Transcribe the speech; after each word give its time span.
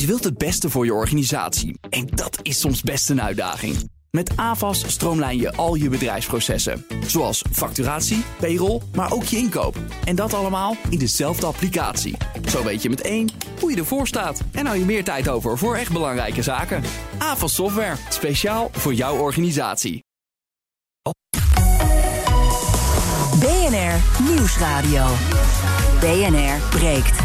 Je 0.00 0.06
wilt 0.06 0.24
het 0.24 0.38
beste 0.38 0.70
voor 0.70 0.84
je 0.84 0.94
organisatie. 0.94 1.78
En 1.90 2.06
dat 2.06 2.38
is 2.42 2.60
soms 2.60 2.82
best 2.82 3.10
een 3.10 3.22
uitdaging. 3.22 3.90
Met 4.10 4.36
AVAS 4.36 4.92
stroomlijn 4.92 5.38
je 5.38 5.52
al 5.52 5.74
je 5.74 5.88
bedrijfsprocessen. 5.88 6.84
Zoals 7.06 7.44
facturatie, 7.52 8.24
payroll, 8.40 8.80
maar 8.94 9.12
ook 9.12 9.24
je 9.24 9.36
inkoop. 9.36 9.76
En 10.04 10.16
dat 10.16 10.34
allemaal 10.34 10.76
in 10.90 10.98
dezelfde 10.98 11.46
applicatie. 11.46 12.16
Zo 12.48 12.64
weet 12.64 12.82
je 12.82 12.88
met 12.88 13.00
één 13.00 13.28
hoe 13.60 13.70
je 13.70 13.76
ervoor 13.76 14.06
staat. 14.06 14.40
En 14.52 14.66
hou 14.66 14.78
je 14.78 14.84
meer 14.84 15.04
tijd 15.04 15.28
over 15.28 15.58
voor 15.58 15.76
echt 15.76 15.92
belangrijke 15.92 16.42
zaken. 16.42 16.82
AVAS 17.18 17.54
Software, 17.54 17.96
speciaal 18.08 18.68
voor 18.72 18.94
jouw 18.94 19.16
organisatie. 19.16 20.04
BNR 23.38 24.24
Nieuwsradio. 24.30 25.04
BNR 26.00 26.68
breekt. 26.70 27.18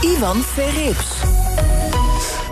Ivan 0.00 0.36
Verrips. 0.36 1.43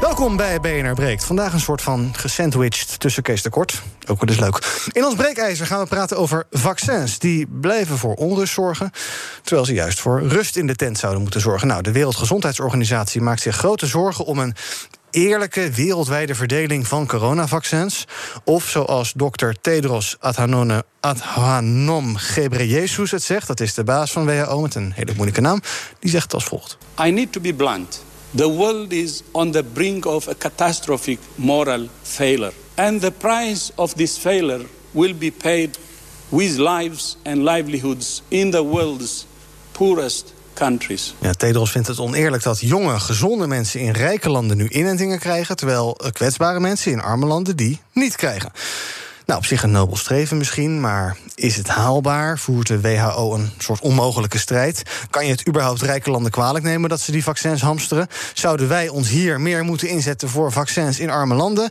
Welkom 0.02 0.36
bij 0.36 0.60
BNR 0.60 0.94
Breekt. 0.94 1.24
Vandaag 1.24 1.52
een 1.52 1.60
soort 1.60 1.82
van 1.82 2.10
gesandwiched 2.16 3.00
tussen 3.00 3.22
Kees 3.22 3.48
Kort. 3.48 3.82
Ook 4.06 4.20
wel 4.20 4.28
eens 4.28 4.38
leuk. 4.38 4.88
In 4.92 5.04
ons 5.04 5.14
breekijzer 5.14 5.66
gaan 5.66 5.80
we 5.80 5.86
praten 5.86 6.16
over 6.16 6.46
vaccins. 6.50 7.18
Die 7.18 7.46
blijven 7.46 7.98
voor 7.98 8.14
onrust 8.14 8.52
zorgen, 8.52 8.90
terwijl 9.42 9.66
ze 9.66 9.72
juist 9.72 10.00
voor 10.00 10.22
rust 10.22 10.56
in 10.56 10.66
de 10.66 10.76
tent 10.76 10.98
zouden 10.98 11.22
moeten 11.22 11.40
zorgen. 11.40 11.68
Nou, 11.68 11.82
de 11.82 11.92
Wereldgezondheidsorganisatie 11.92 13.20
maakt 13.20 13.40
zich 13.40 13.56
grote 13.56 13.86
zorgen 13.86 14.24
om 14.24 14.38
een 14.38 14.54
eerlijke 15.10 15.70
wereldwijde 15.70 16.34
verdeling 16.34 16.86
van 16.86 17.06
coronavaccins. 17.06 18.06
Of 18.44 18.68
zoals 18.68 19.12
dokter 19.12 19.60
Tedros 19.60 20.16
Adhanom, 20.20 20.82
Adhanom 21.00 22.16
Ghebreyesus 22.16 23.10
het 23.10 23.22
zegt, 23.22 23.46
dat 23.46 23.60
is 23.60 23.74
de 23.74 23.84
baas 23.84 24.12
van 24.12 24.26
WHO 24.26 24.60
met 24.60 24.74
een 24.74 24.92
hele 24.94 25.12
moeilijke 25.14 25.40
naam, 25.40 25.60
die 25.98 26.10
zegt 26.10 26.34
als 26.34 26.44
volgt. 26.44 26.78
I 27.04 27.10
need 27.10 27.32
to 27.32 27.40
be 27.40 27.54
blunt. 27.54 28.02
The 28.34 28.48
world 28.48 28.92
is 28.92 29.22
on 29.30 29.52
the 29.52 29.62
brink 29.62 30.06
of 30.06 30.28
a 30.28 30.34
catastrophic 30.34 31.18
moral 31.34 31.88
failure. 32.02 32.52
And 32.74 33.00
the 33.00 33.10
price 33.10 33.72
of 33.74 33.92
this 33.94 34.18
failure 34.18 34.66
will 34.90 35.14
be 35.14 35.30
paid 35.30 35.78
with 36.28 36.56
lives 36.56 37.16
and 37.24 37.44
livelihoods 37.44 38.22
in 38.28 38.50
the 38.50 38.64
world's 38.64 39.26
poorest 39.72 40.32
countries. 40.54 41.14
Ja, 41.18 41.32
Tedros 41.32 41.70
vindt 41.70 41.88
het 41.88 41.98
oneerlijk 41.98 42.42
dat 42.42 42.60
jonge, 42.60 43.00
gezonde 43.00 43.46
mensen 43.46 43.80
in 43.80 43.90
rijke 43.90 44.30
landen 44.30 44.56
nu 44.56 44.68
inentingen 44.68 45.18
krijgen, 45.18 45.56
terwijl 45.56 45.98
kwetsbare 46.12 46.60
mensen 46.60 46.92
in 46.92 47.00
arme 47.00 47.26
landen 47.26 47.56
die 47.56 47.80
niet 47.92 48.16
krijgen. 48.16 48.52
Nou, 49.26 49.38
op 49.38 49.46
zich 49.46 49.62
een 49.62 49.70
nobel 49.70 49.96
streven 49.96 50.36
misschien, 50.36 50.80
maar 50.80 51.16
is 51.34 51.56
het 51.56 51.68
haalbaar? 51.68 52.38
Voert 52.38 52.66
de 52.66 52.80
WHO 52.80 53.34
een 53.34 53.50
soort 53.58 53.80
onmogelijke 53.80 54.38
strijd? 54.38 54.82
Kan 55.10 55.24
je 55.24 55.30
het 55.30 55.48
überhaupt 55.48 55.82
rijke 55.82 56.10
landen 56.10 56.30
kwalijk 56.30 56.64
nemen 56.64 56.88
dat 56.88 57.00
ze 57.00 57.12
die 57.12 57.22
vaccins 57.22 57.60
hamsteren? 57.60 58.08
Zouden 58.34 58.68
wij 58.68 58.88
ons 58.88 59.08
hier 59.08 59.40
meer 59.40 59.64
moeten 59.64 59.88
inzetten 59.88 60.28
voor 60.28 60.52
vaccins 60.52 61.00
in 61.00 61.10
arme 61.10 61.34
landen? 61.34 61.70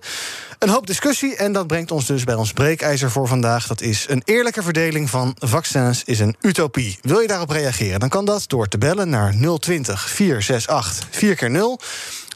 Een 0.59 0.69
hoop 0.69 0.87
discussie 0.87 1.35
en 1.35 1.53
dat 1.53 1.67
brengt 1.67 1.91
ons 1.91 2.05
dus 2.05 2.23
bij 2.23 2.35
ons 2.35 2.53
breekijzer 2.53 3.11
voor 3.11 3.27
vandaag. 3.27 3.67
Dat 3.67 3.81
is 3.81 4.05
een 4.09 4.21
eerlijke 4.25 4.63
verdeling 4.63 5.09
van 5.09 5.35
vaccins 5.39 6.03
is 6.03 6.19
een 6.19 6.35
utopie. 6.41 6.97
Wil 7.01 7.19
je 7.19 7.27
daarop 7.27 7.49
reageren? 7.49 7.99
Dan 7.99 8.09
kan 8.09 8.25
dat 8.25 8.43
door 8.47 8.67
te 8.67 8.77
bellen 8.77 9.09
naar 9.09 9.33
020 9.59 10.09
468 10.09 11.07
4 11.09 11.35
keer 11.35 11.51
0 11.51 11.79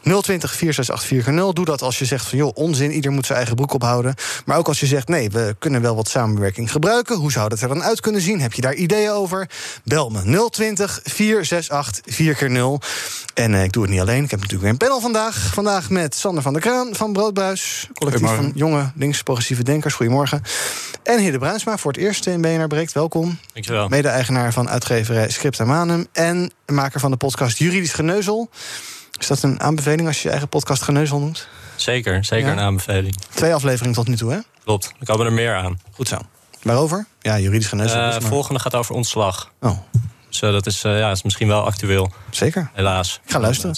020 0.06 0.54
468 0.54 1.52
Doe 1.52 1.64
dat 1.64 1.82
als 1.82 1.98
je 1.98 2.04
zegt 2.04 2.26
van 2.26 2.38
joh, 2.38 2.50
onzin, 2.54 2.92
ieder 2.92 3.12
moet 3.12 3.26
zijn 3.26 3.38
eigen 3.38 3.56
broek 3.56 3.72
ophouden. 3.72 4.14
Maar 4.44 4.58
ook 4.58 4.68
als 4.68 4.80
je 4.80 4.86
zegt 4.86 5.08
nee, 5.08 5.30
we 5.30 5.56
kunnen 5.58 5.82
wel 5.82 5.96
wat 5.96 6.08
samenwerking 6.08 6.70
gebruiken. 6.70 7.16
Hoe 7.16 7.32
zou 7.32 7.48
dat 7.48 7.60
er 7.60 7.68
dan 7.68 7.82
uit 7.82 8.00
kunnen 8.00 8.20
zien? 8.20 8.40
Heb 8.40 8.52
je 8.52 8.60
daar 8.60 8.74
ideeën 8.74 9.10
over? 9.10 9.50
Bel 9.84 10.10
me 10.10 10.48
020 10.50 11.00
468 11.04 12.14
4 12.14 12.80
En 13.34 13.54
eh, 13.54 13.64
ik 13.64 13.72
doe 13.72 13.82
het 13.82 13.92
niet 13.92 14.00
alleen. 14.00 14.24
Ik 14.24 14.30
heb 14.30 14.40
natuurlijk 14.40 14.62
weer 14.62 14.70
een 14.70 14.88
panel 14.88 15.00
vandaag. 15.00 15.50
Vandaag 15.52 15.90
met 15.90 16.14
Sander 16.14 16.42
van 16.42 16.52
der 16.52 16.62
Kraan 16.62 16.94
van 16.94 17.12
Broodbuis. 17.12 17.88
Collectief 17.92 18.28
van 18.28 18.52
jonge 18.54 18.92
links-progressieve 18.94 19.62
denkers. 19.62 19.94
Goedemorgen. 19.94 20.42
En 21.02 21.20
Hidde 21.20 21.38
Bruinsma 21.38 21.76
voor 21.76 21.92
het 21.92 22.00
eerst 22.00 22.26
in 22.26 22.40
BNR 22.40 22.66
Breekt. 22.66 22.92
Welkom. 22.92 23.38
Dankjewel. 23.52 23.88
Mede-eigenaar 23.88 24.52
van 24.52 24.68
uitgeverij 24.68 25.30
Script 25.30 25.64
Manum. 25.64 26.06
En 26.12 26.50
maker 26.66 27.00
van 27.00 27.10
de 27.10 27.16
podcast 27.16 27.58
Juridisch 27.58 27.92
Geneuzel. 27.92 28.50
Is 29.18 29.26
dat 29.26 29.42
een 29.42 29.60
aanbeveling 29.60 30.06
als 30.06 30.16
je 30.16 30.22
je 30.22 30.30
eigen 30.30 30.48
podcast 30.48 30.82
Geneuzel 30.82 31.18
noemt? 31.18 31.48
Zeker, 31.76 32.24
zeker 32.24 32.50
een 32.50 32.60
aanbeveling. 32.60 33.16
Twee 33.34 33.54
afleveringen 33.54 33.94
tot 33.94 34.08
nu 34.08 34.16
toe, 34.16 34.32
hè? 34.32 34.38
Klopt, 34.64 34.92
er 35.00 35.06
komen 35.06 35.26
er 35.26 35.32
meer 35.32 35.56
aan. 35.56 35.80
Goed 35.92 36.08
zo. 36.08 36.16
Waarover? 36.62 37.06
Ja, 37.20 37.38
juridisch 37.38 37.68
geneuzel. 37.68 38.10
De 38.10 38.18
uh, 38.20 38.28
volgende 38.28 38.60
gaat 38.60 38.74
over 38.74 38.94
ontslag. 38.94 39.52
Oh. 39.60 39.78
Dus 40.28 40.42
uh, 40.42 40.50
dat 40.50 40.66
is, 40.66 40.84
uh, 40.84 40.98
ja, 40.98 41.10
is 41.10 41.22
misschien 41.22 41.48
wel 41.48 41.64
actueel. 41.64 42.12
Zeker. 42.30 42.70
Helaas. 42.72 43.20
Ik 43.24 43.30
ga 43.30 43.40
luisteren. 43.40 43.76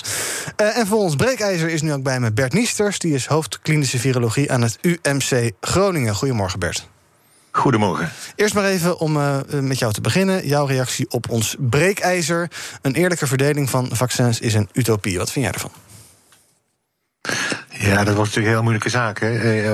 Uh, 0.56 0.78
en 0.78 0.87
voor 0.87 0.99
ons 0.99 1.16
breekijzer 1.16 1.69
is 1.69 1.82
nu 1.82 1.93
ook 1.93 2.03
bij 2.03 2.20
me 2.20 2.32
Bert 2.32 2.53
Niesters. 2.53 2.99
Die 2.99 3.15
is 3.15 3.26
hoofd 3.26 3.59
klinische 3.60 3.99
virologie 3.99 4.53
aan 4.53 4.62
het 4.62 4.78
UMC 4.81 5.50
Groningen. 5.60 6.15
Goedemorgen, 6.15 6.59
Bert. 6.59 6.88
Goedemorgen. 7.59 8.11
Eerst 8.35 8.55
maar 8.55 8.65
even 8.65 8.99
om 8.99 9.17
uh, 9.17 9.37
met 9.61 9.79
jou 9.79 9.93
te 9.93 10.01
beginnen. 10.01 10.47
Jouw 10.47 10.67
reactie 10.67 11.11
op 11.11 11.31
ons 11.31 11.57
breekijzer. 11.59 12.51
Een 12.83 12.95
eerlijke 12.95 13.27
verdeling 13.27 13.71
van 13.71 13.89
vaccins 13.93 14.41
is 14.41 14.55
een 14.55 14.69
utopie. 14.73 15.19
Wat 15.19 15.33
vind 15.33 15.45
jij 15.45 15.55
ervan? 15.55 15.73
Ja, 17.69 18.05
dat 18.05 18.15
wordt 18.15 18.17
natuurlijk 18.17 18.47
een 18.47 18.53
heel 18.53 18.63
moeilijke 18.63 18.89
zaak. 18.89 19.21
Hè. 19.21 19.31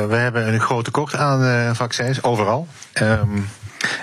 we 0.07 0.17
hebben 0.17 0.53
een 0.53 0.61
groot 0.61 0.85
tekort 0.85 1.15
aan 1.15 1.77
vaccins, 1.77 2.23
overal. 2.23 2.69
Um, 3.03 3.49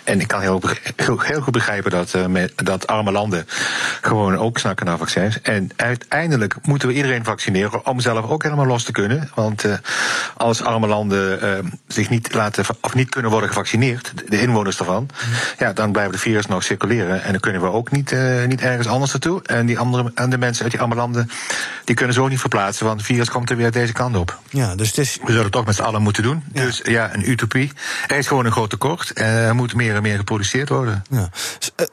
en 0.04 0.20
ik 0.20 0.28
kan 0.28 0.42
heel, 0.42 0.62
heel, 0.96 1.42
goed 1.42 1.54
begrijpen 1.54 1.92
dat, 1.92 2.14
uh, 2.14 2.26
met, 2.26 2.54
dat 2.56 2.88
arme 2.88 3.12
landen 3.12 3.46
gewoon 4.02 4.38
ook 4.38 4.58
snakken 4.58 4.86
naar 4.86 4.98
vaccins. 4.98 5.42
En 5.42 5.70
uiteindelijk 5.76 6.56
moeten 6.62 6.88
we 6.88 6.94
iedereen 6.94 7.24
vaccineren 7.24 7.86
om 7.86 8.00
zelf 8.00 8.30
ook 8.30 8.44
helemaal 8.44 8.66
los 8.66 8.84
te 8.84 8.92
kunnen. 8.92 9.30
Want 9.36 9.66
uh, 9.66 9.74
als 10.38 10.64
arme 10.64 10.88
landen 10.88 11.44
uh, 11.44 11.72
zich 11.88 12.10
niet 12.10 12.34
laten 12.34 12.66
of 12.82 12.94
niet 12.94 13.10
kunnen 13.10 13.32
worden 13.32 13.50
gevaccineerd, 13.50 14.14
de 14.30 14.42
inwoners 14.42 14.80
ervan, 14.80 15.10
ja, 15.58 15.74
dan 15.74 15.92
blijven 15.92 16.14
de 16.14 16.20
virus 16.20 16.46
nog 16.46 16.64
circuleren. 16.64 17.24
En 17.24 17.32
dan 17.32 17.40
kunnen 17.40 17.62
we 17.62 17.72
ook 17.72 17.92
niet, 17.92 18.16
niet 18.48 18.62
ergens 18.62 18.88
anders 18.88 19.12
naartoe. 19.12 19.42
En 19.44 19.66
die 19.66 19.80
andere 19.80 20.12
en 20.16 20.30
de 20.30 20.38
mensen 20.38 20.64
uit 20.64 20.72
die 20.72 20.82
arme 20.82 20.96
landen, 20.96 21.30
die 21.84 21.96
kunnen 21.96 22.16
zo 22.16 22.28
niet 22.28 22.40
verplaatsen, 22.40 22.86
want 22.86 22.98
het 22.98 23.08
virus 23.08 23.30
komt 23.30 23.50
er 23.50 23.58
weer 23.58 23.72
deze 23.72 23.94
kant 23.94 24.16
op. 24.16 24.40
Ja, 24.50 24.76
dus 24.76 24.88
het 24.88 24.98
is... 24.98 25.18
We 25.22 25.28
zullen 25.28 25.44
het 25.44 25.52
toch 25.52 25.66
met 25.66 25.76
z'n 25.76 25.82
allen 25.82 26.02
moeten 26.02 26.24
doen. 26.24 26.44
Ja. 26.54 26.64
Dus 26.64 26.82
ja, 26.84 27.14
een 27.14 27.30
utopie. 27.30 27.72
Er 28.08 28.18
is 28.18 28.28
gewoon 28.28 28.46
een 28.46 28.52
groot 28.52 28.70
tekort. 28.70 29.12
Er 29.14 29.56
moet 29.56 29.74
meer 29.76 29.96
en 29.96 30.02
meer 30.02 30.18
geproduceerd 30.18 30.70
worden. 30.70 31.04
Ja. 31.10 31.30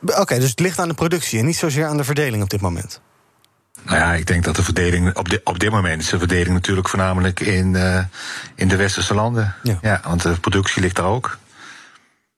Oké, 0.00 0.20
okay, 0.20 0.38
dus 0.38 0.50
het 0.50 0.60
ligt 0.60 0.78
aan 0.78 0.88
de 0.88 0.94
productie 0.94 1.38
en 1.38 1.44
niet 1.44 1.56
zozeer 1.56 1.86
aan 1.86 1.96
de 1.96 2.04
verdeling 2.04 2.42
op 2.42 2.50
dit 2.50 2.60
moment. 2.60 3.00
Nou 3.82 3.98
ja, 3.98 4.14
ik 4.14 4.26
denk 4.26 4.44
dat 4.44 4.56
de 4.56 4.62
verdeling 4.62 5.16
op, 5.16 5.40
op 5.44 5.58
dit 5.58 5.70
moment 5.70 6.02
is 6.02 6.08
de 6.08 6.18
verdeling 6.18 6.54
natuurlijk 6.54 6.88
voornamelijk 6.88 7.40
in, 7.40 7.74
uh, 7.74 7.98
in 8.54 8.68
de 8.68 8.76
westerse 8.76 9.14
landen. 9.14 9.54
Ja. 9.62 9.78
ja. 9.82 10.00
want 10.04 10.22
de 10.22 10.40
productie 10.40 10.82
ligt 10.82 10.96
daar 10.96 11.06
ook. 11.06 11.38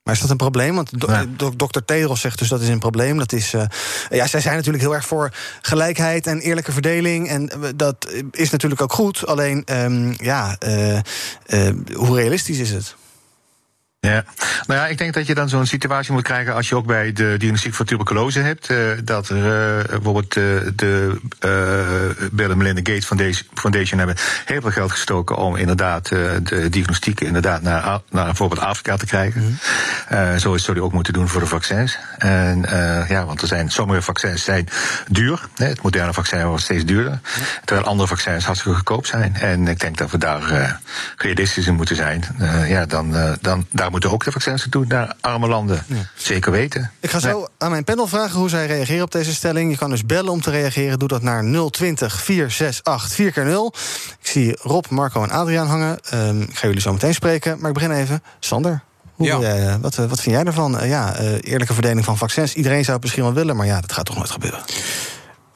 Maar 0.03 0.13
is 0.13 0.19
dat 0.19 0.29
een 0.29 0.37
probleem? 0.37 0.75
Want 0.75 0.99
do 0.99 1.11
ja. 1.11 1.25
dokter 1.55 1.85
Tedros 1.85 2.21
zegt 2.21 2.39
dus 2.39 2.47
dat 2.47 2.61
is 2.61 2.67
een 2.67 2.79
probleem. 2.79 3.17
Dat 3.17 3.31
is, 3.31 3.53
uh, 3.53 3.63
ja, 4.09 4.27
zij 4.27 4.41
zijn 4.41 4.55
natuurlijk 4.55 4.83
heel 4.83 4.95
erg 4.95 5.05
voor 5.05 5.33
gelijkheid 5.61 6.27
en 6.27 6.39
eerlijke 6.39 6.71
verdeling. 6.71 7.29
En 7.29 7.51
dat 7.75 8.13
is 8.31 8.49
natuurlijk 8.49 8.81
ook 8.81 8.93
goed. 8.93 9.25
Alleen, 9.27 9.63
um, 9.73 10.13
ja, 10.17 10.57
uh, 10.65 10.99
hoe 11.93 12.15
realistisch 12.15 12.57
is 12.57 12.69
het? 12.71 12.95
Ja, 14.07 14.23
nou 14.67 14.79
ja, 14.79 14.87
ik 14.87 14.97
denk 14.97 15.13
dat 15.13 15.27
je 15.27 15.33
dan 15.33 15.49
zo'n 15.49 15.65
situatie 15.65 16.13
moet 16.13 16.23
krijgen 16.23 16.53
als 16.53 16.69
je 16.69 16.75
ook 16.75 16.85
bij 16.85 17.13
de 17.13 17.35
diagnostiek 17.37 17.73
voor 17.73 17.85
tuberculose 17.85 18.39
hebt. 18.39 18.69
Uh, 18.69 18.91
dat 19.03 19.29
er 19.29 19.37
uh, 19.37 19.85
bijvoorbeeld 19.89 20.35
uh, 20.35 20.43
de 20.75 21.19
Bill 22.31 22.49
en 22.49 22.57
Melinda 22.57 22.81
Gates 22.83 23.05
Foundation, 23.05 23.47
Foundation 23.53 23.97
hebben 23.97 24.17
heel 24.45 24.61
veel 24.61 24.71
geld 24.71 24.91
gestoken 24.91 25.37
om 25.37 25.55
inderdaad 25.55 26.09
de 26.09 26.67
diagnostiek 26.69 27.21
inderdaad 27.21 27.61
naar, 27.61 28.01
naar 28.09 28.25
bijvoorbeeld 28.25 28.61
Afrika 28.61 28.97
te 28.97 29.05
krijgen. 29.05 29.41
Mm 29.41 29.57
-hmm. 30.07 30.39
zo 30.39 30.53
is 30.53 30.65
die 30.65 30.83
ook 30.83 30.93
moeten 30.93 31.13
doen 31.13 31.27
voor 31.27 31.41
de 31.41 31.47
vaccins. 31.47 31.97
En 32.17 32.65
ja, 33.07 33.25
want 33.25 33.41
er 33.41 33.47
zijn 33.47 33.69
sommige 33.71 34.01
vaccins 34.01 34.43
zijn 34.43 34.67
duur. 35.07 35.47
Hè, 35.55 35.65
het 35.65 35.81
moderne 35.81 36.13
vaccin 36.13 36.45
wordt 36.45 36.63
steeds 36.63 36.85
duurder. 36.85 37.11
Mm 37.11 37.19
-hmm. 37.23 37.43
Terwijl 37.65 37.87
andere 37.87 38.07
vaccins 38.07 38.45
hartstikke 38.45 38.77
goedkoop 38.77 39.05
zijn. 39.05 39.35
En 39.35 39.67
ik 39.67 39.79
denk 39.79 39.97
dat 39.97 40.11
we 40.11 40.17
daar 40.17 40.79
realistisch 41.17 41.67
in 41.67 41.75
moeten 41.75 41.95
zijn. 41.95 42.23
ja, 42.67 42.85
dan, 42.85 43.37
dan 43.41 43.65
daar 43.71 43.90
moeten 43.91 44.11
ook 44.11 44.23
de 44.23 44.31
vaccins 44.31 44.63
doen 44.69 44.85
naar 44.87 45.13
arme 45.21 45.47
landen. 45.47 45.83
Ja. 45.87 45.95
Zeker 46.15 46.51
weten. 46.51 46.91
Ik 46.99 47.09
ga 47.09 47.19
zo 47.19 47.37
nee. 47.37 47.47
aan 47.57 47.71
mijn 47.71 47.83
panel 47.83 48.07
vragen 48.07 48.39
hoe 48.39 48.49
zij 48.49 48.65
reageren 48.65 49.03
op 49.03 49.11
deze 49.11 49.33
stelling. 49.33 49.71
Je 49.71 49.77
kan 49.77 49.89
dus 49.89 50.05
bellen 50.05 50.31
om 50.31 50.41
te 50.41 50.51
reageren. 50.51 50.99
Doe 50.99 51.07
dat 51.07 51.21
naar 51.21 51.69
020 51.71 52.21
468 52.21 53.15
4 53.15 53.31
keer 53.31 53.45
0 53.45 53.73
Ik 54.19 54.27
zie 54.27 54.57
Rob, 54.61 54.85
Marco 54.89 55.23
en 55.23 55.29
Adriaan 55.29 55.67
hangen. 55.67 55.99
Um, 56.13 56.41
ik 56.41 56.57
ga 56.57 56.67
jullie 56.67 56.81
zo 56.81 56.91
meteen 56.91 57.13
spreken. 57.13 57.59
Maar 57.59 57.67
ik 57.67 57.73
begin 57.73 57.91
even. 57.91 58.23
Sander. 58.39 58.83
Hoe, 59.15 59.27
ja. 59.27 59.39
jij, 59.39 59.79
wat, 59.79 59.95
wat 59.95 60.21
vind 60.21 60.35
jij 60.35 60.43
ervan? 60.43 60.81
Uh, 60.81 60.89
ja, 60.89 61.21
uh, 61.21 61.37
eerlijke 61.41 61.73
verdeling 61.73 62.05
van 62.05 62.17
vaccins. 62.17 62.53
Iedereen 62.53 62.81
zou 62.83 62.93
het 62.93 63.01
misschien 63.01 63.23
wel 63.23 63.33
willen, 63.33 63.55
maar 63.55 63.65
ja, 63.65 63.81
dat 63.81 63.91
gaat 63.91 64.05
toch 64.05 64.15
nooit 64.15 64.31
gebeuren. 64.31 64.59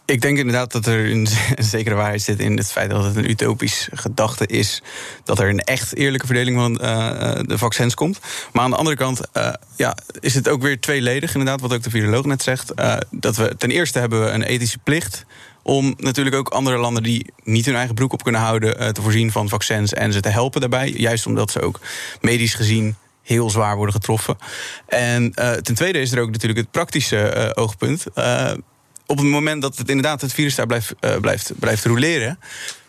Ik 0.06 0.22
denk 0.22 0.38
inderdaad 0.38 0.72
dat 0.72 0.86
er 0.86 1.10
een 1.12 1.28
zekere 1.57 1.96
waarheid 1.96 2.22
zit 2.22 2.40
in 2.40 2.57
het 2.57 2.72
feit 2.72 2.90
dat 2.90 3.04
het 3.04 3.16
een 3.16 3.30
utopisch 3.30 3.90
gedachte 3.94 4.48
is 4.48 4.81
dat 5.24 5.40
er 5.40 5.50
een 5.50 5.60
echt 5.60 5.96
eerlijke 5.96 6.25
verdeling 6.25 6.57
van 6.57 6.72
uh, 6.81 7.40
de 7.42 7.57
vaccins 7.57 7.94
komt. 7.94 8.19
Maar 8.54 8.63
aan 8.63 8.69
de 8.69 8.75
andere 8.75 8.96
kant 8.96 9.22
uh, 9.34 9.54
ja, 9.75 9.98
is 10.19 10.36
het 10.36 10.50
ook 10.50 10.62
weer 10.62 10.80
tweeledig, 10.80 11.34
inderdaad, 11.34 11.62
wat 11.62 11.74
ook 11.74 11.84
de 11.84 11.90
viroloog 11.90 12.25
net 12.25 12.44
zegt. 12.44 12.74
dat 13.10 13.36
we 13.36 13.56
ten 13.57 13.72
eerste 13.72 14.00
hebben 14.00 14.24
we 14.24 14.30
een 14.30 14.44
ethische 14.44 14.78
plicht 14.78 15.25
om 15.63 15.94
natuurlijk 15.98 16.36
ook 16.36 16.50
andere 16.50 16.78
landen 16.78 17.04
die 17.04 17.34
niet 17.44 17.66
hun 17.66 17.75
eigen 17.75 17.96
broek 17.96 18.13
op 18.13 18.24
kunnen 18.24 18.42
houden 18.42 18.94
te 18.94 19.02
voorzien 19.02 19.31
van 19.31 19.50
vaccins 19.50 19.94
en 19.94 20.13
ze 20.13 20.19
te 20.19 20.30
helpen 20.30 20.62
daarbij. 20.62 20.90
Juist 20.90 21.25
omdat 21.25 21.52
ze 21.52 21.62
ook 21.62 21.80
medisch 22.22 22.54
gezien 22.54 22.96
heel 23.24 23.50
zwaar 23.50 23.75
worden 23.75 23.96
getroffen. 23.96 24.38
En 24.88 25.31
ten 25.62 25.75
tweede 25.75 26.00
is 26.00 26.12
er 26.12 26.22
ook 26.22 26.31
natuurlijk 26.31 26.60
het 26.60 26.72
praktische 26.72 27.52
oogpunt 27.56 28.06
op 29.06 29.18
het 29.18 29.28
moment 29.28 29.62
dat 29.62 29.78
het 29.78 29.90
inderdaad 29.90 30.22
het 30.22 30.34
virus 30.34 30.56
daar 30.56 30.66
blijft, 30.66 30.94
uh, 31.02 31.16
blijft, 31.18 31.52
blijft 31.60 31.86
roleren. 31.86 32.40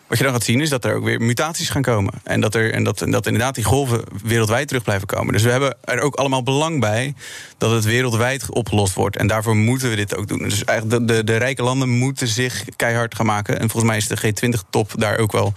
Wat 0.07 0.17
je 0.17 0.23
dan 0.23 0.33
gaat 0.33 0.43
zien 0.43 0.61
is 0.61 0.69
dat 0.69 0.85
er 0.85 0.95
ook 0.95 1.03
weer 1.03 1.21
mutaties 1.21 1.69
gaan 1.69 1.81
komen. 1.81 2.13
En 2.23 2.41
dat, 2.41 2.55
er, 2.55 2.73
en 2.73 2.83
dat, 2.83 3.01
en 3.01 3.11
dat 3.11 3.25
inderdaad 3.25 3.55
die 3.55 3.63
golven 3.63 4.03
wereldwijd 4.23 4.67
terug 4.67 4.83
blijven 4.83 5.07
komen. 5.07 5.33
Dus 5.33 5.43
we 5.43 5.49
hebben 5.49 5.77
er 5.83 5.99
ook 5.99 6.15
allemaal 6.15 6.43
belang 6.43 6.79
bij 6.79 7.13
dat 7.57 7.71
het 7.71 7.83
wereldwijd 7.83 8.49
opgelost 8.49 8.93
wordt. 8.93 9.17
En 9.17 9.27
daarvoor 9.27 9.55
moeten 9.55 9.89
we 9.89 9.95
dit 9.95 10.15
ook 10.15 10.27
doen. 10.27 10.37
Dus 10.37 10.63
eigenlijk 10.63 11.07
de, 11.07 11.13
de, 11.13 11.23
de 11.23 11.37
rijke 11.37 11.63
landen 11.63 11.89
moeten 11.89 12.27
zich 12.27 12.63
keihard 12.75 13.15
gaan 13.15 13.25
maken. 13.25 13.59
En 13.59 13.69
volgens 13.69 13.91
mij 13.91 13.97
is 13.97 14.07
de 14.07 14.17
G20-top 14.17 14.91
daar 14.95 15.17
ook 15.17 15.31
wel 15.31 15.53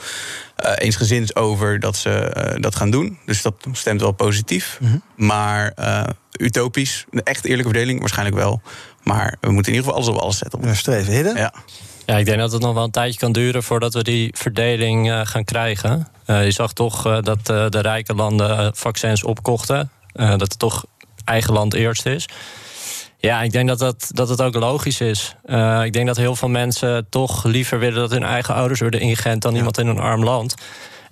uh, 0.65 0.73
eensgezind 0.77 1.37
over 1.37 1.81
dat 1.81 1.97
ze 1.97 2.35
uh, 2.55 2.63
dat 2.63 2.77
gaan 2.77 2.91
doen. 2.91 3.19
Dus 3.27 3.43
dat 3.43 3.55
stemt 3.73 4.01
wel 4.01 4.13
positief. 4.13 4.79
Mm 4.81 4.89
-hmm. 4.89 5.03
Maar 5.27 5.73
uh, 5.79 6.03
utopisch, 6.33 7.05
een 7.11 7.23
echt 7.23 7.45
eerlijke 7.45 7.71
verdeling 7.71 8.01
waarschijnlijk 8.01 8.37
wel. 8.37 8.63
Maar 9.03 9.37
we 9.41 9.51
moeten 9.51 9.73
in 9.73 9.79
ieder 9.79 9.93
geval 9.93 9.95
alles 9.95 10.09
op 10.09 10.23
alles 10.23 10.39
zetten. 10.39 10.61
Ja, 10.63 10.75
streven, 10.75 11.13
Hidden? 11.13 11.37
Ja. 11.37 11.53
Ja, 12.11 12.17
ik 12.17 12.25
denk 12.25 12.39
dat 12.39 12.53
het 12.53 12.63
nog 12.63 12.75
wel 12.75 12.85
een 12.85 12.91
tijdje 12.91 13.19
kan 13.19 13.33
duren 13.33 13.63
voordat 13.63 13.95
we 13.95 14.03
die 14.03 14.35
verdeling 14.37 15.09
uh, 15.09 15.21
gaan 15.25 15.45
krijgen. 15.45 16.09
Uh, 16.27 16.45
je 16.45 16.51
zag 16.51 16.73
toch 16.73 17.07
uh, 17.07 17.19
dat 17.23 17.47
de 17.47 17.81
rijke 17.81 18.15
landen 18.15 18.77
vaccins 18.77 19.25
opkochten. 19.25 19.91
dat 20.13 20.41
het 20.41 20.59
toch 20.59 20.85
eigen 21.25 21.53
land 21.53 21.75
eerst 21.75 22.07
is. 22.07 22.29
Ja, 23.17 23.43
ik 23.43 23.53
denk 23.53 23.69
dat, 23.69 23.79
dat, 23.79 24.11
dat 24.13 24.29
het 24.29 24.43
ook 24.43 24.55
logisch 24.55 25.01
is. 25.01 25.37
ik 25.85 25.93
denk 25.93 26.07
dat 26.07 26.17
heel 26.17 26.37
veel 26.37 26.49
mensen 26.49 27.07
toch 27.11 27.45
liever 27.45 27.79
willen 27.79 28.01
dat 28.01 28.11
hun 28.11 28.23
eigen 28.23 28.55
ouders 28.55 28.81
worden 28.81 29.01
ingeënt 29.01 29.43
dan 29.43 29.53
ja. 29.53 29.59
iemand 29.59 29.79
in 29.79 29.87
een 29.87 29.99
arm 29.99 30.25
land. 30.25 30.55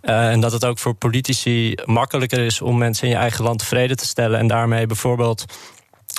en 0.00 0.40
dat 0.40 0.52
het 0.52 0.64
ook 0.64 0.78
voor 0.78 0.94
politici 0.94 1.74
makkelijker 1.84 2.38
is 2.38 2.60
om 2.60 2.78
mensen 2.78 3.04
in 3.04 3.12
je 3.12 3.18
eigen 3.18 3.44
land 3.44 3.58
tevreden 3.58 3.96
te 3.96 4.06
stellen. 4.06 4.38
En 4.38 4.46
daarmee 4.46 4.86
bijvoorbeeld 4.86 5.44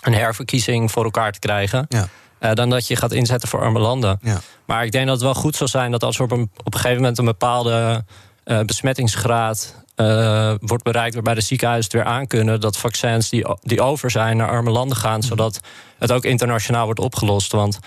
een 0.02 0.14
herverkiezing 0.14 0.92
voor 0.92 1.04
elkaar 1.04 1.32
te 1.32 1.40
krijgen. 1.40 1.86
Ja. 1.90 2.08
Uh, 2.40 2.54
dan 2.54 2.70
dat 2.70 2.88
je 2.88 2.96
gaat 2.96 3.12
inzetten 3.12 3.50
voor 3.50 3.62
arme 3.62 3.80
landen. 3.80 4.20
Ja. 4.22 4.40
Maar 4.66 4.86
ik 4.86 4.92
denk 4.92 5.06
dat 5.06 5.16
het 5.16 5.24
wel 5.24 5.34
goed 5.34 5.56
zou 5.56 5.70
zijn 5.70 5.92
dat 5.92 6.04
als 6.04 6.18
er 6.18 6.24
op 6.24 6.32
een, 6.32 6.52
op 6.64 6.74
een 6.74 6.80
gegeven 6.80 7.02
moment 7.02 7.18
een 7.18 7.26
bepaalde 7.26 8.04
uh, 8.46 8.60
besmettingsgraad 8.60 9.76
uh, 9.96 10.54
wordt 10.60 10.84
bereikt, 10.84 11.14
waarbij 11.14 11.34
de 11.34 11.42
ziekenhuizen 11.42 11.92
het 11.92 12.02
weer 12.02 12.14
aan 12.14 12.28
kunnen, 12.28 12.62
dat 12.62 12.78
vaccins 12.78 13.30
die, 13.30 13.46
die 13.62 13.82
over 13.82 14.12
zijn 14.12 14.38
naar 14.38 14.50
arme 14.50 14.70
landen 14.70 14.98
gaan, 14.98 15.24
zodat 15.24 15.60
het 15.98 16.12
ook 16.12 16.24
internationaal 16.24 16.86
wordt 16.86 17.00
opgelost. 17.00 17.52
Want 17.52 17.80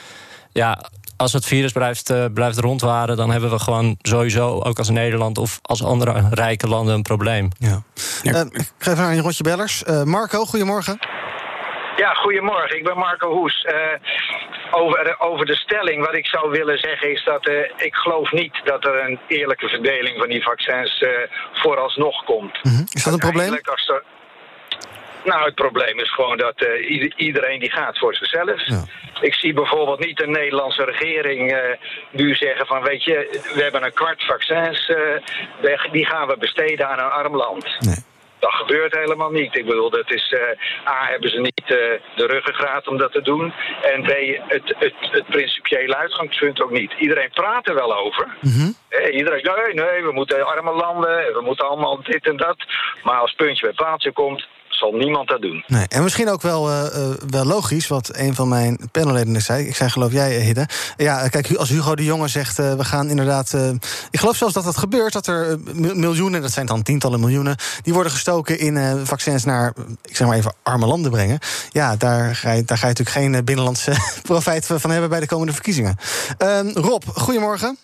ja, 0.53 0.85
als 1.17 1.33
het 1.33 1.45
virus 1.45 1.73
blijft, 1.73 2.13
blijft 2.35 2.59
rondwaren, 2.59 3.17
dan 3.17 3.31
hebben 3.31 3.51
we 3.51 3.59
gewoon 3.59 3.97
sowieso, 4.03 4.61
ook 4.61 4.79
als 4.79 4.89
Nederland 4.89 5.39
of 5.39 5.59
als 5.63 5.85
andere 5.85 6.29
rijke 6.31 6.69
landen, 6.69 6.95
een 6.95 7.03
probleem. 7.03 7.49
Ja. 7.59 7.83
ik 8.23 8.73
geef 8.79 8.99
aan 8.99 9.13
een 9.13 9.21
rondje 9.21 9.43
bellers. 9.43 9.83
Marco, 10.05 10.45
goedemorgen. 10.45 10.99
Ja, 11.97 12.15
goedemorgen. 12.15 12.77
Ik 12.77 12.85
ben 12.85 12.99
Marco 12.99 13.31
Hoes. 13.31 13.65
Uh, 13.65 13.75
over, 14.71 15.15
over 15.19 15.47
de 15.47 15.55
stelling, 15.55 16.07
wat 16.07 16.15
ik 16.15 16.27
zou 16.27 16.51
willen 16.51 16.79
zeggen 16.79 17.11
is 17.11 17.25
dat 17.25 17.49
uh, 17.49 17.59
ik 17.77 17.95
geloof 17.95 18.33
niet 18.33 18.61
dat 18.65 18.85
er 18.85 19.05
een 19.05 19.19
eerlijke 19.27 19.69
verdeling 19.69 20.19
van 20.19 20.29
die 20.29 20.43
vaccins 20.43 21.01
uh, 21.01 21.11
vooralsnog 21.53 22.25
komt. 22.25 22.59
Mm 22.63 22.75
-hmm. 22.75 22.87
Is 22.93 23.05
dat 23.05 23.13
een 23.13 23.19
probleem? 23.19 23.59
Als 23.63 23.89
er, 23.89 24.03
nou, 25.25 25.45
het 25.45 25.55
probleem 25.55 25.99
is 25.99 26.15
gewoon 26.15 26.37
dat 26.37 26.67
iedereen 27.17 27.61
die 27.61 27.71
gaat 27.71 27.99
voor 27.99 28.15
zichzelf. 28.15 28.67
Ja. 28.67 28.85
Ik 29.21 29.35
zie 29.35 29.53
bijvoorbeeld 29.53 30.05
niet 30.05 30.17
de 30.17 30.27
Nederlandse 30.27 30.85
regering 30.85 31.57
nu 32.11 32.35
zeggen 32.35 32.67
van 32.67 32.83
weet 32.83 33.05
je, 33.05 33.41
we 33.55 33.63
hebben 33.63 33.85
een 33.85 33.93
kwart 33.93 34.25
vaccins, 34.25 34.93
die 35.93 36.07
gaan 36.07 36.29
we 36.29 36.37
besteden 36.39 36.89
aan 36.89 36.99
een 36.99 37.11
arm 37.11 37.37
land. 37.37 37.77
Nee. 37.79 38.11
Dat 38.43 38.53
gebeurt 38.53 38.95
helemaal 38.95 39.31
niet. 39.31 39.57
Ik 39.57 39.67
bedoel, 39.67 39.91
dat 39.91 40.11
is, 40.11 40.33
uh, 40.33 40.91
A, 40.93 41.07
hebben 41.07 41.31
ze 41.31 41.41
niet 41.41 41.63
uh, 41.63 41.77
de 42.17 42.27
ruggengraat 42.27 42.89
om 42.89 42.97
dat 42.99 43.13
te 43.13 43.23
doen. 43.23 43.53
En 43.83 44.03
B, 44.03 44.13
het, 44.49 44.75
het, 44.79 44.95
het 45.01 45.27
principiële 45.27 45.97
uitgangspunt 45.97 46.63
ook 46.63 46.71
niet. 46.71 46.93
Iedereen 46.99 47.31
praat 47.31 47.69
er 47.69 47.75
wel 47.75 47.97
over. 47.97 48.27
Mm 48.41 48.53
-hmm. 48.53 48.75
eh, 48.89 49.15
iedereen 49.15 49.43
nee, 49.43 49.75
nee, 49.75 50.03
we 50.03 50.13
moeten 50.13 50.47
arme 50.47 50.73
landen, 50.73 51.33
we 51.33 51.41
moeten 51.41 51.69
allemaal 51.69 52.03
dit 52.03 52.27
en 52.27 52.37
dat. 52.37 52.57
Maar 53.03 53.21
als 53.21 53.33
puntje 53.33 53.67
bij 53.67 53.87
paaltje 53.87 54.13
komt, 54.13 54.47
zal 54.83 54.93
niemand 54.93 55.29
dat 55.29 55.41
doen. 55.41 55.65
Nee, 55.67 55.87
en 55.89 56.03
misschien 56.03 56.31
ook 56.31 56.43
wel, 56.43 56.71
uh, 56.71 56.83
uh, 56.97 57.09
wel 57.31 57.45
logisch, 57.45 57.89
wat 57.89 58.11
een 58.13 58.35
van 58.35 58.49
mijn 58.49 58.79
panelleden 58.93 59.43
zei. 59.43 59.67
Ik 59.67 59.77
zei, 59.77 59.91
geloof 59.91 60.13
jij, 60.13 60.41
Hidde? 60.41 60.69
Ja, 60.97 61.29
kijk, 61.29 61.55
als 61.55 61.69
Hugo 61.69 61.95
de 61.95 62.05
Jonge 62.05 62.29
zegt, 62.29 62.57
we 62.57 62.85
gaan 62.85 63.09
inderdaad... 63.09 63.57
ik 64.11 64.19
geloof 64.19 64.37
zelfs 64.37 64.55
dat 64.55 64.65
dat 64.65 64.77
gebeurt, 64.77 65.13
dat 65.13 65.27
er 65.27 65.59
miljoenen... 65.75 66.43
dat 66.43 66.53
zijn 66.53 66.67
dan 66.67 66.83
tientallen 66.83 67.21
miljoenen... 67.21 67.57
die 67.83 67.93
worden 67.93 68.13
gestoken 68.13 68.59
in 68.59 69.07
vaccins 69.07 69.45
naar, 69.45 69.73
ik 70.03 70.17
zeg 70.17 70.27
maar 70.27 70.37
even, 70.37 70.55
arme 70.63 70.87
landen 70.87 71.11
brengen. 71.11 71.39
Ja, 71.71 71.97
daar 71.97 72.37
ga 72.37 72.53
je, 72.53 72.65
daar 72.65 72.79
ga 72.79 72.89
je 72.89 72.95
natuurlijk 72.95 73.35
geen 73.35 73.45
binnenlandse 73.45 73.95
profijt 74.23 74.67
van 74.67 74.91
hebben... 74.91 75.11
bij 75.11 75.21
de 75.21 75.27
komende 75.27 75.53
verkiezingen. 75.53 75.97
Ehm, 76.39 76.69
Rob, 76.69 77.03
goedemorgen. 77.15 77.79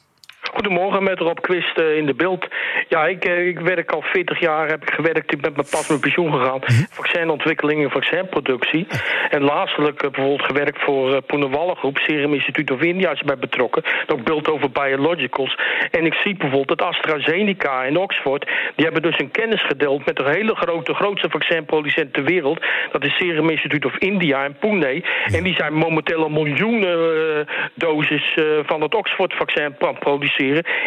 Goedemorgen, 0.53 1.03
met 1.03 1.19
Rob 1.19 1.39
Quist 1.41 1.79
uh, 1.79 1.97
in 1.97 2.07
de 2.07 2.15
beeld. 2.15 2.47
Ja, 2.89 3.07
ik, 3.07 3.29
uh, 3.29 3.47
ik 3.47 3.61
werk 3.61 3.93
al 3.93 4.03
40 4.03 4.41
jaar, 4.41 4.69
heb 4.69 4.83
ik 4.83 4.91
gewerkt. 4.91 5.33
Ik 5.33 5.41
ben 5.41 5.53
met 5.57 5.71
pas 5.71 5.89
met 5.89 6.01
pensioen 6.01 6.33
gegaan. 6.33 6.61
-hmm. 6.65 6.87
Vaccinontwikkeling 6.91 7.85
en 7.85 7.91
vaccinproductie. 7.91 8.87
En 9.31 9.43
laatstelijk 9.43 10.03
uh, 10.03 10.11
bijvoorbeeld 10.11 10.47
gewerkt 10.47 10.83
voor 10.83 11.11
uh, 11.11 11.17
Poene 11.27 11.75
Groep, 11.75 11.99
Serum 11.99 12.35
Institute 12.35 12.73
of 12.75 12.81
India 12.81 13.11
is 13.11 13.23
bij 13.23 13.39
betrokken. 13.39 13.83
Ook 14.07 14.25
Build 14.25 14.51
Over 14.51 14.71
Biologicals. 14.71 15.59
En 15.91 16.07
ik 16.07 16.15
zie 16.15 16.37
bijvoorbeeld 16.37 16.79
dat 16.79 16.89
AstraZeneca 16.89 17.85
en 17.85 17.97
Oxford... 17.97 18.45
die 18.75 18.85
hebben 18.85 19.03
dus 19.03 19.19
een 19.19 19.31
kennis 19.31 19.67
gedeeld 19.67 20.07
met 20.07 20.19
een 20.19 20.33
hele 20.33 20.55
grote, 20.55 20.95
grootste 20.95 21.31
vaccinproducent 21.31 22.13
ter 22.13 22.25
wereld. 22.25 22.67
Dat 22.93 23.05
is 23.05 23.17
Serum 23.17 23.51
Institute 23.51 23.87
of 23.87 23.97
India 23.99 24.45
en 24.45 24.57
Pune. 24.59 25.05
En 25.33 25.43
die 25.43 25.55
zijn 25.55 25.75
momenteel 25.75 26.25
een 26.25 26.33
miljoenen 26.33 27.47
doses 27.75 28.37
van 28.63 28.81
het 28.81 28.95
Oxford-vaccin 28.95 29.77
produceren 29.99 30.38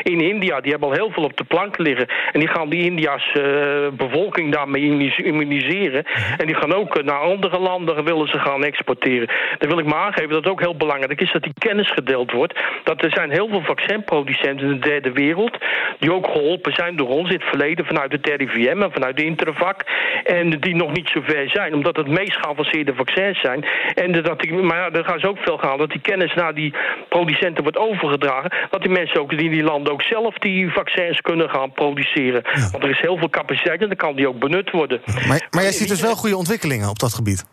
in 0.03 0.21
India. 0.21 0.61
Die 0.61 0.71
hebben 0.71 0.89
al 0.89 0.95
heel 0.95 1.11
veel 1.11 1.23
op 1.23 1.37
de 1.37 1.43
plank 1.43 1.77
liggen. 1.77 2.07
En 2.31 2.39
die 2.39 2.49
gaan 2.49 2.69
die 2.69 2.83
India's 2.83 3.33
uh, 3.33 3.87
bevolking 3.91 4.53
daarmee 4.53 5.13
immuniseren. 5.15 6.03
En 6.37 6.45
die 6.45 6.55
gaan 6.55 6.73
ook 6.73 7.03
naar 7.03 7.19
andere 7.19 7.59
landen 7.59 8.03
willen 8.03 8.27
ze 8.27 8.39
gaan 8.39 8.63
exporteren. 8.63 9.29
Dan 9.57 9.69
wil 9.69 9.79
ik 9.79 9.85
maar 9.85 10.05
aangeven 10.05 10.29
dat 10.29 10.43
het 10.43 10.51
ook 10.51 10.59
heel 10.59 10.75
belangrijk 10.75 11.21
is 11.21 11.31
dat 11.31 11.43
die 11.43 11.53
kennis 11.57 11.91
gedeeld 11.91 12.31
wordt. 12.31 12.59
Dat 12.83 13.03
er 13.03 13.11
zijn 13.11 13.31
heel 13.31 13.47
veel 13.47 13.61
vaccinproducenten 13.63 14.67
in 14.67 14.73
de 14.73 14.87
derde 14.87 15.11
wereld 15.11 15.57
die 15.99 16.13
ook 16.13 16.25
geholpen 16.25 16.73
zijn 16.73 16.95
door 16.95 17.07
ons 17.07 17.29
in 17.29 17.35
het 17.35 17.49
verleden 17.49 17.85
vanuit 17.85 18.11
het 18.11 18.27
RIVM 18.27 18.81
en 18.81 18.91
vanuit 18.91 19.17
de 19.17 19.25
Intervac. 19.25 19.81
En 20.23 20.49
die 20.49 20.75
nog 20.75 20.91
niet 20.91 21.09
zo 21.09 21.21
ver 21.23 21.49
zijn, 21.49 21.73
omdat 21.73 21.95
het 21.95 22.07
meest 22.07 22.35
geavanceerde 22.35 22.93
vaccins 22.95 23.39
zijn. 23.39 23.65
En 23.93 24.11
dat 24.11 24.39
die, 24.39 24.53
maar 24.53 24.77
ja, 24.77 25.03
gaan 25.03 25.19
ze 25.19 25.27
ook 25.27 25.37
veel 25.41 25.57
gaan 25.57 25.77
dat 25.77 25.89
die 25.89 26.01
kennis 26.01 26.33
naar 26.33 26.53
die 26.53 26.73
producenten 27.09 27.63
wordt 27.63 27.77
overgedragen. 27.77 28.51
Dat 28.69 28.81
die 28.81 28.91
mensen 28.91 29.21
ook 29.21 29.31
in 29.45 29.51
die 29.51 29.63
landen 29.63 29.93
ook 29.93 30.01
zelf 30.01 30.37
die 30.37 30.71
vaccins 30.71 31.21
kunnen 31.21 31.49
gaan 31.49 31.71
produceren. 31.71 32.41
Ja. 32.53 32.69
Want 32.71 32.83
er 32.83 32.89
is 32.89 32.99
heel 32.99 33.17
veel 33.17 33.29
capaciteit 33.29 33.81
en 33.81 33.87
dan 33.87 33.97
kan 33.97 34.15
die 34.15 34.27
ook 34.27 34.39
benut 34.39 34.71
worden. 34.71 35.01
Maar, 35.27 35.47
maar 35.49 35.63
jij 35.63 35.71
ziet 35.71 35.87
dus 35.87 36.01
wel 36.01 36.15
goede 36.15 36.37
ontwikkelingen 36.37 36.89
op 36.89 36.99
dat 36.99 37.13
gebied? 37.13 37.45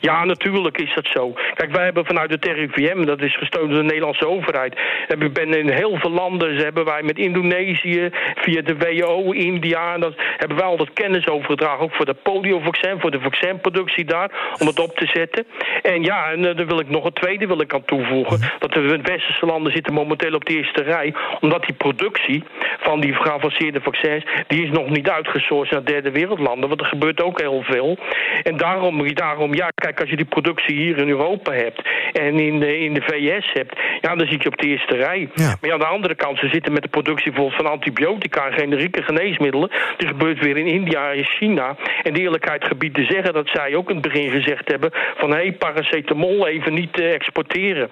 Ja, 0.00 0.24
natuurlijk 0.24 0.78
is 0.78 0.94
dat 0.94 1.06
zo. 1.06 1.32
Kijk, 1.54 1.70
wij 1.70 1.84
hebben 1.84 2.04
vanuit 2.04 2.42
de 2.42 2.52
RIVM, 2.52 3.04
dat 3.04 3.20
is 3.20 3.36
gesteund 3.36 3.68
door 3.68 3.78
de 3.78 3.84
Nederlandse 3.84 4.28
overheid... 4.28 4.80
hebben 5.06 5.32
ben 5.32 5.54
in 5.54 5.70
heel 5.70 5.96
veel 5.96 6.10
landen, 6.10 6.56
hebben 6.56 6.84
wij 6.84 7.02
met 7.02 7.18
Indonesië... 7.18 8.10
via 8.34 8.62
de 8.62 8.76
WHO, 8.76 9.32
India, 9.32 9.98
dat 9.98 10.14
hebben 10.36 10.56
wij 10.56 10.66
al 10.66 10.76
dat 10.76 10.92
kennis 10.92 11.28
overgedragen... 11.28 11.84
ook 11.84 11.94
voor 11.94 12.04
de 12.04 12.14
poliovaccin, 12.14 13.00
voor 13.00 13.10
de 13.10 13.20
vaccinproductie 13.20 14.04
daar... 14.04 14.30
om 14.58 14.66
het 14.66 14.80
op 14.80 14.96
te 14.96 15.06
zetten. 15.06 15.46
En 15.82 16.02
ja, 16.02 16.30
en 16.30 16.44
uh, 16.44 16.56
dan 16.56 16.66
wil 16.66 16.80
ik 16.80 16.88
nog 16.88 17.04
een 17.04 17.12
tweede 17.12 17.46
wil 17.46 17.60
ik 17.60 17.74
aan 17.74 17.84
toevoegen... 17.84 18.40
dat 18.58 18.72
de 18.72 19.00
westerse 19.02 19.46
landen 19.46 19.72
zitten 19.72 19.94
momenteel 19.94 20.34
op 20.34 20.44
de 20.44 20.56
eerste 20.56 20.82
rij... 20.82 21.14
omdat 21.40 21.64
die 21.64 21.74
productie 21.74 22.44
van 22.78 23.00
die 23.00 23.14
geavanceerde 23.14 23.80
vaccins... 23.80 24.24
die 24.46 24.62
is 24.62 24.70
nog 24.70 24.88
niet 24.88 25.08
uitgesourced 25.08 25.72
naar 25.72 25.84
derde 25.84 26.10
wereldlanden... 26.10 26.68
want 26.68 26.80
er 26.80 26.86
gebeurt 26.86 27.22
ook 27.22 27.40
heel 27.40 27.62
veel. 27.62 27.98
En 28.42 28.56
daarom, 28.56 29.14
daarom 29.14 29.54
ja... 29.54 29.70
Kijk, 29.78 30.00
als 30.00 30.10
je 30.10 30.16
die 30.16 30.24
productie 30.24 30.76
hier 30.76 30.98
in 30.98 31.08
Europa 31.08 31.52
hebt 31.52 31.88
en 32.12 32.38
in 32.38 32.60
de, 32.60 32.78
in 32.78 32.94
de 32.94 33.02
VS 33.02 33.50
hebt, 33.52 33.78
ja, 34.00 34.14
dan 34.14 34.26
zit 34.26 34.42
je 34.42 34.48
op 34.48 34.58
de 34.58 34.66
eerste 34.66 34.96
rij. 34.96 35.28
Maar 35.34 35.56
ja, 35.60 35.72
aan 35.72 35.78
de 35.78 35.86
andere 35.86 36.14
kant, 36.14 36.38
ze 36.38 36.48
zitten 36.48 36.72
met 36.72 36.82
de 36.82 36.88
productie 36.88 37.32
bijvoorbeeld 37.32 37.62
van 37.62 37.72
antibiotica 37.72 38.46
en 38.46 38.52
generieke 38.52 39.02
geneesmiddelen. 39.02 39.70
Er 39.98 40.06
gebeurt 40.06 40.38
weer 40.38 40.56
in 40.56 40.66
India 40.66 41.12
en 41.12 41.24
China. 41.24 41.76
En 42.02 42.12
de 42.12 42.20
eerlijkheid 42.20 42.64
gebied 42.64 42.94
te 42.94 43.06
zeggen 43.08 43.32
dat 43.32 43.48
zij 43.48 43.74
ook 43.74 43.88
in 43.88 43.96
het 43.96 44.12
begin 44.12 44.30
gezegd 44.30 44.68
hebben 44.68 44.90
van 45.16 45.30
hé, 45.30 45.36
hey, 45.36 45.52
paracetamol 45.52 46.46
even 46.46 46.74
niet 46.74 47.00
uh, 47.00 47.12
exporteren. 47.12 47.90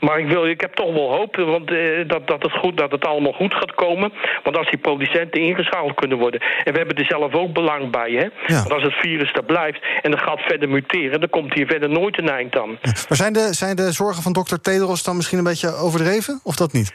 Maar 0.00 0.18
ik, 0.18 0.26
wil, 0.26 0.46
ik 0.46 0.60
heb 0.60 0.74
toch 0.74 0.92
wel 0.92 1.16
hoop 1.16 1.36
want, 1.36 1.70
uh, 1.70 2.08
dat, 2.08 2.26
dat, 2.26 2.42
het 2.42 2.52
goed, 2.52 2.76
dat 2.76 2.90
het 2.90 3.06
allemaal 3.06 3.32
goed 3.32 3.54
gaat 3.54 3.74
komen. 3.74 4.12
Want 4.42 4.58
als 4.58 4.70
die 4.70 4.78
producenten 4.78 5.40
ingeschaald 5.40 5.94
kunnen 5.94 6.18
worden. 6.18 6.40
En 6.40 6.72
we 6.72 6.78
hebben 6.78 6.96
er 6.96 7.04
zelf 7.04 7.34
ook 7.34 7.52
belang 7.52 7.90
bij. 7.90 8.10
Hè? 8.10 8.54
Want 8.54 8.72
als 8.72 8.82
het 8.82 8.94
virus 8.94 9.32
daar 9.32 9.44
blijft 9.44 9.80
en 10.02 10.10
dat 10.10 10.22
gaat 10.22 10.40
verder 10.40 10.68
muteren, 10.68 11.17
dan 11.18 11.28
komt 11.30 11.54
hier 11.54 11.66
verder 11.66 11.88
nooit 11.88 12.18
een 12.18 12.28
eind 12.28 12.56
aan. 12.56 12.78
Maar 13.08 13.16
zijn 13.16 13.32
de, 13.32 13.48
zijn 13.54 13.76
de 13.76 13.92
zorgen 13.92 14.22
van 14.22 14.32
dokter 14.32 14.60
Tedros 14.60 15.02
dan 15.02 15.16
misschien 15.16 15.38
een 15.38 15.44
beetje 15.44 15.74
overdreven? 15.74 16.40
Of 16.42 16.56
dat 16.56 16.72
niet? 16.72 16.92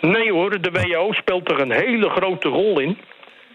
Nee 0.00 0.32
hoor, 0.32 0.60
de 0.60 0.70
WHO 0.70 1.12
speelt 1.12 1.50
er 1.50 1.60
een 1.60 1.72
hele 1.72 2.08
grote 2.08 2.48
rol 2.48 2.80
in. 2.80 2.98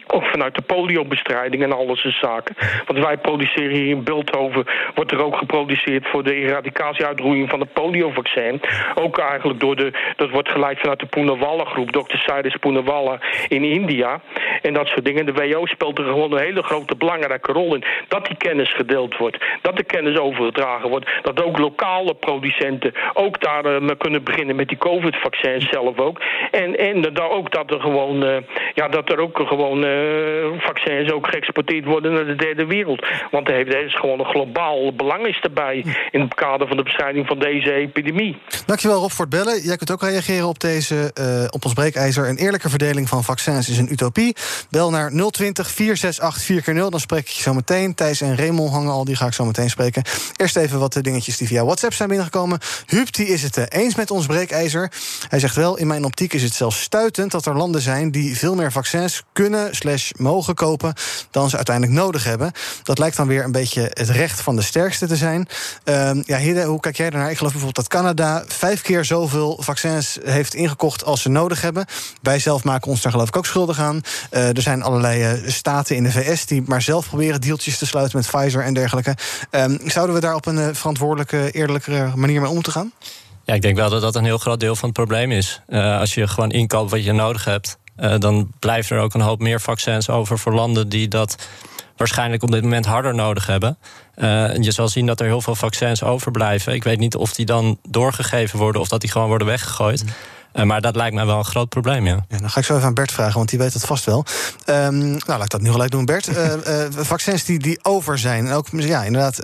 Ook 0.07 0.25
vanuit 0.25 0.55
de 0.55 0.61
poliobestrijding 0.61 1.63
en 1.63 1.71
alles 1.71 2.03
en 2.03 2.11
zaken. 2.11 2.55
Want 2.85 2.99
wij 2.99 3.17
produceren 3.17 3.75
hier 3.75 3.87
in 3.87 4.03
Beeldhoven... 4.03 4.65
wordt 4.95 5.11
er 5.11 5.23
ook 5.23 5.37
geproduceerd 5.37 6.07
voor 6.07 6.23
de 6.23 6.35
eradicatieuitroeiing 6.35 7.49
van 7.49 7.59
het 7.59 7.73
poliovaccin. 7.73 8.61
Ook 8.95 9.17
eigenlijk 9.17 9.59
door 9.59 9.75
de... 9.75 9.91
dat 10.15 10.29
wordt 10.29 10.49
geleid 10.49 10.79
vanuit 10.79 10.99
de 10.99 11.05
Poonawalla 11.05 11.63
groep... 11.63 11.91
Dr. 11.91 12.17
Cyrus 12.17 12.55
Poonawalla 12.55 13.19
in 13.47 13.63
India. 13.63 14.21
En 14.61 14.73
dat 14.73 14.87
soort 14.87 15.05
dingen. 15.05 15.25
De 15.25 15.33
WO 15.33 15.65
speelt 15.65 15.97
er 15.97 16.05
gewoon 16.05 16.31
een 16.31 16.43
hele 16.43 16.63
grote 16.63 16.95
belangrijke 16.95 17.51
rol 17.51 17.75
in. 17.75 17.83
Dat 18.07 18.25
die 18.25 18.37
kennis 18.37 18.73
gedeeld 18.73 19.17
wordt. 19.17 19.37
Dat 19.61 19.77
de 19.77 19.83
kennis 19.83 20.17
overgedragen 20.17 20.89
wordt. 20.89 21.09
Dat 21.21 21.43
ook 21.43 21.57
lokale 21.57 22.13
producenten 22.13 22.93
ook 23.13 23.41
daar 23.41 23.65
uh, 23.65 23.89
kunnen 23.97 24.23
beginnen 24.23 24.55
met 24.55 24.67
die 24.67 24.77
COVID-vaccins 24.77 25.69
zelf 25.69 25.99
ook. 25.99 26.21
En, 26.51 26.77
en 26.77 27.01
dat 27.01 27.29
ook 27.29 27.51
dat 27.51 27.71
er 27.71 27.79
gewoon... 27.79 28.23
Uh, 28.23 28.37
ja, 28.73 28.87
dat 28.87 29.11
er 29.11 29.19
ook 29.19 29.39
gewoon... 29.45 29.85
Uh, 29.85 29.96
vaccins 30.57 31.11
ook 31.11 31.27
geëxporteerd 31.27 31.85
worden 31.85 32.13
naar 32.13 32.25
de 32.25 32.35
derde 32.35 32.65
wereld. 32.65 33.07
Want 33.31 33.49
er 33.49 33.85
is 33.85 33.95
gewoon 33.95 34.19
een 34.19 34.25
globaal 34.25 34.95
belang 34.95 35.27
is 35.27 35.39
erbij 35.39 35.85
in 36.11 36.21
het 36.21 36.33
kader 36.33 36.67
van 36.67 36.77
de 36.77 36.83
bestrijding 36.83 37.27
van 37.27 37.39
deze 37.39 37.73
epidemie. 37.73 38.37
Dankjewel 38.65 38.99
Rob 38.99 39.11
voor 39.11 39.25
het 39.25 39.33
bellen. 39.33 39.61
Jij 39.61 39.77
kunt 39.77 39.91
ook 39.91 40.01
reageren 40.01 40.47
op, 40.47 40.59
deze, 40.59 41.11
uh, 41.19 41.43
op 41.49 41.65
ons 41.65 41.73
breekijzer. 41.73 42.29
Een 42.29 42.37
eerlijke 42.37 42.69
verdeling 42.69 43.09
van 43.09 43.23
vaccins 43.23 43.69
is 43.69 43.77
een 43.77 43.91
utopie. 43.91 44.35
Bel 44.69 44.89
naar 44.89 45.11
020 45.31 45.67
468 45.71 46.43
4 46.43 46.61
keer 46.61 46.73
0 46.73 46.89
dan 46.89 46.99
spreek 46.99 47.19
ik 47.19 47.27
je 47.27 47.41
zo 47.41 47.53
meteen. 47.53 47.95
Thijs 47.95 48.21
en 48.21 48.37
Raymond 48.37 48.71
hangen 48.71 48.91
al, 48.91 49.05
die 49.05 49.15
ga 49.15 49.25
ik 49.25 49.33
zo 49.33 49.45
meteen 49.45 49.69
spreken. 49.69 50.03
Eerst 50.35 50.57
even 50.57 50.79
wat 50.79 50.93
de 50.93 51.01
dingetjes 51.01 51.37
die 51.37 51.47
via 51.47 51.63
WhatsApp 51.63 51.93
zijn 51.93 52.09
binnengekomen. 52.09 52.59
Huub 52.85 53.13
die 53.13 53.27
is 53.27 53.43
het 53.43 53.73
eens 53.73 53.95
met 53.95 54.11
ons 54.11 54.25
breekijzer. 54.25 54.91
Hij 55.29 55.39
zegt 55.39 55.55
wel, 55.55 55.77
in 55.77 55.87
mijn 55.87 56.05
optiek 56.05 56.33
is 56.33 56.43
het 56.43 56.53
zelfs 56.53 56.81
stuitend... 56.81 57.31
dat 57.31 57.45
er 57.45 57.57
landen 57.57 57.81
zijn 57.81 58.11
die 58.11 58.37
veel 58.37 58.55
meer 58.55 58.71
vaccins 58.71 59.23
kunnen 59.33 59.75
mogen 60.17 60.55
kopen 60.55 60.93
dan 61.31 61.49
ze 61.49 61.55
uiteindelijk 61.55 61.97
nodig 61.97 62.23
hebben. 62.23 62.51
Dat 62.83 62.97
lijkt 62.97 63.17
dan 63.17 63.27
weer 63.27 63.43
een 63.43 63.51
beetje 63.51 63.91
het 63.93 64.09
recht 64.09 64.41
van 64.41 64.55
de 64.55 64.61
sterkste 64.61 65.07
te 65.07 65.15
zijn. 65.15 65.47
Uh, 65.85 66.11
ja, 66.23 66.37
Hidde, 66.37 66.63
hoe 66.63 66.79
kijk 66.79 66.97
jij 66.97 67.09
daarnaar? 67.09 67.31
Ik 67.31 67.37
geloof 67.37 67.51
bijvoorbeeld 67.51 67.89
dat 67.89 67.99
Canada 67.99 68.43
vijf 68.47 68.81
keer 68.81 69.05
zoveel 69.05 69.57
vaccins 69.61 70.17
heeft 70.23 70.53
ingekocht 70.53 71.05
als 71.05 71.21
ze 71.21 71.29
nodig 71.29 71.61
hebben. 71.61 71.85
Wij 72.21 72.39
zelf 72.39 72.63
maken 72.63 72.91
ons 72.91 73.01
daar 73.01 73.11
geloof 73.11 73.27
ik 73.27 73.37
ook 73.37 73.45
schuldig 73.45 73.79
aan. 73.79 74.01
Uh, 74.31 74.55
er 74.55 74.61
zijn 74.61 74.83
allerlei 74.83 75.41
uh, 75.41 75.49
staten 75.49 75.95
in 75.95 76.03
de 76.03 76.11
VS 76.11 76.45
die 76.45 76.63
maar 76.65 76.81
zelf 76.81 77.07
proberen 77.07 77.41
deeltjes 77.41 77.77
te 77.77 77.85
sluiten 77.85 78.17
met 78.17 78.27
Pfizer 78.27 78.63
en 78.63 78.73
dergelijke. 78.73 79.15
Um, 79.51 79.79
zouden 79.85 80.15
we 80.15 80.21
daar 80.21 80.35
op 80.35 80.45
een 80.45 80.57
uh, 80.57 80.67
verantwoordelijke, 80.71 81.51
eerlijkere 81.51 82.11
manier 82.15 82.41
mee 82.41 82.49
om 82.49 82.61
te 82.61 82.71
gaan? 82.71 82.91
Ja, 83.43 83.53
ik 83.53 83.61
denk 83.61 83.75
wel 83.75 83.89
dat 83.89 84.01
dat 84.01 84.15
een 84.15 84.23
heel 84.23 84.37
groot 84.37 84.59
deel 84.59 84.75
van 84.75 84.89
het 84.89 84.97
probleem 84.97 85.31
is. 85.31 85.61
als 85.69 86.13
je 86.13 86.27
gewoon 86.27 86.51
inkoopt 86.51 86.91
wat 86.91 87.03
je 87.03 87.11
nodig 87.11 87.45
hebt, 87.45 87.77
dan 88.19 88.51
blijft 88.59 88.89
er 88.89 88.99
ook 88.99 89.13
een 89.13 89.21
hoop 89.21 89.39
meer 89.39 89.61
vaccins 89.61 90.09
over 90.09 90.39
voor 90.39 90.53
landen 90.53 90.89
die 90.89 91.07
dat 91.07 91.35
waarschijnlijk 91.97 92.43
op 92.43 92.51
dit 92.51 92.63
moment 92.63 92.85
harder 92.85 93.15
nodig 93.15 93.47
hebben. 93.47 93.77
Uh, 94.15 94.55
je 94.55 94.71
zal 94.71 94.87
zien 94.87 95.05
dat 95.05 95.19
er 95.19 95.25
heel 95.25 95.41
veel 95.41 95.55
vaccins 95.55 96.03
overblijven. 96.03 96.73
Ik 96.73 96.83
weet 96.83 96.99
niet 96.99 97.15
of 97.15 97.33
die 97.33 97.45
dan 97.45 97.79
doorgegeven 97.89 98.59
worden 98.59 98.81
of 98.81 98.87
dat 98.87 99.01
die 99.01 99.11
gewoon 99.11 99.27
worden 99.27 99.47
weggegooid. 99.47 100.03
Uh, 100.53 100.63
maar 100.63 100.81
dat 100.81 100.95
lijkt 100.95 101.15
mij 101.15 101.25
wel 101.25 101.37
een 101.37 101.45
groot 101.45 101.69
probleem, 101.69 102.05
ja. 102.05 102.25
ja. 102.29 102.37
Dan 102.37 102.49
ga 102.49 102.59
ik 102.59 102.65
zo 102.65 102.75
even 102.75 102.87
aan 102.87 102.93
Bert 102.93 103.11
vragen, 103.11 103.37
want 103.37 103.49
die 103.49 103.59
weet 103.59 103.73
het 103.73 103.85
vast 103.85 104.05
wel. 104.05 104.25
Um, 104.65 104.97
nou, 104.99 105.21
laat 105.25 105.43
ik 105.43 105.49
dat 105.49 105.61
nu 105.61 105.71
gelijk 105.71 105.91
doen, 105.91 106.05
Bert. 106.05 106.27
Uh, 106.27 106.53
vaccins 106.89 107.43
die, 107.43 107.59
die 107.59 107.79
over 107.81 108.17
zijn. 108.17 108.47
En 108.47 108.53
ook, 108.53 108.67
ja, 108.71 109.03
inderdaad, 109.03 109.39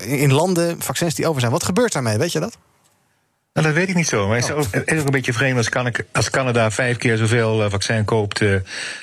in 0.00 0.32
landen 0.32 0.76
vaccins 0.80 1.14
die 1.14 1.28
over 1.28 1.40
zijn. 1.40 1.52
Wat 1.52 1.64
gebeurt 1.64 1.92
daarmee, 1.92 2.18
weet 2.18 2.32
je 2.32 2.40
dat? 2.40 2.56
Nou, 3.52 3.66
dat 3.66 3.76
weet 3.76 3.88
ik 3.88 3.94
niet 3.94 4.08
zo. 4.08 4.28
Maar 4.28 4.36
het 4.36 4.44
is, 4.44 4.50
ook, 4.50 4.74
is 4.84 4.98
ook 4.98 5.04
een 5.04 5.10
beetje 5.10 5.32
vreemd 5.32 5.56
als, 5.56 5.68
Can 5.68 5.92
als 6.12 6.30
Canada 6.30 6.70
vijf 6.70 6.96
keer 6.96 7.16
zoveel 7.16 7.64
uh, 7.64 7.70
vaccin 7.70 8.04
koopt 8.04 8.40
uh, 8.40 8.56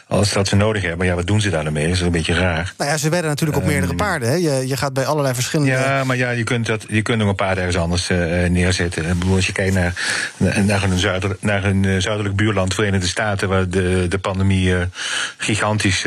als 0.08 0.34
dat 0.34 0.48
ze 0.48 0.56
nodig 0.56 0.82
hebben. 0.82 0.98
Maar 0.98 1.08
ja, 1.08 1.16
wat 1.16 1.28
doen 1.28 1.42
ze 1.42 1.50
daar 1.50 1.64
dan 1.64 1.74
mee? 1.74 1.88
Dat 1.88 1.96
is 1.96 2.02
een 2.02 2.12
beetje 2.12 2.34
raar. 2.34 2.74
Nou 2.78 2.90
ja, 2.90 2.98
ze 2.98 3.10
werden 3.10 3.30
natuurlijk 3.30 3.60
op 3.60 3.66
meerdere 3.66 3.92
um, 3.92 3.98
paarden. 3.98 4.30
Hè? 4.30 4.36
Je, 4.36 4.68
je 4.68 4.78
gaat 4.78 4.94
bij 4.94 5.06
allerlei 5.06 5.34
verschillende. 5.36 5.72
Ja, 5.72 6.04
maar 6.04 6.18
ja, 6.18 6.30
je 6.30 6.44
kunt, 6.44 6.66
dat, 6.66 6.86
je 6.88 7.02
kunt 7.02 7.18
nog 7.18 7.28
een 7.28 7.36
paard 7.36 7.58
ergens 7.58 7.78
anders 7.78 8.10
uh, 8.10 8.18
neerzetten. 8.50 9.06
Ik 9.06 9.20
bedoel, 9.20 9.36
als 9.36 9.46
je 9.46 9.52
kijkt 9.52 9.74
naar, 9.74 9.94
naar, 10.38 10.84
een, 10.84 10.98
zuider, 10.98 11.38
naar 11.40 11.64
een 11.64 12.02
zuidelijk 12.02 12.36
buurland, 12.36 12.74
Verenigde 12.74 13.08
Staten, 13.08 13.50
waar 13.50 13.70
de, 13.70 14.06
de 14.10 14.20
pandemie 14.20 14.76
gigantisch 15.38 16.06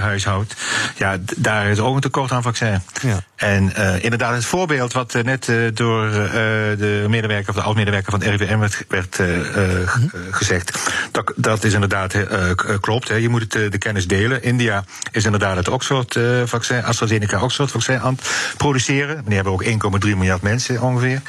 huishoudt. 0.00 0.54
Ja, 0.96 1.16
daar 1.36 1.66
is 1.66 1.78
ook 1.78 1.94
een 1.94 2.00
tekort 2.00 2.32
aan 2.32 2.42
vaccin. 2.42 2.82
Ja. 3.02 3.20
En 3.38 3.74
inderdaad, 4.02 4.34
het 4.34 4.44
voorbeeld 4.44 4.92
wat 4.92 5.12
net 5.22 5.52
door 5.74 6.10
de 6.10 7.04
medewerker 7.08 7.54
de 7.54 7.62
oud-medewerker 7.62 8.10
van 8.10 8.22
RIVM 8.22 8.58
werd, 8.58 8.84
werd 8.88 9.18
uh, 9.18 9.36
uh, 9.36 9.88
gezegd. 10.30 10.78
Dat, 11.10 11.32
dat 11.36 11.64
is 11.64 11.72
inderdaad 11.72 12.14
uh, 12.14 12.50
klopt. 12.80 13.08
Hè. 13.08 13.14
Je 13.14 13.28
moet 13.28 13.52
het, 13.52 13.72
de 13.72 13.78
kennis 13.78 14.06
delen. 14.06 14.42
India 14.42 14.84
is 15.12 15.24
inderdaad 15.24 15.56
het 15.56 15.68
Oxford-vaccin, 15.68 16.84
AstraZeneca 16.84 17.42
Oxford-vaccin 17.42 18.00
aan 18.00 18.14
het 18.14 18.54
produceren. 18.56 19.24
Die 19.24 19.34
hebben 19.34 19.52
ook 19.52 19.64
1,3 19.64 19.70
miljard 20.00 20.42
mensen 20.42 20.82
ongeveer. 20.82 21.22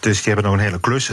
Dus 0.00 0.22
die 0.22 0.32
hebben 0.32 0.44
nog 0.44 0.60
een 0.60 0.66
hele 0.66 0.80
klus. 0.80 1.10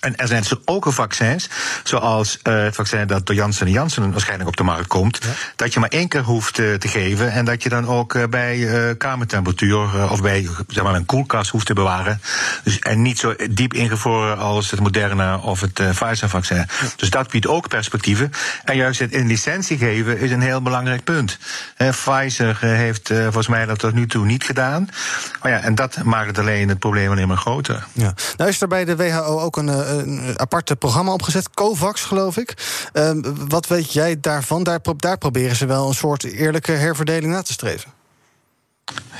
En 0.00 0.16
er 0.16 0.28
zijn 0.28 0.42
dus 0.42 0.54
ook 0.64 0.86
vaccins, 0.88 1.48
zoals 1.84 2.38
uh, 2.42 2.62
het 2.62 2.74
vaccin 2.74 3.06
dat 3.06 3.26
door 3.26 3.34
Janssen 3.34 3.70
Janssen 3.70 4.10
waarschijnlijk 4.10 4.48
op 4.48 4.56
de 4.56 4.62
markt 4.62 4.86
komt, 4.86 5.18
ja. 5.22 5.28
dat 5.56 5.72
je 5.72 5.80
maar 5.80 5.88
één 5.88 6.08
keer 6.08 6.22
hoeft 6.22 6.58
uh, 6.58 6.74
te 6.74 6.88
geven 6.88 7.32
en 7.32 7.44
dat 7.44 7.62
je 7.62 7.68
dan 7.68 7.86
ook 7.86 8.14
uh, 8.14 8.24
bij 8.24 8.94
kamertemperatuur 8.98 10.10
of 10.10 10.22
bij 10.22 10.48
zeg 10.68 10.84
maar, 10.84 10.94
een 10.94 11.06
koelkast 11.06 11.50
hoeft 11.50 11.66
te 11.66 11.74
bewaren. 11.74 12.20
Dus, 12.64 12.78
en 12.78 13.02
niet 13.02 13.18
zo 13.18 13.34
diep 13.50 13.74
ingevroren 13.74 14.38
als 14.38 14.70
het 14.70 14.80
Moderna 14.80 15.38
of 15.38 15.60
het 15.60 15.72
Pfizer-vaccin. 15.74 16.56
Ja. 16.56 16.66
Dus 16.96 17.10
dat 17.10 17.30
biedt 17.30 17.46
ook 17.46 17.68
perspectieven. 17.68 18.32
En 18.64 18.76
juist 18.76 19.00
het 19.00 19.12
in 19.12 19.26
licentie 19.26 19.78
geven 19.78 20.18
is 20.18 20.30
een 20.30 20.40
heel 20.40 20.62
belangrijk 20.62 21.04
punt. 21.04 21.38
Pfizer 21.76 22.58
heeft 22.60 23.08
volgens 23.12 23.48
mij 23.48 23.66
dat 23.66 23.78
tot 23.78 23.94
nu 23.94 24.06
toe 24.06 24.26
niet 24.26 24.44
gedaan. 24.44 24.88
Maar 25.42 25.52
ja, 25.52 25.60
en 25.60 25.74
dat 25.74 26.02
maakt 26.04 26.26
het 26.26 26.38
alleen 26.38 26.68
het 26.68 26.78
probleem 26.78 27.10
alleen 27.10 27.28
maar 27.28 27.36
groter. 27.36 27.86
Ja. 27.92 28.14
Nou 28.36 28.50
is 28.50 28.60
er 28.60 28.68
bij 28.68 28.84
de 28.84 28.96
WHO 28.96 29.40
ook 29.40 29.56
een 29.56 29.87
een 29.88 30.38
aparte 30.38 30.76
programma 30.76 31.12
opgezet, 31.12 31.50
COVAX 31.50 32.02
geloof 32.02 32.36
ik. 32.36 32.54
Uh, 32.92 33.10
wat 33.48 33.66
weet 33.66 33.92
jij 33.92 34.20
daarvan? 34.20 34.62
Daar, 34.62 35.18
proberen 35.18 35.56
ze 35.56 35.66
wel 35.66 35.88
een 35.88 35.94
soort 35.94 36.24
eerlijke 36.24 36.72
herverdeling 36.72 37.32
na 37.32 37.42
te 37.42 37.52
streven. 37.52 37.96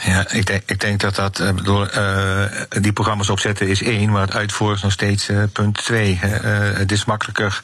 Ja, 0.05 0.31
ik 0.31 0.47
denk, 0.47 0.63
ik 0.67 0.81
denk 0.81 1.01
dat 1.01 1.15
dat, 1.15 1.41
uh, 1.41 1.51
bedoel, 1.51 1.87
uh, 1.97 2.45
die 2.69 2.93
programma's 2.93 3.29
opzetten 3.29 3.69
is 3.69 3.83
één, 3.83 4.11
maar 4.11 4.21
het 4.21 4.35
uitvoeren 4.35 4.77
is 4.77 4.83
nog 4.83 4.93
steeds 4.93 5.29
uh, 5.29 5.43
punt 5.53 5.77
twee. 5.85 6.19
het 6.19 6.93
is 6.93 7.05
makkelijker 7.05 7.61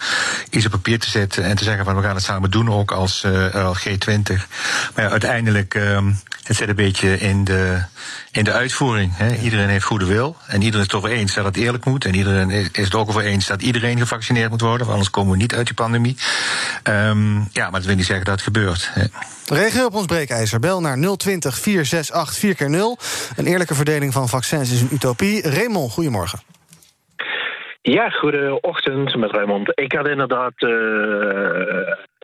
iets 0.50 0.64
op 0.64 0.70
papier 0.70 0.98
te 0.98 1.10
zetten 1.10 1.44
en 1.44 1.56
te 1.56 1.64
zeggen 1.64 1.84
van 1.84 1.96
we 1.96 2.02
gaan 2.02 2.14
het 2.14 2.24
samen 2.24 2.50
doen, 2.50 2.70
ook 2.70 2.92
als, 2.92 3.24
als 3.52 3.88
G20. 3.88 4.34
Maar 4.94 5.04
ja, 5.04 5.10
uiteindelijk, 5.10 5.74
ehm, 5.74 6.12
het 6.42 6.56
zit 6.56 6.68
een 6.68 6.74
beetje 6.74 7.18
in 7.18 7.44
de, 7.44 7.82
in 8.36 8.44
de 8.44 8.52
uitvoering. 8.52 9.16
Hè. 9.16 9.36
Iedereen 9.36 9.68
heeft 9.68 9.84
goede 9.84 10.06
wil 10.06 10.36
en 10.46 10.62
iedereen 10.62 10.86
is 10.86 10.92
het 10.92 10.94
over 10.94 11.10
eens 11.10 11.34
dat 11.34 11.44
het 11.44 11.56
eerlijk 11.56 11.84
moet. 11.84 12.04
En 12.04 12.14
iedereen 12.14 12.50
is 12.50 12.84
het 12.84 12.94
ook 12.94 13.08
over 13.08 13.22
eens 13.22 13.46
dat 13.46 13.62
iedereen 13.62 13.98
gevaccineerd 13.98 14.50
moet 14.50 14.60
worden, 14.60 14.78
want 14.80 14.90
anders 14.90 15.10
komen 15.10 15.32
we 15.32 15.36
niet 15.36 15.54
uit 15.54 15.66
die 15.66 15.74
pandemie. 15.74 16.16
Um, 16.88 17.48
ja, 17.52 17.62
maar 17.62 17.80
dat 17.80 17.84
wil 17.84 17.96
niet 17.96 18.04
zeggen 18.04 18.24
dat 18.24 18.34
het 18.34 18.44
gebeurt. 18.44 18.90
Hè. 18.92 19.04
Reageer 19.54 19.84
op 19.84 19.94
ons 19.94 20.06
breekijzer. 20.06 20.60
Bel 20.60 20.80
naar 20.80 21.16
020 21.16 21.58
468 21.58 22.38
4 22.38 22.54
keer 22.54 22.70
0 22.70 22.98
Een 23.36 23.46
eerlijke 23.46 23.74
verdeling 23.74 24.12
van 24.12 24.28
vaccins 24.28 24.72
is 24.72 24.80
een 24.80 24.88
utopie. 24.92 25.48
Raymond, 25.48 25.92
goedemorgen. 25.92 26.40
Ja, 27.82 28.10
goedeochtend 28.10 29.16
met 29.16 29.30
Raymond. 29.30 29.72
Ik 29.74 29.92
had 29.92 30.08
inderdaad. 30.08 30.52
Uh, 30.56 30.70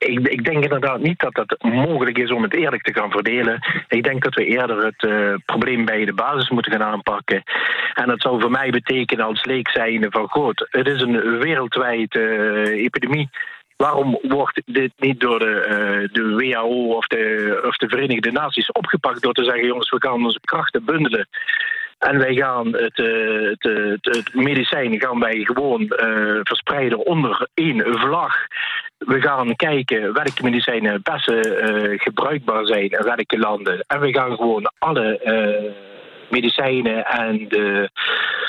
ik, 0.09 0.29
ik, 0.29 0.45
denk 0.45 0.63
inderdaad 0.63 1.01
niet 1.01 1.19
dat 1.19 1.37
het 1.37 1.63
mogelijk 1.63 2.19
is 2.19 2.31
om 2.31 2.43
het 2.43 2.55
eerlijk 2.55 2.83
te 2.83 2.95
gaan 2.95 3.11
verdelen. 3.11 3.85
Ik 3.89 4.03
denk 4.03 4.23
dat 4.23 4.35
we 4.35 4.45
eerder 4.45 4.85
het 4.85 5.03
uh, 5.03 5.35
probleem 5.45 5.85
bij 5.85 6.05
de 6.05 6.15
basis 6.15 6.51
moeten 6.51 6.73
gaan 6.73 6.93
aanpakken. 6.93 7.43
En 7.95 8.07
dat 8.07 8.21
zou 8.21 8.41
voor 8.41 8.51
mij 8.51 8.71
betekenen 8.71 9.25
als 9.25 9.45
leek 9.45 9.69
zijnde 9.69 10.11
van 10.11 10.29
goed. 10.29 10.67
Het 10.71 10.87
is 10.87 11.03
een 11.03 11.39
wereldwijde 11.39 12.21
uh, 12.21 12.85
epidemie 12.85 13.31
Waarom 13.77 14.19
wordt 14.23 14.63
dit 14.67 14.93
niet 14.97 15.21
door 15.21 15.39
de, 15.39 15.67
uh, 15.69 16.09
de 16.13 16.35
WHO 16.35 16.97
of 16.97 17.07
de, 17.07 17.61
of 17.67 17.77
de 17.77 17.89
Verenigde 17.89 18.33
Naties 18.33 18.73
opgepakt 18.73 19.23
door 19.23 19.33
te 19.33 19.45
zeggen: 19.45 19.67
jongens, 19.67 19.91
we 19.91 19.97
gaan 20.01 20.25
onze 20.25 20.41
krachten 20.41 20.85
bundelen. 20.85 21.29
En 21.99 22.19
wij 22.19 22.35
gaan 22.35 22.73
het, 22.73 22.99
medicijn 24.33 25.01
gaan 25.01 25.21
wij 25.21 25.45
gewoon 25.45 25.87
verspreiden 26.43 27.07
onder 27.07 27.49
één 27.55 27.99
vlag. 27.99 28.47
We 29.07 29.21
gaan 29.21 29.57
kijken 29.57 30.13
welke 30.13 30.43
medicijnen 30.43 30.93
het 30.93 31.03
beste 31.03 31.35
uh, 31.35 31.99
gebruikbaar 32.01 32.67
zijn 32.67 32.89
in 32.89 33.05
welke 33.05 33.39
landen. 33.39 33.85
En 33.87 34.01
we 34.01 34.13
gaan 34.13 34.37
gewoon 34.37 34.73
alle 34.79 35.21
uh, 35.25 35.73
medicijnen 36.31 37.07
en 37.07 37.49
de 37.49 37.91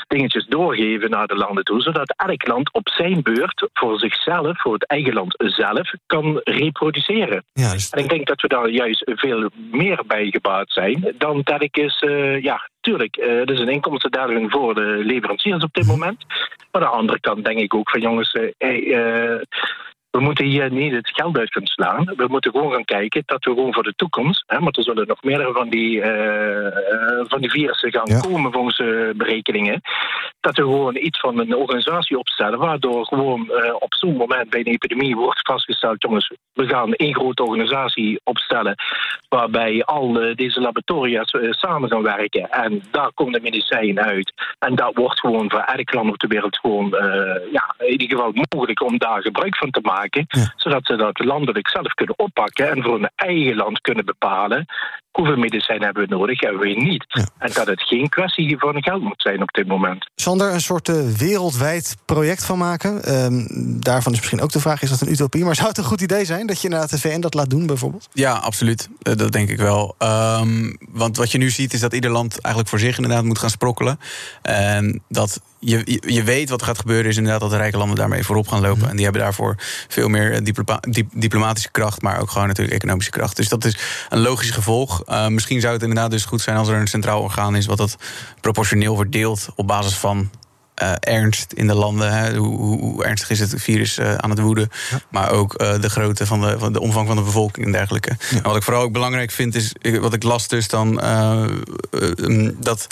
dingetjes 0.08 0.46
doorgeven 0.46 1.10
naar 1.10 1.26
de 1.26 1.36
landen 1.36 1.64
toe, 1.64 1.80
zodat 1.80 2.14
elk 2.16 2.46
land 2.46 2.72
op 2.72 2.88
zijn 2.88 3.22
beurt 3.22 3.68
voor 3.72 3.98
zichzelf, 3.98 4.60
voor 4.60 4.72
het 4.72 4.86
eigen 4.86 5.12
land 5.12 5.34
zelf, 5.36 5.92
kan 6.06 6.40
reproduceren. 6.44 7.44
Ja, 7.52 7.72
dus... 7.72 7.90
En 7.90 8.02
ik 8.02 8.08
denk 8.08 8.26
dat 8.26 8.40
we 8.40 8.48
daar 8.48 8.68
juist 8.68 9.10
veel 9.14 9.50
meer 9.70 10.02
bij 10.06 10.26
gebaat 10.30 10.70
zijn 10.70 11.14
dan 11.18 11.42
telkens, 11.42 12.02
uh, 12.02 12.42
ja, 12.42 12.68
tuurlijk, 12.80 13.16
uh, 13.16 13.40
er 13.40 13.50
is 13.50 13.60
een 13.60 13.68
inkomstendaling 13.68 14.50
voor 14.50 14.74
de 14.74 15.00
leveranciers 15.04 15.64
op 15.64 15.74
dit 15.74 15.86
moment. 15.86 16.24
Maar 16.72 16.82
aan 16.84 16.90
de 16.90 16.96
andere 16.96 17.20
kant 17.20 17.44
denk 17.44 17.58
ik 17.58 17.74
ook 17.74 17.90
van 17.90 18.00
jongens, 18.00 18.34
uh, 18.34 18.50
hey, 18.58 18.80
we 20.12 20.20
moeten 20.20 20.44
hier 20.44 20.72
niet 20.72 20.92
het 20.92 21.10
geld 21.12 21.38
uit 21.38 21.50
kunnen 21.50 21.70
slaan. 21.70 22.12
We 22.16 22.26
moeten 22.28 22.50
gewoon 22.50 22.72
gaan 22.72 22.84
kijken 22.84 23.22
dat 23.26 23.44
we 23.44 23.50
gewoon 23.50 23.74
voor 23.74 23.82
de 23.82 23.94
toekomst, 23.96 24.44
hè, 24.46 24.58
want 24.58 24.76
er 24.76 24.82
zullen 24.82 25.06
nog 25.06 25.22
meerdere 25.22 25.52
van 25.52 25.68
die, 25.68 25.96
uh, 25.96 27.24
van 27.28 27.40
die 27.40 27.50
virussen 27.50 27.92
gaan 27.92 28.02
Ja. 28.04 28.20
komen 28.20 28.52
volgens 28.52 28.78
uh, 28.78 29.10
berekeningen, 29.14 29.80
dat 30.40 30.56
we 30.56 30.62
gewoon 30.62 30.96
iets 30.96 31.20
van 31.20 31.38
een 31.38 31.56
organisatie 31.56 32.18
opstellen, 32.18 32.58
waardoor 32.58 33.06
gewoon 33.06 33.50
uh, 33.50 33.74
op 33.78 33.94
zo'n 33.94 34.16
moment 34.16 34.50
bij 34.50 34.60
een 34.60 34.66
epidemie 34.66 35.16
wordt 35.16 35.40
vastgesteld, 35.42 36.02
jongens, 36.02 36.32
we 36.52 36.66
gaan 36.66 36.92
één 36.92 37.14
grote 37.14 37.44
organisatie 37.44 38.20
opstellen, 38.24 38.74
waarbij 39.28 39.84
al 39.84 40.12
deze 40.34 40.60
laboratoria's 40.60 41.34
samen 41.50 41.88
gaan 41.88 42.02
werken 42.02 42.50
en 42.50 42.82
daar 42.90 43.12
komt 43.14 43.34
de 43.34 43.40
medicijn 43.40 44.00
uit. 44.00 44.32
En 44.58 44.74
dat 44.74 44.94
wordt 44.94 45.20
gewoon 45.20 45.50
voor 45.50 45.60
elk 45.60 45.94
land 45.94 46.08
op 46.08 46.18
de 46.18 46.26
wereld 46.26 46.58
gewoon, 46.58 46.88
ja, 47.52 47.74
in 47.78 48.00
ieder 48.00 48.16
geval 48.16 48.32
mogelijk 48.50 48.82
om 48.82 48.98
daar 48.98 49.22
gebruik 49.22 49.56
van 49.56 49.70
te 49.70 49.80
maken 49.82 50.01
Ja. 50.10 50.52
zodat 50.56 50.86
ze 50.86 50.96
dat 50.96 51.24
landelijk 51.24 51.68
zelf 51.68 51.94
kunnen 51.94 52.18
oppakken 52.18 52.70
en 52.70 52.82
voor 52.82 52.92
hun 52.92 53.10
eigen 53.16 53.56
land 53.56 53.80
kunnen 53.80 54.04
bepalen 54.04 54.66
hoeveel 55.12 55.36
medicijn 55.36 55.82
hebben 55.82 56.08
we 56.08 56.14
nodig, 56.14 56.40
hebben 56.40 56.60
we 56.60 56.68
niet. 56.68 57.04
Ja. 57.08 57.26
En 57.38 57.50
dat 57.52 57.66
het 57.66 57.82
geen 57.82 58.08
kwestie 58.08 58.58
van 58.58 58.82
geld 58.82 59.02
moet 59.02 59.22
zijn 59.22 59.42
op 59.42 59.52
dit 59.52 59.66
moment. 59.66 60.10
Zal 60.14 60.40
er 60.40 60.52
een 60.52 60.60
soort 60.60 60.88
eh, 60.88 61.08
wereldwijd 61.18 61.96
project 62.04 62.44
van 62.44 62.58
maken? 62.58 63.04
Ehm, 63.04 63.44
daarvan 63.80 64.12
is 64.12 64.18
misschien 64.18 64.40
ook 64.40 64.52
de 64.52 64.60
vraag: 64.60 64.82
is 64.82 64.90
dat 64.90 65.00
een 65.00 65.10
utopie? 65.12 65.44
Maar 65.44 65.54
zou 65.54 65.68
het 65.68 65.78
een 65.78 65.84
goed 65.84 66.00
idee 66.00 66.24
zijn 66.24 66.46
dat 66.46 66.58
je 66.58 66.64
inderdaad 66.64 66.90
de 66.90 66.98
VN 66.98 67.20
dat 67.20 67.34
laat 67.34 67.50
doen, 67.50 67.66
bijvoorbeeld? 67.66 68.08
Ja, 68.12 68.32
absoluut. 68.32 68.88
Eh, 69.02 69.14
Dat 69.16 69.32
denk 69.32 69.48
ik 69.48 69.58
wel. 69.58 69.94
Ehm, 69.98 70.72
want 70.90 71.16
wat 71.16 71.32
je 71.32 71.38
nu 71.38 71.50
ziet 71.50 71.72
is 71.72 71.80
dat 71.80 71.92
ieder 71.94 72.10
land 72.10 72.40
eigenlijk 72.40 72.68
voor 72.68 72.78
zich 72.78 72.96
inderdaad 72.96 73.24
moet 73.24 73.38
gaan 73.38 73.50
sprokkelen. 73.50 73.98
En 74.42 75.02
dat 75.08 75.40
je, 75.64 75.82
je- 75.84 76.12
je 76.14 76.22
weet 76.22 76.48
wat 76.48 76.60
er 76.60 76.66
gaat 76.66 76.78
gebeuren, 76.78 77.10
is 77.10 77.16
inderdaad 77.16 77.40
dat 77.40 77.50
de 77.50 77.56
rijke 77.56 77.76
landen 77.76 77.96
daarmee 77.96 78.24
voorop 78.24 78.48
gaan 78.48 78.60
lopen. 78.60 78.88
En 78.88 78.94
die 78.96 79.04
hebben 79.04 79.22
daarvoor 79.22 79.54
veel 79.88 80.08
meer 80.08 80.32
eh, 80.32 80.44
diploma- 80.44 80.80
dip- 80.90 81.10
diplomatische 81.14 81.70
kracht, 81.70 82.02
maar 82.02 82.20
ook 82.20 82.30
gewoon 82.30 82.46
natuurlijk 82.48 82.76
economische 82.76 83.10
kracht. 83.10 83.36
Dus 83.36 83.48
dat 83.48 83.64
is 83.64 83.76
een 84.08 84.20
logisch 84.20 84.50
gevolg. 84.50 85.02
Eh, 85.04 85.26
misschien 85.26 85.60
zou 85.60 85.72
het 85.72 85.82
inderdaad 85.82 86.10
dus 86.10 86.24
goed 86.24 86.40
zijn 86.40 86.56
als 86.56 86.68
er 86.68 86.74
een 86.74 86.86
centraal 86.86 87.22
orgaan 87.22 87.56
is 87.56 87.66
wat 87.66 87.78
dat 87.78 87.96
proportioneel 88.40 88.96
verdeelt 88.96 89.48
op 89.54 89.66
basis 89.66 89.94
van. 89.94 90.30
eh, 90.74 90.92
ernst 91.00 91.52
in 91.52 91.66
de 91.66 91.74
landen. 91.74 92.12
Hè. 92.12 92.36
Hoe, 92.36 92.56
hoe, 92.56 92.80
hoe 92.80 93.04
ernstig 93.04 93.30
is 93.30 93.38
het 93.40 93.54
virus 93.56 94.00
aan 94.00 94.30
het 94.30 94.38
woeden? 94.38 94.68
Maar 95.10 95.30
ook 95.30 95.58
de 95.58 95.90
grootte 95.90 96.26
van 96.26 96.40
de, 96.40 96.58
van 96.58 96.72
de 96.72 96.80
omvang 96.80 97.06
van 97.06 97.16
de 97.16 97.22
bevolking 97.22 97.66
en 97.66 97.72
dergelijke. 97.72 98.16
En 98.30 98.42
wat 98.42 98.56
ik 98.56 98.62
vooral 98.62 98.82
ook 98.82 98.92
belangrijk 98.92 99.30
vind, 99.30 99.54
is 99.54 99.72
wat 100.00 100.12
ik 100.14 100.22
las 100.22 100.48
dus 100.48 100.68
dan 100.68 101.00
eh, 101.00 101.44
dat 102.60 102.86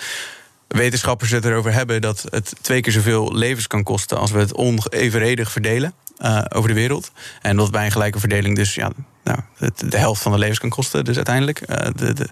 wetenschappers 0.77 1.31
het 1.31 1.45
erover 1.45 1.73
hebben 1.73 2.01
dat 2.01 2.27
het 2.29 2.55
twee 2.61 2.81
keer 2.81 2.93
zoveel 2.93 3.35
levens 3.35 3.67
kan 3.67 3.83
kosten 3.83 4.19
als 4.19 4.31
we 4.31 4.39
het 4.39 4.55
onevenredig 4.55 5.51
verdelen 5.53 5.95
eh, 6.19 6.43
over 6.49 6.69
de 6.69 6.75
wereld. 6.75 7.13
En 7.43 7.57
dat 7.57 7.71
bij 7.71 7.85
een 7.85 7.93
gelijke 7.93 8.19
verdeling 8.19 8.57
dus 8.57 8.75
ja, 8.75 8.91
nou, 9.25 9.39
de 9.77 9.97
helft 9.99 10.23
van 10.23 10.33
de 10.33 10.39
levens 10.39 10.59
kan 10.59 10.69
kosten, 10.69 11.05
dus 11.05 11.17
uiteindelijk. 11.17 11.61
Eh, 11.61 11.87
de, 11.97 12.13
de, 12.13 12.29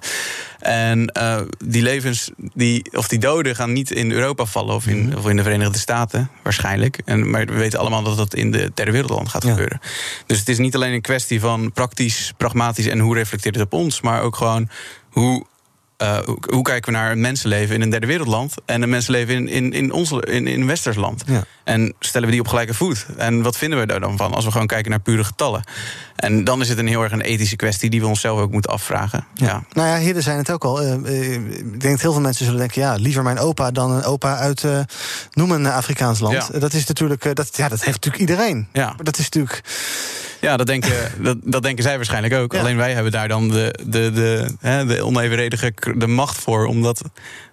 en 0.59 1.07
eh, 1.07 1.40
die 1.64 1.83
levens, 1.83 2.30
die, 2.54 2.88
of 2.92 3.09
die 3.09 3.18
doden, 3.18 3.57
gaan 3.57 3.73
niet 3.73 3.90
in 3.90 4.11
Europa 4.12 4.45
vallen 4.45 4.75
of 4.75 4.87
in, 4.87 5.16
of 5.16 5.28
in 5.28 5.37
de 5.37 5.42
Verenigde 5.42 5.78
Staten, 5.78 6.30
waarschijnlijk. 6.42 7.00
En, 7.04 7.30
maar 7.30 7.47
we 7.47 7.54
weten 7.54 7.78
allemaal 7.78 8.02
dat 8.02 8.16
dat 8.16 8.35
in 8.35 8.50
de 8.50 8.71
derde 8.75 8.92
wereldland 8.92 9.28
gaat 9.28 9.42
Ja. 9.42 9.50
gebeuren. 9.50 9.80
Dus 10.26 10.38
het 10.38 10.49
is 10.49 10.59
niet 10.59 10.75
alleen 10.75 10.92
een 10.92 11.00
kwestie 11.00 11.40
van 11.40 11.73
praktisch, 11.73 12.33
pragmatisch 12.37 12.87
en 12.87 12.99
hoe 12.99 13.14
reflecteert 13.14 13.54
het 13.54 13.64
op 13.64 13.73
ons, 13.73 14.00
maar 14.00 14.23
ook 14.23 14.37
gewoon 14.37 14.68
hoe 15.11 15.47
eh, 15.99 16.19
hoe, 16.50 16.62
kijken 16.62 16.93
we 16.93 16.99
naar 16.99 17.11
een 17.11 17.21
mensenleven 17.21 17.75
in 17.75 17.83
een 17.83 17.90
derde 17.90 18.07
wereldland 18.07 18.55
en 18.64 18.83
een 18.83 18.88
mensenleven 18.88 19.35
in, 19.35 19.49
in, 19.49 19.73
in, 19.73 19.93
ons, 19.93 20.11
in, 20.11 20.47
in 20.47 20.67
westers 20.67 20.97
land? 20.97 21.23
Ja. 21.26 21.45
En 21.68 21.94
stellen 22.00 22.26
we 22.26 22.32
die 22.32 22.42
op 22.42 22.48
gelijke 22.48 22.75
voet? 22.75 23.06
En 23.16 23.42
wat 23.42 23.56
vinden 23.56 23.78
we 23.78 23.87
daar 23.87 24.00
dan 24.00 24.16
van 24.16 24.34
als 24.34 24.44
we 24.44 24.50
gewoon 24.50 24.66
kijken 24.66 24.90
naar 24.90 25.00
pure 25.00 25.25
getallen? 25.25 25.62
En 26.16 26.44
dan 26.44 26.60
is 26.60 26.68
het 26.68 26.78
een 26.78 26.87
heel 26.87 27.02
erg 27.02 27.12
een 27.12 27.20
ethische 27.20 27.56
kwestie 27.56 27.90
die 27.90 28.00
we 28.00 28.06
onszelf 28.06 28.40
ook 28.40 28.50
moeten 28.50 28.70
afvragen. 28.70 29.26
Ja. 29.35 29.62
Nou 29.72 29.88
ja, 29.88 29.94
heren 29.94 30.22
zijn 30.22 30.38
het 30.38 30.50
ook 30.50 30.64
al. 30.64 30.83
Eh, 30.83 31.33
ik 31.33 31.81
denk 31.81 31.83
dat 31.83 32.00
heel 32.00 32.12
veel 32.12 32.20
mensen 32.20 32.44
zullen 32.44 32.61
denken: 32.61 32.83
ja, 32.83 32.94
liever 32.94 33.22
mijn 33.22 33.38
opa 33.38 33.70
dan 33.70 33.90
een 33.90 34.04
opa 34.04 34.37
uit, 34.37 34.64
eh, 34.64 34.81
noem 35.33 35.50
een 35.50 35.66
Afrikaans 35.66 36.20
land. 36.20 36.48
Ja. 36.52 36.59
Dat 36.59 36.72
is 36.72 36.87
natuurlijk, 36.87 37.35
dat, 37.37 37.57
ja, 37.57 37.68
dat 37.68 37.85
heeft 37.85 38.04
natuurlijk 38.04 38.31
iedereen. 38.31 38.68
Ja. 38.72 38.87
Maar 38.87 39.04
dat 39.04 39.18
is 39.18 39.24
natuurlijk. 39.24 39.61
Ja, 40.40 40.57
dat 40.57 40.66
denken, 40.66 40.92
dat, 41.22 41.37
dat 41.42 41.62
denken 41.62 41.83
zij 41.83 41.96
waarschijnlijk 41.96 42.35
ook. 42.35 42.52
Ja. 42.52 42.59
Alleen 42.59 42.76
wij 42.76 42.92
hebben 42.92 43.12
daar 43.12 43.28
dan 43.28 43.48
de, 43.48 43.78
de, 43.87 44.12
de, 44.12 44.57
hè, 44.61 44.87
de 44.87 45.04
onevenredige 45.04 45.72
de 45.96 46.07
macht 46.07 46.37
voor 46.38 46.66
om 46.66 46.83
dat 46.83 47.02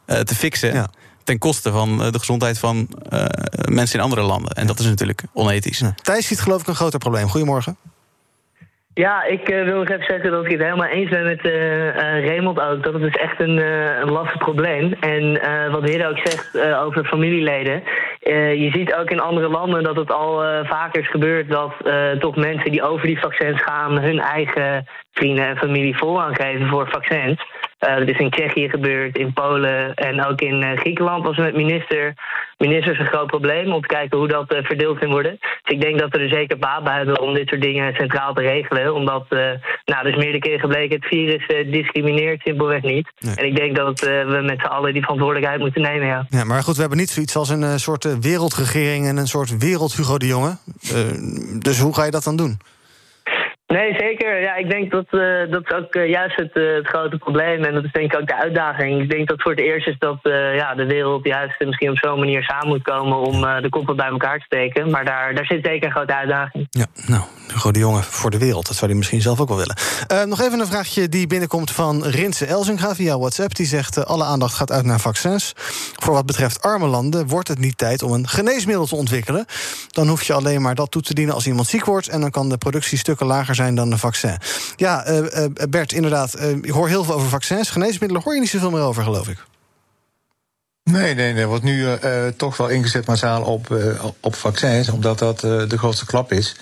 te 0.05 0.35
fixen. 0.35 0.73
Ja. 0.73 0.89
Ten 1.25 1.37
koste 1.39 1.71
van 1.71 1.89
eh, 2.03 2.11
de 2.11 2.19
gezondheid 2.19 2.59
van 2.59 2.87
eh, 3.09 3.25
mensen 3.69 3.97
in 3.99 4.05
andere 4.05 4.21
landen. 4.21 4.51
En 4.51 4.67
dat 4.67 4.79
is 4.79 4.85
natuurlijk 4.85 5.21
onethisch. 5.33 5.79
Ja. 5.79 5.93
Thijs 6.01 6.27
ziet 6.27 6.39
geloof 6.39 6.61
ik 6.61 6.67
een 6.67 6.75
groter 6.75 6.99
probleem. 6.99 7.27
Goedemorgen. 7.29 7.77
Ja, 8.93 9.23
ik 9.23 9.49
eh, 9.49 9.63
wil 9.63 9.77
nog 9.77 9.89
even 9.89 10.05
zeggen 10.05 10.31
dat 10.31 10.45
ik 10.45 10.51
het 10.51 10.61
helemaal 10.61 10.87
eens 10.87 11.09
ben 11.09 11.23
met 11.23 11.45
eh 11.45 11.87
eh, 11.87 12.25
Raymond 12.25 12.59
ook. 12.59 12.83
Dat 12.83 12.93
het 12.93 13.03
is 13.03 13.15
echt 13.15 13.39
een, 13.39 13.59
eh, 13.59 13.99
een 13.99 14.11
lastig 14.11 14.37
probleem. 14.37 14.93
En 14.99 15.41
eh, 15.41 15.71
wat 15.71 15.85
de 15.85 15.91
heer 15.91 16.07
ook 16.09 16.17
zegt 16.23 16.55
eh, 16.55 16.81
over 16.83 17.05
familieleden. 17.05 17.83
eh, 18.21 18.53
je 18.53 18.71
ziet 18.71 18.93
ook 18.93 19.09
in 19.09 19.19
andere 19.19 19.49
landen 19.49 19.83
dat 19.83 19.95
het 19.95 20.11
al 20.11 20.43
eh, 20.43 20.69
vaker 20.69 21.01
is 21.01 21.09
gebeurd 21.09 21.49
dat 21.49 21.73
eh, 21.85 22.11
toch 22.11 22.35
mensen 22.35 22.71
die 22.71 22.83
over 22.83 23.07
die 23.07 23.19
vaccins 23.19 23.61
gaan 23.63 23.99
hun 23.99 24.19
eigen 24.19 24.85
vrienden 25.11 25.47
en 25.47 25.57
familie 25.57 25.97
voorrang 25.97 26.35
geven 26.35 26.67
voor 26.67 26.87
vaccins. 26.89 27.41
Eh, 27.77 27.97
dat 27.97 28.07
is 28.07 28.17
in 28.17 28.29
Tsjechië 28.29 28.69
gebeurd, 28.69 29.17
in 29.17 29.33
Polen 29.33 29.93
en 29.93 30.25
ook 30.25 30.41
in 30.41 30.63
eh, 30.63 30.77
Griekenland 30.77 31.23
was 31.23 31.37
met 31.37 31.55
minister, 31.55 32.13
ministers 32.57 32.99
een 32.99 33.05
groot 33.05 33.27
probleem 33.27 33.73
om 33.73 33.81
te 33.81 33.87
kijken 33.87 34.17
hoe 34.17 34.27
dat 34.27 34.53
eh, 34.53 34.63
verdeeld 34.63 34.99
kan 34.99 35.09
worden. 35.09 35.37
Dus 35.39 35.75
ik 35.75 35.81
denk 35.81 35.99
dat 35.99 36.11
we 36.11 36.19
er 36.19 36.29
zeker 36.29 36.57
baat 36.57 36.83
bij 36.83 36.95
hebben 36.95 37.21
om 37.21 37.33
dit 37.33 37.47
soort 37.47 37.61
dingen 37.61 37.93
centraal 37.93 38.33
te 38.33 38.41
regelen. 38.41 38.93
Omdat, 38.93 39.25
nou, 39.29 39.59
er 39.85 40.07
is 40.07 40.15
meerdere 40.15 40.39
keren 40.39 40.59
gebleken, 40.59 40.95
het 40.95 41.05
virus 41.05 41.71
discrimineert 41.71 42.41
simpelweg 42.41 42.81
niet. 42.81 43.11
Nee. 43.19 43.35
En 43.35 43.45
ik 43.45 43.55
denk 43.55 43.75
dat 43.75 43.99
we 43.99 44.41
met 44.45 44.59
z'n 44.59 44.65
allen 44.65 44.93
die 44.93 45.01
verantwoordelijkheid 45.01 45.59
moeten 45.59 45.81
nemen, 45.81 46.07
ja. 46.07 46.25
Ja, 46.29 46.43
maar 46.43 46.63
goed, 46.63 46.75
we 46.75 46.81
hebben 46.81 46.99
niet 46.99 47.09
zoiets 47.09 47.35
als 47.35 47.49
een 47.49 47.79
soort 47.79 48.19
wereldregering 48.19 49.07
en 49.07 49.17
een 49.17 49.27
soort 49.27 49.57
wereld 49.57 49.95
Hugo 49.95 50.17
de 50.17 50.27
Jonge. 50.27 50.57
Dus 51.59 51.79
hoe 51.79 51.95
ga 51.95 52.03
je 52.05 52.11
dat 52.11 52.23
dan 52.23 52.35
doen? 52.35 52.59
Nee, 53.67 53.95
zeker. 53.97 54.41
Ja, 54.41 54.55
ik 54.55 54.69
denk 54.69 54.91
dat 54.91 55.05
eh, 55.09 55.51
dat 55.51 55.73
ook 55.73 55.93
eh, 55.93 56.09
juist 56.09 56.35
het, 56.35 56.53
eh, 56.53 56.73
het 56.73 56.87
grote 56.87 57.17
probleem. 57.17 57.63
En 57.63 57.73
dat 57.73 57.83
is 57.83 57.91
denk 57.91 58.13
ik 58.13 58.19
ook 58.19 58.27
de 58.27 58.35
uitdaging. 58.35 59.01
Ik 59.01 59.09
denk 59.09 59.27
dat 59.27 59.41
voor 59.41 59.51
het 59.51 59.61
eerst 59.61 59.87
is 59.87 59.95
dat 59.99 60.19
ja, 60.55 60.75
de 60.75 60.85
wereld 60.85 61.25
juist 61.25 61.65
misschien 61.65 61.89
op 61.89 61.97
zo'n 61.97 62.19
manier 62.19 62.43
samen 62.43 62.67
moet 62.67 62.83
komen 62.83 63.17
om 63.17 63.41
de 63.41 63.69
koppen 63.69 63.95
bij 63.95 64.07
elkaar 64.07 64.37
te 64.37 64.45
steken. 64.45 64.91
Maar 64.91 65.05
daar, 65.05 65.35
daar 65.35 65.45
zit 65.45 65.65
zeker 65.65 65.85
een 65.87 65.95
grote 65.95 66.15
uitdaging. 66.15 66.67
Ja, 66.69 66.85
nou, 67.05 67.23
Hugo 67.47 67.71
de 67.71 67.79
Jonge 67.79 68.03
voor 68.03 68.31
de 68.31 68.37
wereld. 68.37 68.67
Dat 68.67 68.75
zou 68.75 68.89
hij 68.89 68.99
misschien 68.99 69.21
zelf 69.21 69.39
ook 69.39 69.47
wel 69.47 69.57
willen. 69.57 70.29
Nog 70.29 70.41
even 70.41 70.59
een 70.59 70.65
vraagje 70.65 71.09
die 71.09 71.27
binnenkomt 71.27 71.71
van 71.71 72.03
Rinse 72.03 72.45
Elzinga 72.45 72.95
via 72.95 73.17
WhatsApp. 73.17 73.55
Die 73.55 73.65
zegt, 73.65 74.05
alle 74.05 74.23
aandacht 74.23 74.53
gaat 74.53 74.71
uit 74.71 74.85
naar 74.85 74.99
vaccins. 74.99 75.53
Voor 75.95 76.13
wat 76.13 76.25
betreft 76.25 76.61
arme 76.61 76.87
landen 76.87 77.27
wordt 77.27 77.47
het 77.47 77.59
niet 77.59 77.77
tijd 77.77 78.03
om 78.03 78.11
een 78.11 78.27
geneesmiddel 78.27 78.85
te 78.85 78.95
ontwikkelen. 78.95 79.45
Dan 79.89 80.07
hoef 80.07 80.23
je 80.23 80.33
alleen 80.33 80.61
maar 80.61 80.75
dat 80.75 80.91
toe 80.91 81.01
te 81.01 81.13
dienen 81.13 81.33
als 81.33 81.47
iemand 81.47 81.67
ziek 81.67 81.85
wordt... 81.85 82.07
en 82.07 82.21
dan 82.21 82.31
kan 82.31 82.49
de 82.49 82.57
productie 82.57 82.97
stukken 82.97 83.25
lager 83.25 83.54
zijn 83.55 83.75
dan 83.75 83.91
een 83.91 83.97
vaccin. 83.97 84.37
Ja, 84.75 85.03
eh, 85.03 85.45
eh, 85.45 85.51
Bert, 85.69 85.91
inderdaad, 85.91 86.33
eh, 86.33 86.49
ik 86.49 86.69
hoor 86.69 86.87
heel 86.87 87.03
veel 87.03 87.13
over 87.13 87.29
vaccins. 87.29 87.69
Geneesmiddelen 87.69 88.23
hoor 88.23 88.33
je 88.33 88.39
niet 88.39 88.49
zoveel 88.49 88.71
meer 88.71 88.81
over, 88.81 89.03
geloof 89.03 89.27
ik. 89.27 89.37
Nee, 90.91 91.15
nee, 91.15 91.33
nee. 91.33 91.41
Er 91.41 91.47
wordt 91.47 91.63
nu 91.63 91.81
uh, 91.81 91.97
toch 92.37 92.57
wel 92.57 92.67
ingezet 92.67 93.05
massaal 93.05 93.43
op, 93.43 93.69
uh, 93.69 94.03
op 94.19 94.35
vaccins, 94.35 94.89
omdat 94.89 95.19
dat 95.19 95.43
uh, 95.43 95.69
de 95.69 95.77
grootste 95.77 96.05
klap 96.05 96.31
is. 96.31 96.55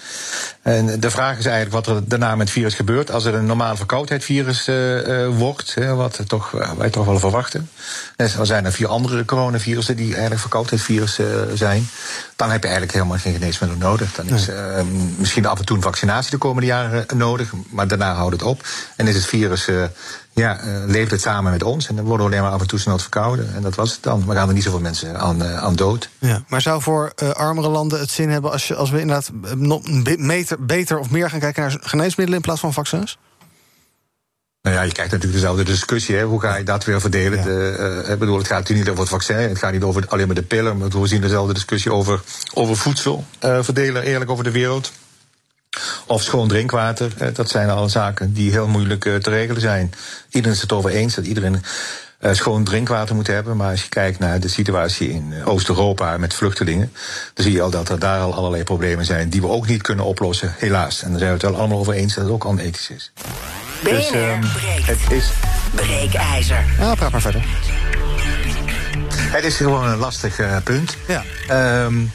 En 0.62 1.00
de 1.00 1.12
vraag 1.12 1.38
is 1.38 1.46
eigenlijk 1.46 1.86
wat 1.86 1.96
er 1.96 2.08
daarna 2.08 2.36
met 2.36 2.48
het 2.48 2.58
virus 2.58 2.74
gebeurt. 2.74 3.12
Als 3.12 3.26
er 3.26 3.34
een 3.34 3.46
normale 3.46 3.78
verkoudheidvirus 3.78 4.70
wordt, 5.38 5.74
wat 5.96 6.20
toch, 6.28 6.52
wij 6.78 6.90
toch 6.90 7.06
wel 7.06 7.20
verwachten. 7.20 7.70
Er 8.16 8.46
zijn 8.46 8.66
er 8.66 8.72
vier 8.72 8.88
andere 8.88 9.26
coronavirussen 9.26 9.96
die 9.96 10.12
eigenlijk 10.12 10.42
verkoudheidsvirus 10.42 11.20
zijn. 11.54 11.88
Dan 12.36 12.50
heb 12.50 12.62
je 12.62 12.68
eigenlijk 12.68 12.98
helemaal 12.98 13.18
geen 13.18 13.34
geneesmiddel 13.34 13.78
nodig. 13.78 14.14
Dan 14.14 14.28
is 14.28 14.48
misschien 15.18 15.46
af 15.46 15.60
en 15.60 15.66
toe 15.66 15.76
een 15.76 15.84
vaccinatie 15.84 16.32
de 16.32 16.38
komende 16.38 16.68
jaren 16.68 17.06
nodig, 17.16 17.52
maar 17.70 17.88
daarna 17.88 18.14
houdt 18.14 18.34
het 18.34 18.44
op. 18.44 18.68
En 18.96 19.08
is 19.08 19.16
het 19.16 19.26
virus 19.26 19.70
ja, 20.34 20.64
uh, 20.64 20.84
leeft 20.86 21.12
het 21.12 21.22
samen 21.22 21.52
met 21.52 21.64
ons. 21.64 21.88
En 21.88 21.96
dan 21.96 22.06
worden 22.06 22.26
we 22.26 22.32
alleen 22.32 22.44
maar 22.44 22.54
af 22.54 22.62
en 22.62 22.68
toe 22.68 22.80
snel 22.80 23.00
verkouden. 23.00 23.54
En 23.56 23.62
dat 23.62 23.76
was 23.76 23.92
het 23.92 24.04
dan. 24.04 24.26
We 24.26 24.34
gaan 24.34 24.48
er 24.48 24.54
niet 24.54 24.64
zoveel 24.64 24.80
mensen 24.80 25.20
aan, 25.20 25.44
uh, 25.44 25.58
aan 25.58 25.76
dood. 25.76 26.10
Ja, 26.20 26.44
maar 26.48 26.62
zou 26.62 26.82
voor 26.82 27.12
uh, 27.24 27.30
armere 27.30 27.70
landen 27.70 28.00
het 28.00 28.10
zin 28.10 28.30
hebben 28.30 28.52
als, 28.52 28.68
je, 28.68 28.76
als 28.76 28.90
we 28.90 29.00
inderdaad 29.00 29.32
nog 29.56 29.82
meter, 30.18 30.66
beter 30.66 31.00
of 31.00 31.10
meer 31.10 31.30
gaan 31.30 31.40
kijken 31.40 31.62
naar 31.62 31.78
geneesmiddelen 31.82 32.36
in 32.36 32.46
plaats 32.46 32.60
van 32.60 32.74
vaccins? 32.74 33.18
Nou 34.62 34.76
ja, 34.76 34.82
je 34.82 34.92
krijgt 34.92 35.12
natuurlijk 35.12 35.42
dezelfde 35.42 35.64
discussie. 35.64 36.16
Hè. 36.16 36.24
Hoe 36.24 36.42
ga 36.42 36.56
je 36.56 36.64
dat 36.64 36.84
weer 36.84 37.02
verdelen? 37.02 37.38
Ja. 37.38 37.44
De, 37.44 38.06
uh, 38.10 38.16
bedoel, 38.18 38.38
het 38.38 38.48
gaat 38.48 38.58
natuurlijk 38.58 38.88
niet 38.88 38.98
over 38.98 39.12
het 39.12 39.24
vaccin. 39.24 39.50
Het 39.50 39.58
gaat 39.58 39.72
niet 39.72 39.84
over 39.84 40.06
alleen 40.08 40.26
maar 40.26 40.36
de 40.36 40.44
pillen. 40.44 40.78
Maar 40.78 40.90
we 40.90 41.08
zien 41.08 41.22
dezelfde 41.22 41.54
discussie 41.54 41.94
over, 41.94 42.22
over 42.54 42.78
voedsel. 42.78 43.26
Uh, 43.46 43.58
verdelen 43.62 44.04
eerlijk 44.04 44.32
over 44.32 44.44
de 44.44 44.52
wereld. 44.52 44.92
Of 46.06 46.24
schoon 46.24 46.48
drinkwater. 46.48 47.12
Eh, 47.18 47.28
dat 47.34 47.50
zijn 47.50 47.70
alle 47.70 47.90
zaken 47.90 48.34
die 48.34 48.52
heel 48.52 48.68
moeilijk 48.68 49.06
eh, 49.06 49.16
te 49.16 49.30
regelen 49.30 49.62
zijn. 49.62 49.94
Iedereen 50.30 50.56
is 50.56 50.62
het 50.62 50.72
over 50.72 50.90
eens 50.90 51.16
dat 51.16 51.26
iedereen 51.26 51.64
uh, 52.22 52.34
schoon 52.34 52.64
drinkwater 52.64 53.16
moet 53.16 53.28
hebben. 53.28 53.58
Maar 53.58 53.70
als 53.70 53.84
je 53.84 53.90
kijkt 53.90 54.20
naar 54.20 54.40
de 54.40 54.48
situatie 54.48 55.10
in 55.10 55.34
Oost-Europa 55.46 56.18
met 56.18 56.34
vluchtelingen, 56.34 56.94
dan 57.34 57.46
zie 57.46 57.54
je 57.54 57.62
al 57.62 57.70
dat 57.70 57.90
er 57.90 58.00
daar 58.00 58.20
al 58.20 58.34
allerlei 58.34 58.64
problemen 58.64 59.06
zijn 59.06 59.30
die 59.30 59.42
we 59.42 59.48
ook 59.48 59.68
niet 59.68 59.82
kunnen 59.82 60.06
oplossen, 60.06 60.54
helaas. 60.58 61.04
En 61.04 61.10
daar 61.10 61.20
zijn 61.20 61.32
we 61.32 61.38
het 61.38 61.52
wel 61.52 61.60
allemaal 61.60 61.80
over 61.80 61.94
eens 61.94 62.14
dat 62.14 62.24
het 62.24 62.34
ook 62.34 62.46
onethisch 62.46 62.90
is. 62.90 63.12
BNR 63.84 63.92
dus, 63.92 64.14
um, 64.14 64.40
breekt. 64.40 64.88
Het 64.88 65.12
is. 65.12 65.30
Breekijzer. 65.76 66.66
Ja, 66.80 66.96
praat 66.96 67.12
maar 67.12 67.22
verder. 67.22 67.44
Het 69.16 69.44
is 69.44 69.56
gewoon 69.56 69.88
een 69.88 69.98
lastig 69.98 70.40
uh, 70.40 70.58
punt. 70.64 70.96
Ja. 71.08 71.24
Um, 71.86 72.12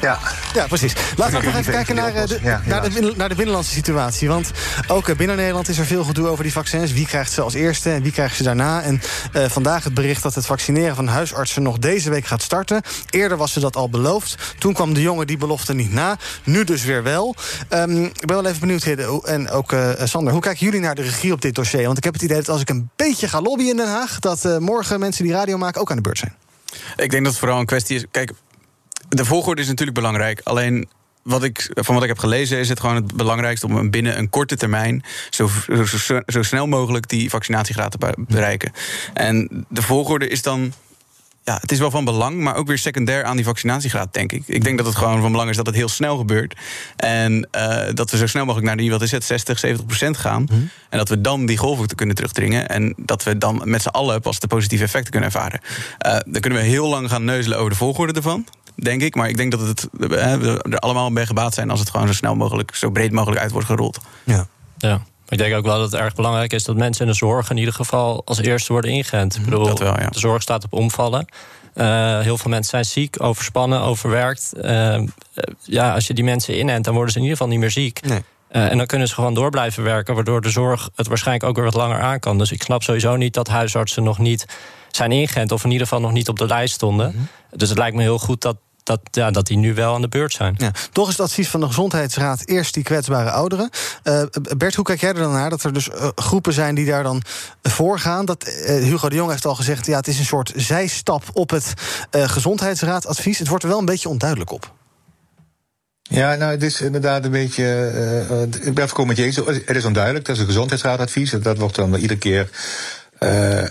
ja. 0.00 0.18
Ja, 0.58 0.66
precies. 0.66 0.92
Laten 1.16 1.40
we 1.40 1.46
nog 1.46 1.56
even 1.56 1.72
kijken 1.72 1.94
naar 1.94 2.12
de, 2.26 2.38
ja, 2.42 2.62
naar, 2.64 2.90
de, 2.90 3.12
naar 3.16 3.28
de 3.28 3.34
binnenlandse 3.34 3.72
situatie. 3.72 4.28
Want 4.28 4.50
ook 4.86 5.16
binnen 5.16 5.36
Nederland 5.36 5.68
is 5.68 5.78
er 5.78 5.86
veel 5.86 6.04
gedoe 6.04 6.28
over 6.28 6.42
die 6.42 6.52
vaccins. 6.52 6.92
Wie 6.92 7.06
krijgt 7.06 7.32
ze 7.32 7.40
als 7.40 7.54
eerste 7.54 7.90
en 7.90 8.02
wie 8.02 8.12
krijgt 8.12 8.36
ze 8.36 8.42
daarna? 8.42 8.82
En 8.82 9.00
uh, 9.36 9.44
vandaag 9.48 9.84
het 9.84 9.94
bericht 9.94 10.22
dat 10.22 10.34
het 10.34 10.46
vaccineren 10.46 10.94
van 10.96 11.06
huisartsen 11.06 11.62
nog 11.62 11.78
deze 11.78 12.10
week 12.10 12.26
gaat 12.26 12.42
starten. 12.42 12.82
Eerder 13.10 13.36
was 13.36 13.52
ze 13.52 13.60
dat 13.60 13.76
al 13.76 13.90
beloofd. 13.90 14.54
Toen 14.58 14.72
kwam 14.72 14.94
de 14.94 15.02
jongen 15.02 15.26
die 15.26 15.36
belofte 15.36 15.74
niet 15.74 15.92
na. 15.92 16.16
Nu 16.44 16.64
dus 16.64 16.84
weer 16.84 17.02
wel. 17.02 17.34
Um, 17.70 18.04
ik 18.04 18.26
ben 18.26 18.36
wel 18.36 18.46
even 18.46 18.60
benieuwd, 18.60 18.82
Hidde, 18.82 19.20
en 19.24 19.50
ook 19.50 19.72
uh, 19.72 19.90
Sander. 20.04 20.32
Hoe 20.32 20.42
kijken 20.42 20.66
jullie 20.66 20.80
naar 20.80 20.94
de 20.94 21.02
regie 21.02 21.32
op 21.32 21.40
dit 21.40 21.54
dossier? 21.54 21.84
Want 21.84 21.98
ik 21.98 22.04
heb 22.04 22.12
het 22.12 22.22
idee 22.22 22.36
dat 22.36 22.48
als 22.48 22.60
ik 22.60 22.68
een 22.68 22.90
beetje 22.96 23.28
ga 23.28 23.40
lobbyen 23.40 23.70
in 23.70 23.76
Den 23.76 23.88
Haag... 23.88 24.18
dat 24.18 24.44
uh, 24.44 24.58
morgen 24.58 25.00
mensen 25.00 25.24
die 25.24 25.32
radio 25.32 25.58
maken 25.58 25.80
ook 25.80 25.90
aan 25.90 25.96
de 25.96 26.02
beurt 26.02 26.18
zijn. 26.18 26.34
Ik 26.96 27.10
denk 27.10 27.22
dat 27.22 27.32
het 27.32 27.40
vooral 27.40 27.58
een 27.58 27.66
kwestie 27.66 27.96
is... 27.96 28.04
Kijk, 28.10 28.32
de 29.08 29.24
volgorde 29.24 29.60
is 29.60 29.68
natuurlijk 29.68 29.96
belangrijk. 29.96 30.40
Alleen 30.44 30.88
wat 31.22 31.42
ik, 31.42 31.70
van 31.74 31.94
wat 31.94 32.02
ik 32.02 32.08
heb 32.08 32.18
gelezen 32.18 32.58
is 32.58 32.68
het 32.68 32.80
gewoon 32.80 32.94
het 32.94 33.14
belangrijkste 33.14 33.66
om 33.66 33.90
binnen 33.90 34.18
een 34.18 34.30
korte 34.30 34.56
termijn 34.56 35.04
zo, 35.30 35.48
zo, 35.84 36.20
zo 36.26 36.42
snel 36.42 36.66
mogelijk 36.66 37.08
die 37.08 37.30
vaccinatiegraad 37.30 37.90
te 37.90 38.14
bereiken. 38.16 38.72
En 39.14 39.66
de 39.68 39.82
volgorde 39.82 40.28
is 40.28 40.42
dan 40.42 40.72
ja, 41.48 41.58
het 41.60 41.72
is 41.72 41.78
wel 41.78 41.90
van 41.90 42.04
belang, 42.04 42.40
maar 42.40 42.56
ook 42.56 42.66
weer 42.66 42.78
secundair 42.78 43.24
aan 43.24 43.36
die 43.36 43.44
vaccinatiegraad, 43.44 44.14
denk 44.14 44.32
ik. 44.32 44.42
Ik 44.46 44.64
denk 44.64 44.76
dat 44.76 44.86
het 44.86 44.96
gewoon 44.96 45.20
van 45.20 45.30
belang 45.30 45.50
is 45.50 45.56
dat 45.56 45.66
het 45.66 45.74
heel 45.74 45.88
snel 45.88 46.16
gebeurt. 46.16 46.56
En 46.96 47.48
uh, 47.56 47.86
dat 47.94 48.10
we 48.10 48.16
zo 48.16 48.26
snel 48.26 48.44
mogelijk 48.44 48.66
naar 48.68 48.76
die, 48.76 48.90
wat 48.90 49.02
is 49.02 49.10
het, 49.10 49.24
60, 49.24 49.58
70 49.58 49.86
procent 49.86 50.16
gaan. 50.16 50.48
Mm. 50.50 50.70
En 50.88 50.98
dat 50.98 51.08
we 51.08 51.20
dan 51.20 51.46
die 51.46 51.56
golven 51.56 51.94
kunnen 51.94 52.14
terugdringen. 52.14 52.68
En 52.68 52.94
dat 52.96 53.22
we 53.22 53.38
dan 53.38 53.62
met 53.64 53.82
z'n 53.82 53.88
allen 53.88 54.20
pas 54.20 54.38
de 54.38 54.46
positieve 54.46 54.84
effecten 54.84 55.10
kunnen 55.10 55.28
ervaren. 55.28 55.60
Uh, 56.06 56.16
dan 56.26 56.40
kunnen 56.40 56.58
we 56.58 56.64
heel 56.64 56.88
lang 56.88 57.10
gaan 57.10 57.24
neuzelen 57.24 57.58
over 57.58 57.70
de 57.70 57.76
volgorde 57.76 58.12
ervan 58.12 58.46
denk 58.82 59.02
ik. 59.02 59.14
Maar 59.14 59.28
ik 59.28 59.36
denk 59.36 59.50
dat 59.50 59.60
het, 59.60 59.88
we 59.92 60.16
er 60.16 60.78
allemaal 60.78 61.12
bij 61.12 61.26
gebaat 61.26 61.54
zijn 61.54 61.70
als 61.70 61.80
het 61.80 61.90
gewoon 61.90 62.06
zo 62.06 62.12
snel 62.12 62.34
mogelijk, 62.34 62.74
zo 62.74 62.90
breed 62.90 63.12
mogelijk 63.12 63.40
uit 63.40 63.50
wordt 63.50 63.66
gerold. 63.66 63.98
Ja. 64.24 64.46
ja. 64.78 65.00
Ik 65.28 65.38
denk 65.38 65.54
ook 65.54 65.64
wel 65.64 65.78
dat 65.78 65.92
het 65.92 66.00
erg 66.00 66.14
belangrijk 66.14 66.52
is 66.52 66.64
dat 66.64 66.76
mensen 66.76 67.04
in 67.04 67.10
de 67.10 67.16
zorg 67.16 67.50
in 67.50 67.56
ieder 67.56 67.74
geval 67.74 68.22
als 68.24 68.38
eerste 68.38 68.72
worden 68.72 68.90
ingeënt. 68.90 69.36
Ik 69.36 69.44
bedoel, 69.44 69.66
dat 69.66 69.78
wel, 69.78 70.00
ja. 70.00 70.08
de 70.08 70.18
zorg 70.18 70.42
staat 70.42 70.64
op 70.64 70.72
omvallen. 70.72 71.26
Uh, 71.74 72.20
heel 72.20 72.38
veel 72.38 72.50
mensen 72.50 72.70
zijn 72.70 72.84
ziek, 72.84 73.22
overspannen, 73.22 73.80
overwerkt. 73.80 74.52
Uh, 74.56 75.02
ja, 75.62 75.94
als 75.94 76.06
je 76.06 76.14
die 76.14 76.24
mensen 76.24 76.58
inent, 76.58 76.84
dan 76.84 76.94
worden 76.94 77.12
ze 77.12 77.18
in 77.18 77.24
ieder 77.24 77.38
geval 77.38 77.52
niet 77.52 77.62
meer 77.62 77.70
ziek. 77.70 78.00
Nee. 78.02 78.22
Uh, 78.52 78.70
en 78.70 78.76
dan 78.76 78.86
kunnen 78.86 79.08
ze 79.08 79.14
gewoon 79.14 79.34
door 79.34 79.50
blijven 79.50 79.82
werken, 79.82 80.14
waardoor 80.14 80.40
de 80.40 80.50
zorg 80.50 80.90
het 80.94 81.06
waarschijnlijk 81.06 81.48
ook 81.48 81.56
weer 81.56 81.64
wat 81.64 81.74
langer 81.74 82.00
aan 82.00 82.18
kan. 82.18 82.38
Dus 82.38 82.52
ik 82.52 82.62
snap 82.62 82.82
sowieso 82.82 83.16
niet 83.16 83.34
dat 83.34 83.48
huisartsen 83.48 84.02
nog 84.02 84.18
niet 84.18 84.46
zijn 84.90 85.12
ingeënt, 85.12 85.52
of 85.52 85.64
in 85.64 85.70
ieder 85.70 85.86
geval 85.86 86.02
nog 86.02 86.12
niet 86.12 86.28
op 86.28 86.38
de 86.38 86.46
lijst 86.46 86.74
stonden. 86.74 87.06
Mm 87.06 87.16
-hmm. 87.16 87.58
Dus 87.58 87.68
het 87.68 87.78
lijkt 87.78 87.96
me 87.96 88.02
heel 88.02 88.18
goed 88.18 88.40
dat 88.42 88.56
dat, 88.88 89.00
ja, 89.10 89.30
dat 89.30 89.46
die 89.46 89.56
nu 89.56 89.74
wel 89.74 89.94
aan 89.94 90.00
de 90.00 90.08
beurt 90.08 90.32
zijn. 90.32 90.54
Ja, 90.58 90.72
toch 90.92 91.08
is 91.08 91.16
het 91.16 91.26
advies 91.26 91.48
van 91.48 91.60
de 91.60 91.66
Gezondheidsraad 91.66 92.42
eerst 92.44 92.74
die 92.74 92.82
kwetsbare 92.82 93.30
ouderen. 93.30 93.70
Uh, 94.04 94.22
Bert, 94.56 94.74
hoe 94.74 94.84
kijk 94.84 95.00
jij 95.00 95.08
er 95.08 95.14
dan 95.14 95.32
naar? 95.32 95.50
Dat 95.50 95.62
er 95.62 95.72
dus 95.72 95.88
uh, 95.88 96.08
groepen 96.14 96.52
zijn 96.52 96.74
die 96.74 96.86
daar 96.86 97.02
dan 97.02 97.22
voor 97.62 97.98
gaan. 97.98 98.24
Dat, 98.24 98.48
uh, 98.48 98.64
Hugo 98.64 99.08
de 99.08 99.14
Jong 99.14 99.30
heeft 99.30 99.46
al 99.46 99.54
gezegd, 99.54 99.86
ja, 99.86 99.96
het 99.96 100.08
is 100.08 100.18
een 100.18 100.24
soort 100.24 100.52
zijstap 100.56 101.22
op 101.32 101.50
het 101.50 101.72
Gezondheidsraadadvies. 102.10 103.38
Het 103.38 103.48
wordt 103.48 103.64
er 103.64 103.70
wel 103.70 103.78
een 103.78 103.84
beetje 103.84 104.08
onduidelijk 104.08 104.50
op. 104.50 104.76
Ja, 106.02 106.34
nou, 106.34 106.50
het 106.50 106.62
is 106.62 106.80
inderdaad 106.80 107.24
een 107.24 107.30
beetje. 107.30 107.64
Uh, 108.30 108.42
ik 108.42 108.74
ben 108.74 108.84
het 108.84 109.06
met 109.06 109.16
je 109.16 109.24
eens. 109.24 109.36
Het 109.36 109.76
is 109.76 109.84
onduidelijk. 109.84 110.24
Dat 110.24 110.34
is 110.34 110.40
een 110.40 110.48
gezondheidsraadadvies. 110.48 111.30
Dat 111.30 111.58
wordt 111.58 111.74
dan 111.74 111.94
iedere 111.94 112.18
keer 112.18 112.50
uh, 113.20 113.60
uh, 113.60 113.66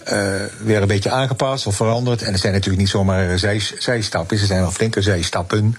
weer 0.63 0.81
een 0.81 0.87
beetje 0.87 1.09
aangepast 1.09 1.67
of 1.67 1.75
veranderd. 1.75 2.21
En 2.21 2.33
er 2.33 2.39
zijn 2.39 2.53
natuurlijk 2.53 2.81
niet 2.81 2.89
zomaar 2.89 3.39
zij, 3.39 3.61
zijstappen, 3.77 4.39
er 4.39 4.45
zijn 4.45 4.61
wel 4.61 4.71
flinke 4.71 5.01
zijstappen. 5.01 5.75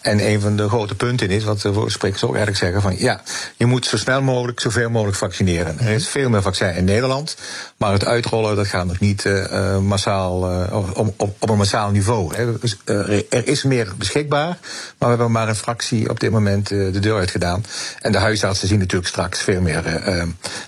En 0.00 0.26
een 0.26 0.40
van 0.40 0.56
de 0.56 0.68
grote 0.68 0.94
punten 0.94 1.30
is, 1.30 1.44
wat 1.44 1.60
de 1.60 1.84
sprekers 1.86 2.24
ook 2.24 2.34
eigenlijk 2.34 2.58
zeggen, 2.58 2.82
van 2.82 2.98
ja, 2.98 3.20
je 3.56 3.66
moet 3.66 3.86
zo 3.86 3.96
snel 3.96 4.22
mogelijk, 4.22 4.60
zoveel 4.60 4.90
mogelijk 4.90 5.16
vaccineren. 5.16 5.78
Er 5.78 5.88
is 5.88 6.08
veel 6.08 6.28
meer 6.28 6.42
vaccin 6.42 6.74
in 6.74 6.84
Nederland, 6.84 7.36
maar 7.76 7.92
het 7.92 8.04
uitrollen 8.04 8.56
dat 8.56 8.66
gaat 8.66 8.86
nog 8.86 8.98
niet 8.98 9.24
uh, 9.24 9.78
massaal, 9.78 10.66
op, 10.72 10.98
op, 10.98 11.34
op, 11.38 11.50
een 11.50 11.56
massaal 11.56 11.90
niveau. 11.90 12.34
Hè. 12.34 12.58
Dus, 12.58 12.76
er 13.30 13.46
is 13.46 13.62
meer 13.62 13.92
beschikbaar, 13.96 14.46
maar 14.46 14.58
we 14.98 15.06
hebben 15.06 15.30
maar 15.30 15.48
een 15.48 15.54
fractie 15.54 16.10
op 16.10 16.20
dit 16.20 16.30
moment 16.30 16.68
de 16.68 16.98
deur 16.98 17.18
uitgedaan. 17.18 17.64
En 18.00 18.12
de 18.12 18.18
huisartsen 18.18 18.68
zien 18.68 18.78
natuurlijk 18.78 19.08
straks 19.08 19.40
veel 19.40 19.60
meer 19.60 19.82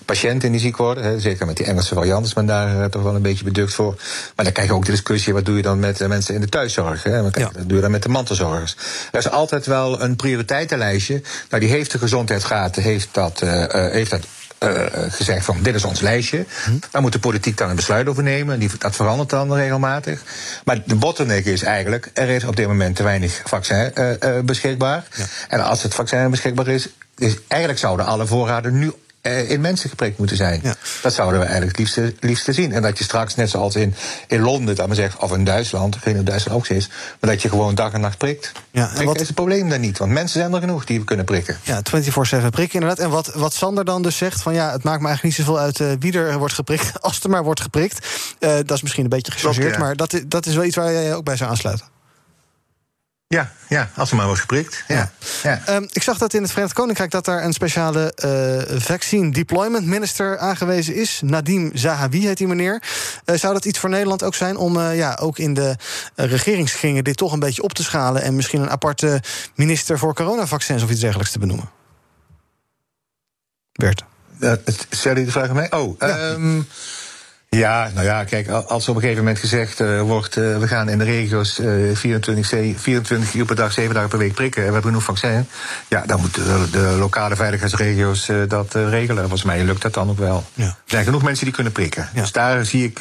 patiënten 0.05 0.51
die 0.51 0.61
ziek 0.61 0.77
worden, 0.77 1.05
hè, 1.05 1.21
zeker 1.21 1.47
met 1.47 1.57
die 1.57 1.67
Engelse 1.67 1.95
varianten 1.95 2.31
men 2.45 2.47
daar 2.47 2.89
toch 2.89 3.03
wel 3.03 3.15
een 3.15 3.23
beetje 3.23 3.45
beducht 3.45 3.75
voor. 3.75 3.95
Maar 4.37 4.45
dan 4.45 4.55
krijg 4.55 4.69
je 4.69 4.75
ook 4.75 4.85
de 4.85 4.91
discussie: 4.91 5.33
wat 5.33 5.45
doe 5.45 5.57
je 5.57 5.63
dan 5.63 5.79
met 5.79 6.09
mensen 6.09 6.35
in 6.35 6.41
de 6.41 6.49
thuiszorg? 6.49 7.03
Hè? 7.03 7.23
Wat 7.23 7.39
ja. 7.39 7.51
doe 7.67 7.77
je 7.77 7.83
dan 7.83 7.91
met 7.91 8.03
de 8.03 8.09
mantelzorgers? 8.09 8.77
Er 9.13 9.19
is 9.19 9.31
altijd 9.31 9.67
wel 9.67 10.03
een 10.03 10.17
prioriteitenlijstje. 10.17 11.23
Nou, 11.49 11.63
die 11.63 11.71
heeft 11.71 11.93
de 11.93 11.99
gezondheidsraad 11.99 12.77
heeft 12.77 13.09
dat, 13.13 13.43
uh, 13.43 13.65
heeft 13.69 14.11
dat 14.11 14.27
uh, 14.65 14.71
gezegd 15.09 15.45
van 15.45 15.63
dit 15.63 15.75
is 15.75 15.85
ons 15.85 16.01
lijstje. 16.01 16.45
Hm. 16.65 16.71
Daar 16.91 17.03
moet 17.03 17.13
de 17.13 17.19
politiek 17.19 17.57
dan 17.57 17.71
een 17.71 17.77
besluit 17.77 18.09
over 18.09 18.23
nemen. 18.23 18.59
Die, 18.59 18.71
dat 18.79 18.97
verandert 18.97 19.31
dan 19.31 19.55
regelmatig. 19.55 20.23
Maar 20.65 20.83
de 20.85 20.95
bottleneck 20.95 21.45
is 21.45 21.63
eigenlijk, 21.63 22.11
er 22.13 22.29
is 22.29 22.45
op 22.45 22.57
dit 22.57 22.67
moment 22.67 22.97
te 22.97 23.03
weinig 23.03 23.43
vaccin 23.45 23.93
uh, 23.95 24.11
uh, 24.11 24.41
beschikbaar. 24.45 25.05
Ja. 25.17 25.25
En 25.49 25.65
als 25.65 25.83
het 25.83 25.95
vaccin 25.95 26.31
beschikbaar 26.31 26.69
is, 26.69 26.89
is, 27.19 27.37
eigenlijk 27.49 27.81
zouden 27.81 28.07
alle 28.07 28.27
voorraden 28.27 28.79
nu 28.79 28.93
in 29.23 29.61
mensen 29.61 29.91
geprikt 29.91 30.19
moeten 30.19 30.37
zijn. 30.37 30.61
Ja. 30.63 30.75
Dat 31.03 31.13
zouden 31.13 31.41
we 31.41 31.47
eigenlijk 31.47 31.79
het 31.79 31.87
liefste, 31.87 32.15
liefste 32.21 32.53
zien. 32.53 32.73
En 32.73 32.83
dat 32.83 32.99
je 32.99 33.05
straks, 33.05 33.35
net 33.35 33.51
zoals 33.51 33.75
in, 33.75 33.95
in 34.27 34.41
Londen, 34.41 34.75
dat 34.75 34.87
men 34.87 34.97
zegt, 34.97 35.17
of 35.19 35.33
in 35.33 35.45
Duitsland, 35.45 35.95
ik 35.95 36.05
weet 36.05 36.15
niet 36.15 36.23
of 36.23 36.29
Duitsland 36.29 36.59
ook 36.59 36.67
zo 36.67 36.75
is, 36.75 36.89
maar 37.21 37.31
dat 37.31 37.43
je 37.43 37.49
gewoon 37.49 37.75
dag 37.75 37.93
en 37.93 38.01
nacht 38.01 38.19
prikt. 38.19 38.53
Ja, 38.71 38.91
en 38.95 39.05
wat 39.05 39.21
is 39.21 39.27
het 39.27 39.35
probleem 39.35 39.69
daar 39.69 39.79
niet? 39.79 39.99
Want 39.99 40.13
mensen 40.13 40.41
zijn 40.41 40.53
er 40.53 40.61
genoeg 40.61 40.85
die 40.85 40.99
we 40.99 41.05
kunnen 41.05 41.25
prikken. 41.25 41.59
Ja, 41.63 41.83
24-7 41.83 42.47
prikken 42.51 42.81
inderdaad. 42.81 42.99
En 42.99 43.11
wat, 43.11 43.27
wat 43.35 43.55
Sander 43.55 43.85
dan 43.85 44.03
dus 44.03 44.17
zegt, 44.17 44.43
van 44.43 44.55
ja, 44.55 44.73
het 44.73 44.83
maakt 44.83 45.01
me 45.01 45.07
eigenlijk 45.07 45.37
niet 45.37 45.47
zoveel 45.47 45.63
uit 45.63 45.79
uh, 45.79 45.93
wie 45.99 46.13
er 46.13 46.39
wordt 46.39 46.55
geprikt, 46.55 47.01
als 47.03 47.21
er 47.21 47.31
maar 47.31 47.45
wordt 47.45 47.61
geprikt. 47.61 48.07
Uh, 48.41 48.51
dat 48.51 48.71
is 48.71 48.83
misschien 48.83 49.05
een 49.05 49.11
beetje 49.11 49.33
gechargeerd, 49.33 49.75
ja. 49.75 49.81
maar 49.81 49.97
dat, 49.97 50.21
dat 50.27 50.47
is 50.47 50.55
wel 50.55 50.65
iets 50.65 50.77
waar 50.77 50.93
jij 50.93 51.15
ook 51.15 51.25
bij 51.25 51.37
zou 51.37 51.51
aansluiten. 51.51 51.87
Ja, 53.35 53.53
ja, 53.69 53.91
als 53.95 54.11
er 54.11 54.17
maar 54.17 54.27
wordt 54.27 54.41
geprikt. 54.41 54.85
Ja. 54.89 55.11
ja. 55.43 55.63
Um, 55.69 55.89
ik 55.93 56.03
zag 56.03 56.19
dat 56.19 56.35
in 56.35 56.43
het 56.43 56.51
Verenigd 56.51 56.75
Koninkrijk 56.75 57.11
dat 57.11 57.25
daar 57.25 57.45
een 57.45 57.53
speciale 57.53 58.15
uh, 58.25 58.81
vaccine 58.81 59.31
deployment 59.33 59.87
minister 59.87 60.39
aangewezen 60.39 60.95
is. 60.95 61.21
Nadim 61.25 61.71
Zahawi 61.75 62.27
heet 62.27 62.37
die 62.37 62.47
meneer. 62.47 62.83
Uh, 63.25 63.37
zou 63.37 63.53
dat 63.53 63.65
iets 63.65 63.79
voor 63.79 63.91
Nederland 63.91 64.23
ook 64.23 64.35
zijn 64.35 64.57
om 64.57 64.77
uh, 64.77 64.97
ja, 64.97 65.19
ook 65.21 65.39
in 65.39 65.55
de 65.55 65.77
regeringskringen 66.15 67.05
dit 67.05 67.17
toch 67.17 67.33
een 67.33 67.39
beetje 67.39 67.63
op 67.63 67.73
te 67.73 67.83
schalen 67.83 68.23
en 68.23 68.37
misschien 68.37 68.61
een 68.61 68.71
aparte 68.71 69.23
minister 69.55 69.99
voor 69.99 70.15
coronavaccins 70.15 70.83
of 70.83 70.91
iets 70.91 71.01
dergelijks 71.01 71.33
te 71.33 71.39
benoemen? 71.39 71.71
Bert. 73.73 74.05
Stel 74.91 75.17
je 75.17 75.25
de 75.25 75.31
vraag 75.31 75.49
aan 75.49 75.55
mij? 75.55 75.73
Oh, 75.73 75.99
ja. 75.99 76.31
Um, 76.31 76.69
Ja, 77.57 77.91
nou 77.95 78.07
ja, 78.07 78.25
kijk, 78.25 78.49
als 78.49 78.89
op 78.89 78.95
een 78.95 79.01
gegeven 79.01 79.23
moment 79.23 79.41
gezegd 79.41 79.81
uh, 79.81 80.01
wordt... 80.01 80.37
Uh, 80.37 80.59
we 80.59 80.69
gaan 80.69 80.89
in 80.89 80.99
de 80.99 81.05
regio's 81.05 81.59
uh, 81.59 81.97
24, 81.97 82.81
24 82.81 83.35
uur 83.35 83.45
per 83.45 83.57
dag, 83.57 83.73
7 83.73 83.95
dagen 83.95 84.09
per 84.09 84.19
week 84.19 84.35
prikken... 84.35 84.61
en 84.61 84.67
we 84.67 84.73
hebben 84.73 84.91
genoeg 84.91 85.05
vaccin, 85.05 85.49
ja, 85.89 86.03
dan 86.07 86.21
moeten 86.21 86.45
de, 86.45 86.71
de, 86.71 86.97
lokale 86.99 87.37
veiligheidsregio's 87.37 88.31
dat 88.49 88.75
regelen. 88.75 89.19
Volgens 89.19 89.43
mij 89.43 89.65
lukt 89.65 89.83
dat 89.83 89.95
dan 89.95 90.11
ook 90.11 90.19
wel. 90.19 90.45
Ja. 90.55 90.65
Er 90.65 90.75
zijn 90.85 91.05
genoeg 91.05 91.23
mensen 91.23 91.45
die 91.45 91.55
kunnen 91.55 91.73
prikken. 91.73 92.09
Ja. 92.15 92.21
Dus 92.21 92.33
daar 92.33 92.65
zie 92.65 92.85
ik 92.85 92.99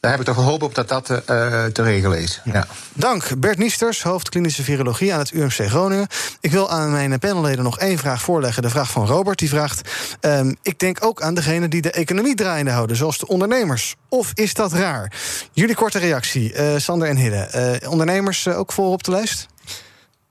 daar 0.00 0.10
heb 0.10 0.20
ik 0.20 0.26
toch 0.26 0.36
hoop 0.36 0.62
op 0.62 0.74
dat 0.74 0.88
dat 0.88 1.10
uh, 1.10 1.16
te 1.64 1.82
regelen 1.82 2.18
is. 2.18 2.40
Ja. 2.44 2.66
Dank, 2.92 3.38
Bert 3.38 3.58
Niesters, 3.58 4.02
hoofd 4.02 4.28
klinische 4.28 4.62
virologie 4.62 5.12
aan 5.12 5.18
het 5.18 5.30
UMC 5.30 5.52
Groningen. 5.52 6.06
Ik 6.40 6.50
wil 6.50 6.70
aan 6.70 6.90
mijn 6.90 7.18
panelleden 7.18 7.64
nog 7.64 7.78
één 7.78 7.98
vraag 7.98 8.22
voorleggen. 8.22 8.62
De 8.62 8.70
vraag 8.70 8.90
van 8.90 9.06
Robert, 9.06 9.38
die 9.38 9.48
vraagt... 9.48 9.90
Um, 10.20 10.56
ik 10.62 10.78
denk 10.78 11.04
ook 11.04 11.22
aan 11.22 11.34
degene 11.34 11.68
die 11.68 11.82
de 11.82 11.90
economie 11.90 12.34
draaiende 12.34 12.70
houden... 12.70 12.96
zoals 12.96 13.18
de 13.18 13.26
ondernemers. 13.26 13.94
Of 14.08 14.30
is 14.34 14.54
dat 14.54 14.72
raar? 14.72 15.12
Jullie 15.52 15.74
korte 15.74 15.98
reactie, 15.98 16.54
uh, 16.54 16.76
Sander 16.76 17.08
en 17.08 17.16
Hidde. 17.16 17.78
Uh, 17.82 17.90
ondernemers 17.90 18.48
ook 18.48 18.72
voor 18.72 18.92
op 18.92 19.04
de 19.04 19.10
lijst? 19.10 19.46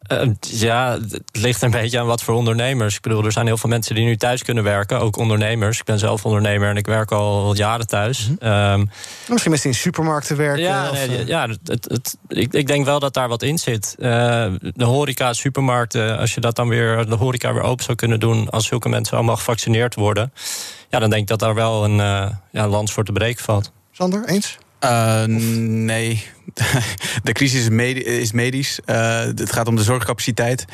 Uh, 0.08 0.30
ja, 0.40 0.98
het 1.10 1.22
ligt 1.32 1.62
een 1.62 1.72
beetje 1.72 2.00
aan 2.00 2.06
wat 2.06 2.24
voor 2.24 2.36
ondernemers. 2.36 2.96
Ik 2.96 3.02
bedoel, 3.02 3.26
er 3.26 3.32
zijn 3.32 3.46
heel 3.46 3.58
veel 3.58 3.70
mensen 3.70 3.96
die 3.96 4.06
nu 4.06 4.18
thuis 4.18 4.44
kunnen 4.44 4.64
werken, 4.64 5.00
ook 5.00 5.18
ondernemers. 5.18 5.80
Ik 5.80 5.86
ben 5.86 6.00
zelf 6.00 6.26
ondernemer 6.26 6.70
en 6.70 6.78
ik 6.78 6.86
werk 6.86 7.12
al 7.12 7.56
jaren 7.56 7.88
thuis. 7.88 8.30
Mm 8.30 8.36
um, 8.50 8.90
Misschien 9.28 9.52
mensen 9.52 9.70
in 9.70 9.76
supermarkten 9.76 10.38
werken. 10.38 10.64
Ja, 10.64 10.92
nee, 10.92 11.10
uh... 11.10 11.28
ja 11.28 11.48
het, 11.48 11.86
het, 11.88 12.18
ik, 12.28 12.54
ik, 12.54 12.68
denk 12.68 12.86
wel 12.86 13.00
dat 13.00 13.14
daar 13.14 13.28
wat 13.28 13.42
in 13.42 13.58
zit. 13.58 13.96
Uh, 14.00 14.08
de 14.60 14.84
horeca, 14.84 15.34
supermarkten, 15.34 16.18
als 16.18 16.34
je 16.34 16.42
dat 16.42 16.56
dan 16.56 16.68
weer, 16.68 17.06
de 17.06 17.16
horeca 17.16 17.54
weer 17.54 17.64
open 17.64 17.84
zou 17.84 17.98
kunnen 17.98 18.20
doen, 18.20 18.50
als 18.50 18.68
zulke 18.68 18.90
mensen 18.90 19.18
allemaal 19.18 19.36
gevaccineerd 19.36 19.96
worden, 19.96 20.34
ja, 20.90 21.00
dan 21.00 21.10
denk 21.10 21.22
ik 21.22 21.28
dat 21.28 21.40
daar 21.40 21.56
wel 21.56 21.84
een 21.84 21.98
ja, 22.52 22.68
lans 22.68 22.94
voor 22.94 23.04
te 23.04 23.12
breken 23.12 23.44
valt. 23.44 23.72
Sander, 23.92 24.26
eens? 24.26 24.58
Uh, 24.88 25.24
nee. 25.68 26.24
De 27.24 27.32
crisis 27.32 27.62
is, 27.62 27.70
medisch. 27.70 28.04
Is 28.04 28.32
medisch. 28.32 28.80
Uh, 28.86 29.20
het 29.20 29.52
gaat 29.52 29.68
om 29.68 29.76
de 29.76 29.84
zorgcapaciteit. 29.84 30.66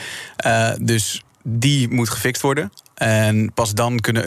Uh, 0.45 0.71
dus 0.81 1.23
die 1.43 1.89
moet 1.89 2.09
gefixt 2.09 2.41
worden. 2.41 2.71
En 2.93 3.53
pas 3.53 3.73
dan 3.73 3.99
kunnen. 3.99 4.23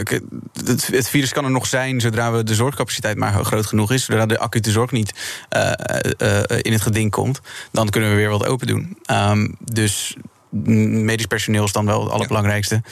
Het 0.90 1.08
virus 1.08 1.32
kan 1.32 1.44
er 1.44 1.50
nog 1.50 1.66
zijn 1.66 2.00
zodra 2.00 2.32
we 2.32 2.44
de 2.44 2.54
zorgcapaciteit 2.54 3.16
maar 3.16 3.44
groot 3.44 3.66
genoeg 3.66 3.92
is. 3.92 4.04
Zodra 4.04 4.26
de 4.26 4.38
acute 4.38 4.70
zorg 4.70 4.90
niet 4.90 5.12
in 6.62 6.72
het 6.72 6.82
geding 6.82 7.10
komt. 7.10 7.40
Dan 7.72 7.88
kunnen 7.88 8.10
we 8.10 8.16
weer 8.16 8.28
wat 8.30 8.46
open 8.46 8.66
doen. 8.66 8.98
Um, 9.10 9.56
dus 9.58 10.16
medisch 10.50 11.26
personeel 11.26 11.64
is 11.64 11.72
dan 11.72 11.86
wel 11.86 12.02
het 12.02 12.12
allerbelangrijkste 12.12 12.82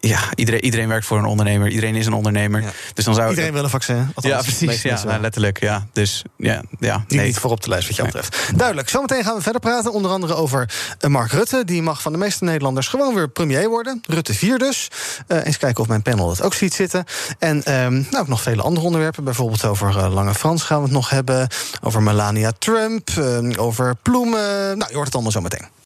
ja, 0.00 0.20
iedereen, 0.34 0.64
iedereen 0.64 0.88
werkt 0.88 1.06
voor 1.06 1.18
een 1.18 1.24
ondernemer. 1.24 1.68
Iedereen 1.68 1.94
is 1.94 2.06
een 2.06 2.12
ondernemer. 2.12 2.64
Dus 2.94 3.04
dan 3.04 3.14
zou 3.14 3.30
iedereen 3.30 3.52
wil 3.52 3.64
een 3.64 3.70
vaccin. 3.70 4.12
ja, 4.16 4.42
precies. 4.42 4.82
Ja, 4.82 5.04
nou, 5.04 5.20
letterlijk. 5.20 5.60
Ja. 5.60 5.86
Dus 5.92 6.22
ja, 6.36 6.62
ja 6.78 7.04
die 7.08 7.16
nee. 7.18 7.26
niet 7.26 7.38
voor 7.38 7.50
op 7.50 7.62
de 7.62 7.68
lijst 7.68 7.86
wat 7.86 7.96
jou 7.96 8.08
betreft. 8.08 8.50
Duidelijk. 8.56 8.88
Zometeen 8.88 9.24
gaan 9.24 9.36
we 9.36 9.42
verder 9.42 9.60
praten. 9.60 9.92
Onder 9.92 10.10
andere 10.10 10.34
over 10.34 10.70
uh, 11.00 11.10
Mark 11.10 11.30
Rutte. 11.30 11.64
Die 11.64 11.82
mag 11.82 12.02
van 12.02 12.12
de 12.12 12.18
meeste 12.18 12.44
Nederlanders 12.44 12.88
gewoon 12.88 13.14
weer 13.14 13.28
premier 13.28 13.68
worden. 13.68 14.00
Rutte 14.06 14.34
4 14.34 14.58
dus. 14.58 14.88
Uh, 15.28 15.46
eens 15.46 15.58
kijken 15.58 15.82
of 15.82 15.88
mijn 15.88 16.02
panel 16.02 16.28
dat 16.28 16.42
ook 16.42 16.54
ziet 16.54 16.74
zitten. 16.74 17.04
En 17.38 17.56
um, 17.56 18.06
nou, 18.10 18.22
ook 18.22 18.28
nog 18.28 18.42
vele 18.42 18.62
andere 18.62 18.86
onderwerpen. 18.86 19.24
Bijvoorbeeld 19.24 19.64
over 19.64 19.96
uh, 19.96 20.12
Lange 20.12 20.34
Frans 20.34 20.62
gaan 20.62 20.78
we 20.78 20.84
het 20.84 20.92
nog 20.92 21.10
hebben. 21.10 21.48
Over 21.82 22.02
Melania 22.02 22.52
Trump. 22.58 23.08
Ehm, 23.08 23.52
over 23.56 23.96
ploemen. 24.02 24.78
Nou, 24.78 24.90
je 24.90 24.94
hoort 24.94 25.06
het 25.06 25.14
allemaal 25.14 25.32
zometeen. 25.32 25.85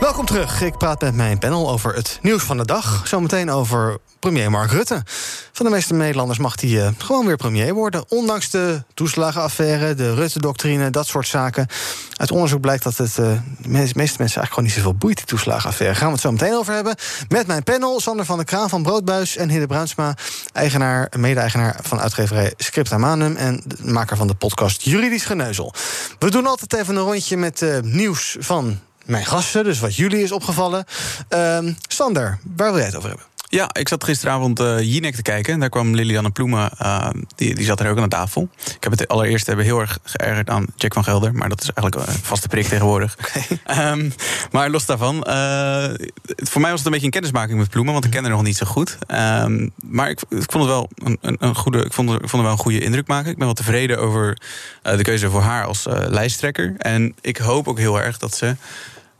Welkom 0.00 0.26
terug. 0.26 0.60
Ik 0.60 0.78
praat 0.78 1.00
met 1.00 1.14
mijn 1.14 1.38
panel 1.38 1.70
over 1.70 1.94
het 1.94 2.18
nieuws 2.22 2.42
van 2.42 2.56
de 2.56 2.64
dag. 2.64 3.02
Zometeen 3.08 3.50
over 3.50 3.98
premier 4.20 4.50
Mark 4.50 4.70
Rutte. 4.70 5.02
Van 5.52 5.66
de 5.66 5.72
meeste 5.72 5.94
Nederlanders 5.94 6.38
mag 6.38 6.60
hij 6.60 6.70
uh, 6.70 6.88
gewoon 6.98 7.26
weer 7.26 7.36
premier 7.36 7.74
worden. 7.74 8.04
Ondanks 8.08 8.50
de 8.50 8.82
toeslagenaffaire, 8.94 9.94
de 9.94 10.14
Rutte-doctrine, 10.14 10.90
dat 10.90 11.06
soort 11.06 11.26
zaken. 11.26 11.66
Uit 12.16 12.30
onderzoek 12.30 12.60
blijkt 12.60 12.82
dat 12.82 12.96
het 12.96 13.10
uh, 13.10 13.16
de 13.16 13.68
meeste 13.68 13.98
mensen 13.98 14.18
eigenlijk 14.18 14.48
gewoon 14.48 14.64
niet 14.64 14.74
zoveel 14.74 14.94
boeit, 14.94 15.16
die 15.16 15.26
toeslagenaffaire. 15.26 15.96
Gaan 15.96 16.06
we 16.06 16.12
het 16.12 16.22
zo 16.22 16.32
meteen 16.32 16.54
over 16.54 16.74
hebben. 16.74 16.94
Met 17.28 17.46
mijn 17.46 17.62
panel, 17.62 18.00
Sander 18.00 18.24
van 18.24 18.36
der 18.36 18.46
Kraan 18.46 18.68
van 18.68 18.82
Broodbuis 18.82 19.36
en 19.36 19.48
Hidde 19.48 19.66
Bruinsma, 19.66 20.14
eigenaar, 20.52 21.12
mede-eigenaar 21.16 21.78
van 21.82 22.00
uitgeverij 22.00 22.52
Scripta 22.56 22.98
Manum 22.98 23.36
en 23.36 23.62
maker 23.82 24.16
van 24.16 24.26
de 24.26 24.34
podcast 24.34 24.82
Juridisch 24.82 25.24
Geneuzel. 25.24 25.74
We 26.18 26.30
doen 26.30 26.46
altijd 26.46 26.72
even 26.72 26.96
een 26.96 27.02
rondje 27.02 27.36
met 27.36 27.60
uh, 27.60 27.80
nieuws 27.80 28.36
van 28.38 28.78
mijn 29.06 29.26
gasten, 29.26 29.64
dus 29.64 29.78
wat 29.78 29.96
jullie 29.96 30.22
is 30.22 30.32
opgevallen. 30.32 30.84
Uh, 31.34 31.58
Sander, 31.88 32.38
waar 32.56 32.70
wil 32.70 32.76
jij 32.76 32.86
het 32.86 32.96
over 32.96 33.08
hebben? 33.08 33.26
Ja, 33.48 33.70
ik 33.72 33.88
zat 33.88 34.04
gisteravond 34.04 34.60
uh, 34.60 34.80
Jinek 34.80 35.14
te 35.14 35.22
kijken. 35.22 35.58
Daar 35.58 35.68
kwam 35.68 35.94
Lilianne 35.94 36.30
Ploemen, 36.30 36.70
uh, 36.82 37.08
die, 37.34 37.54
die 37.54 37.64
zat 37.64 37.80
er 37.80 37.90
ook 37.90 37.96
aan 37.96 38.02
de 38.02 38.08
tafel. 38.08 38.48
Ik 38.64 38.82
heb 38.82 38.92
het 38.92 39.08
allereerst 39.08 39.46
hebben 39.46 39.64
heel 39.64 39.80
erg 39.80 39.98
geërgerd 40.02 40.50
aan 40.50 40.66
Jack 40.74 40.92
van 40.92 41.04
Gelder. 41.04 41.34
Maar 41.34 41.48
dat 41.48 41.62
is 41.62 41.70
eigenlijk 41.70 42.08
een 42.08 42.18
vaste 42.22 42.48
prik 42.48 42.66
tegenwoordig. 42.66 43.16
Okay. 43.66 43.90
Um, 43.92 44.12
maar 44.50 44.70
los 44.70 44.86
daarvan, 44.86 45.16
uh, 45.28 45.88
voor 46.36 46.60
mij 46.60 46.70
was 46.70 46.78
het 46.78 46.86
een 46.86 46.90
beetje 46.90 47.06
een 47.06 47.10
kennismaking 47.10 47.58
met 47.58 47.70
Ploemen. 47.70 47.92
Want 47.92 48.04
ik 48.04 48.10
kende 48.10 48.28
haar 48.28 48.36
nog 48.36 48.46
niet 48.46 48.56
zo 48.56 48.66
goed. 48.66 48.98
Um, 49.08 49.72
maar 49.76 50.10
ik, 50.10 50.20
ik, 50.28 50.50
vond 50.52 50.64
het 50.64 50.72
wel 50.72 50.88
een, 50.94 51.18
een, 51.20 51.36
een 51.38 51.54
goede, 51.54 51.84
ik 51.84 51.92
vond, 51.92 52.10
ik 52.10 52.18
vond 52.18 52.32
het 52.32 52.40
wel 52.40 52.50
een 52.50 52.58
goede 52.58 52.80
indruk 52.80 53.06
maken. 53.06 53.30
Ik 53.30 53.36
ben 53.36 53.46
wel 53.46 53.54
tevreden 53.54 53.98
over 53.98 54.38
de 54.82 55.02
keuze 55.02 55.30
voor 55.30 55.40
haar 55.40 55.64
als 55.64 55.86
lijsttrekker. 55.88 56.74
En 56.78 57.14
ik 57.20 57.36
hoop 57.36 57.68
ook 57.68 57.78
heel 57.78 58.00
erg 58.00 58.18
dat 58.18 58.36
ze 58.36 58.56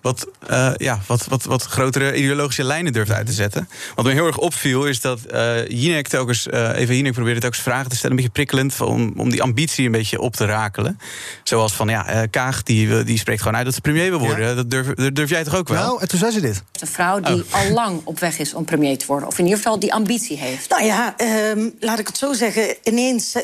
wat, 0.07 0.27
uh, 0.51 0.73
ja, 0.77 1.01
wat, 1.07 1.27
wat, 1.27 1.45
wat 1.45 1.62
grotere 1.62 2.14
ideologische 2.14 2.64
lijnen 2.64 2.92
durft 2.92 3.11
uit 3.11 3.27
te 3.27 3.33
zetten. 3.33 3.69
Wat 3.95 4.05
me 4.05 4.12
heel 4.12 4.27
erg 4.27 4.38
opviel 4.38 4.87
is 4.87 5.01
dat 5.01 5.21
uh, 5.31 5.69
Jinek 5.69 6.09
telkens, 6.09 6.47
uh, 6.47 6.79
Eva 6.79 6.92
Jinek 6.92 7.12
probeerde 7.12 7.40
telkens 7.40 7.62
vragen 7.62 7.88
te 7.88 7.97
stellen, 7.97 8.11
een 8.11 8.16
beetje 8.16 8.33
prikkelend, 8.33 8.81
om, 8.81 9.12
om 9.16 9.31
die 9.31 9.42
ambitie 9.42 9.87
een 9.87 9.92
beetje 9.92 10.21
op 10.21 10.37
te 10.37 10.45
rakelen. 10.45 10.99
Zoals 11.42 11.73
van, 11.73 11.88
ja, 11.88 12.27
Kaag 12.31 12.62
die, 12.62 13.05
die 13.05 13.19
spreekt 13.19 13.42
gewoon 13.42 13.57
uit 13.57 13.64
dat 13.64 13.75
ze 13.75 13.81
premier 13.81 14.11
wil 14.11 14.19
worden. 14.19 14.49
Ja. 14.49 14.55
Dat, 14.55 14.71
durf, 14.71 14.95
dat 14.95 15.14
durf 15.14 15.31
jij 15.31 15.45
toch 15.45 15.55
ook 15.55 15.69
wel? 15.69 15.83
Nou, 15.83 16.01
en 16.01 16.09
toen 16.09 16.19
zei 16.19 16.31
ze 16.31 16.40
dit. 16.40 16.62
Een 16.81 16.87
vrouw 16.87 17.21
die 17.21 17.45
oh. 17.45 17.55
al 17.55 17.71
lang 17.71 18.01
op 18.05 18.19
weg 18.19 18.38
is 18.38 18.55
om 18.55 18.64
premier 18.64 18.99
te 18.99 19.07
worden. 19.07 19.29
Of 19.29 19.38
in 19.38 19.45
ieder 19.45 19.59
geval 19.59 19.79
die 19.79 19.95
ambitie 19.95 20.38
heeft. 20.38 20.69
Nou 20.69 20.85
ja, 20.85 21.14
um, 21.51 21.75
laat 21.81 21.99
ik 21.99 22.07
het 22.07 22.16
zo 22.16 22.33
zeggen. 22.33 22.75
Ineens 22.83 23.35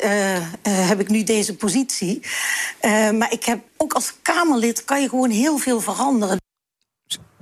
heb 0.63 0.99
ik 0.99 1.09
nu 1.09 1.23
deze 1.23 1.55
positie. 1.55 2.21
maar 3.17 3.31
ik 3.31 3.43
heb 3.43 3.59
ook 3.77 3.93
als 3.93 4.13
Kamerlid 4.21 4.85
kan 4.85 5.01
je 5.01 5.09
gewoon 5.09 5.29
heel 5.29 5.57
veel 5.57 5.79
veranderen. 5.79 6.41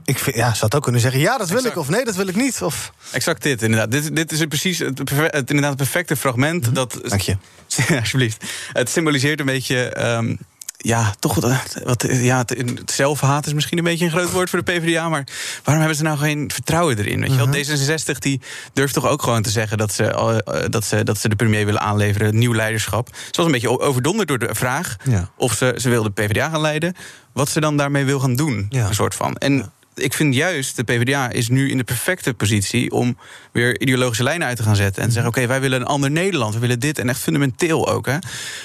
Ik 0.05 0.19
vind, 0.19 0.35
ja, 0.35 0.49
zou 0.49 0.65
het 0.65 0.75
ook 0.75 0.83
kunnen 0.83 1.01
zeggen, 1.01 1.19
ja, 1.19 1.37
dat 1.37 1.49
wil 1.49 1.65
ik, 1.65 1.77
of 1.77 1.89
nee, 1.89 2.05
dat 2.05 2.15
wil 2.15 2.27
ik 2.27 2.35
niet. 2.35 2.61
Of... 2.61 2.93
Exact 3.11 3.43
dit, 3.43 3.61
inderdaad. 3.61 3.91
Dit, 3.91 4.15
dit 4.15 4.31
is 4.31 4.45
precies 4.45 4.79
het, 4.79 4.99
het, 5.09 5.49
inderdaad 5.49 5.69
het 5.69 5.77
perfecte 5.77 6.15
fragment. 6.15 6.67
Mm 6.67 6.73
dat, 6.73 6.99
Dank 7.03 7.21
je. 7.21 7.37
alsjeblieft. 7.99 8.45
Het 8.73 8.89
symboliseert 8.89 9.39
een 9.39 9.45
beetje... 9.45 10.03
Um, 10.17 10.37
ja, 10.83 11.13
toch 11.19 11.35
wat, 11.83 12.07
ja, 12.09 12.37
het, 12.37 12.91
zelfhaat 12.91 13.45
is 13.45 13.53
misschien 13.53 13.77
een 13.77 13.83
beetje 13.83 14.05
een 14.05 14.11
groot 14.11 14.31
woord 14.31 14.49
voor 14.49 14.63
de 14.63 14.71
PvdA. 14.71 15.09
Maar 15.09 15.23
waarom 15.63 15.79
hebben 15.83 15.97
ze 15.97 16.03
nou 16.03 16.17
geen 16.17 16.51
vertrouwen 16.53 16.97
erin? 16.97 17.19
Weet 17.19 17.29
je 17.29 17.35
wel? 17.35 17.47
Mhm. 17.47 17.55
D66 17.55 18.17
die 18.19 18.41
durft 18.73 18.93
toch 18.93 19.07
ook 19.07 19.21
gewoon 19.23 19.41
te 19.41 19.49
zeggen 19.49 19.77
dat 19.77 19.93
ze, 19.93 20.03
uh, 20.03 20.63
dat, 20.69 20.85
ze, 20.85 21.03
dat 21.03 21.17
ze 21.17 21.29
de 21.29 21.35
premier 21.35 21.65
willen 21.65 21.81
aanleveren. 21.81 22.37
Nieuw 22.37 22.53
leiderschap. 22.53 23.09
Ze 23.13 23.37
was 23.37 23.45
een 23.45 23.51
beetje 23.51 23.79
overdonderd 23.79 24.27
door 24.27 24.39
de 24.39 24.55
vraag 24.55 24.95
ja. 25.03 25.29
of 25.37 25.53
ze, 25.53 25.75
ze 25.77 25.89
wil 25.89 26.03
de 26.03 26.11
PvdA 26.11 26.49
gaan 26.49 26.61
leiden. 26.61 26.95
Wat 27.33 27.49
ze 27.49 27.59
dan 27.59 27.77
daarmee 27.77 28.05
wil 28.05 28.19
gaan 28.19 28.35
doen. 28.35 28.65
Ja. 28.69 28.87
Een 28.87 28.95
soort 28.95 29.15
van. 29.15 29.35
En 29.35 29.71
ik 29.95 30.13
vind 30.13 30.35
juist, 30.35 30.75
de 30.75 30.83
PvdA 30.83 31.29
is 31.29 31.49
nu 31.49 31.69
in 31.69 31.77
de 31.77 31.83
perfecte 31.83 32.33
positie 32.33 32.91
om 32.91 33.17
weer 33.51 33.79
ideologische 33.79 34.23
lijnen 34.23 34.47
uit 34.47 34.57
te 34.57 34.63
gaan 34.63 34.75
zetten. 34.75 35.01
En 35.01 35.07
te 35.07 35.13
zeggen: 35.13 35.31
oké, 35.31 35.47
wij 35.47 35.61
willen 35.61 35.81
een 35.81 35.87
ander 35.87 36.11
Nederland. 36.11 36.53
We 36.53 36.59
willen 36.59 36.79
dit 36.79 36.99
en 36.99 37.09
echt 37.09 37.19
fundamenteel 37.19 37.89
ook. 37.89 38.05
Hè. 38.05 38.17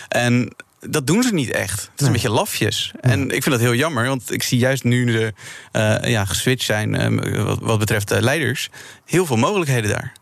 En 0.09 0.55
dat 0.81 1.07
doen 1.07 1.23
ze 1.23 1.35
niet 1.35 1.51
echt. 1.51 1.81
Het 1.91 2.01
is 2.01 2.07
een 2.07 2.12
beetje 2.12 2.31
lafjes. 2.31 2.93
En 3.01 3.23
ik 3.23 3.43
vind 3.43 3.45
dat 3.45 3.61
heel 3.61 3.75
jammer, 3.75 4.07
want 4.07 4.33
ik 4.33 4.43
zie 4.43 4.59
juist 4.59 4.85
nu 4.85 5.05
de 5.05 5.33
uh, 5.73 6.11
ja, 6.11 6.25
geswitcht 6.25 6.67
zijn 6.67 7.17
uh, 7.17 7.45
wat, 7.45 7.59
wat, 7.61 7.79
betreft 7.79 8.12
uh, 8.12 8.21
leiders, 8.21 8.71
heel 9.05 9.27
veel 9.27 9.37
mogelijkheden 9.37 9.91
daar. 9.91 10.12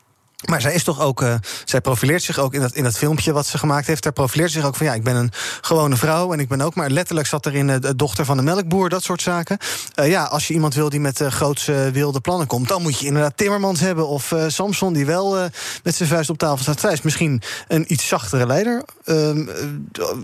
Maar 0.45 0.61
zij 0.61 0.75
is 0.75 0.85
toch 0.85 1.01
ook, 1.01 1.23
uh, 1.23 1.35
zij 1.65 1.81
profileert 1.81 2.23
zich 2.23 2.39
ook 2.39 2.55
in 2.55 2.61
dat, 2.61 2.73
in 2.73 2.83
dat 2.83 2.99
filmpje 2.99 3.33
wat 3.33 3.47
ze 3.47 3.59
gemaakt 3.59 3.87
heeft. 3.87 4.03
Daar 4.03 4.13
profileert 4.13 4.51
zich 4.51 4.65
ook 4.65 4.77
van 4.77 4.87
ja, 4.87 4.95
ik 4.95 5.05
ben 5.05 5.17
een 5.17 5.33
gewone 5.61 5.97
vrouw 5.97 6.33
en 6.33 6.41
ik 6.41 6.49
ben 6.49 6.61
ook 6.61 6.75
maar 6.75 6.91
letterlijk 6.91 7.27
zat 7.27 7.47
erin 7.47 7.69
uh, 7.69 7.77
de 7.81 7.97
dochter 7.97 8.25
van 8.25 8.37
de 8.37 8.43
melkboer, 8.43 8.89
dat 8.89 9.03
soort 9.03 9.23
zaken. 9.23 9.59
Uh, 10.01 10.09
ja, 10.09 10.25
als 10.25 10.49
je 10.49 10.55
iemand 10.55 10.75
wil 10.75 10.89
die 10.89 11.01
met 11.01 11.21
grootse 11.29 11.91
wilde 11.93 12.21
plannen 12.21 12.47
komt, 12.47 12.69
dan 12.69 12.83
moet 12.83 12.99
je 12.99 13.07
inderdaad 13.07 13.37
Timmermans 13.37 13.81
hebben 13.81 14.09
of 14.09 14.35
Samson 14.47 14.93
die 14.93 15.07
wel 15.07 15.49
met 15.83 15.95
zijn 15.95 16.09
vuist 16.09 16.31
op 16.31 16.39
tafel 16.39 16.63
staat. 16.63 16.81
Zij 16.81 16.93
is 16.93 17.03
misschien 17.03 17.43
een 17.69 17.93
iets 17.93 18.09
zachtere 18.09 18.47
leider. 18.47 18.85
Ehm, 19.05 19.47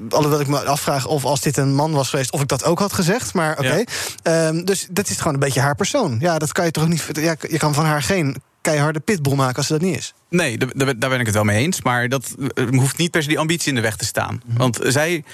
alhoewel 0.08 0.40
ik 0.40 0.46
me 0.46 0.64
afvraag 0.64 1.06
of 1.06 1.24
als 1.24 1.40
dit 1.40 1.56
een 1.56 1.74
man 1.74 1.92
was 1.92 2.08
geweest, 2.08 2.32
of 2.32 2.40
ik 2.40 2.48
dat 2.48 2.64
ook 2.64 2.78
had 2.78 2.92
gezegd. 2.92 3.34
Maar 3.34 3.52
oké. 3.52 3.60
Okay. 3.60 3.86
Ja. 4.22 4.46
Um, 4.46 4.64
dus 4.64 4.86
dat 4.90 5.08
is 5.08 5.16
gewoon 5.16 5.34
een 5.34 5.40
beetje 5.40 5.60
haar 5.60 5.74
persoon. 5.74 6.16
Ja, 6.20 6.38
dat 6.38 6.52
kan 6.52 6.64
je 6.64 6.70
toch 6.70 6.88
niet. 6.88 7.04
Ja, 7.12 7.34
je 7.48 7.58
kan 7.58 7.74
van 7.74 7.84
haar 7.84 8.02
geen 8.02 8.36
keiharde 8.60 9.00
pitbull 9.00 9.34
maken 9.34 9.56
als 9.56 9.66
ze 9.66 9.72
dat 9.72 9.82
niet 9.82 9.96
is. 9.96 10.14
Nee, 10.28 10.58
daar 10.76 11.10
ben 11.10 11.20
ik 11.20 11.26
het 11.26 11.34
wel 11.34 11.44
mee 11.44 11.64
eens. 11.64 11.82
Maar 11.82 12.08
dat 12.08 12.34
hoeft 12.70 12.96
niet 12.96 13.10
per 13.10 13.22
se 13.22 13.28
die 13.28 13.38
ambitie 13.38 13.68
in 13.68 13.74
de 13.74 13.80
weg 13.80 13.96
te 13.96 14.04
staan. 14.04 14.42
Mhm. 14.46 14.58
Want 14.58 14.78
zij, 14.82 15.24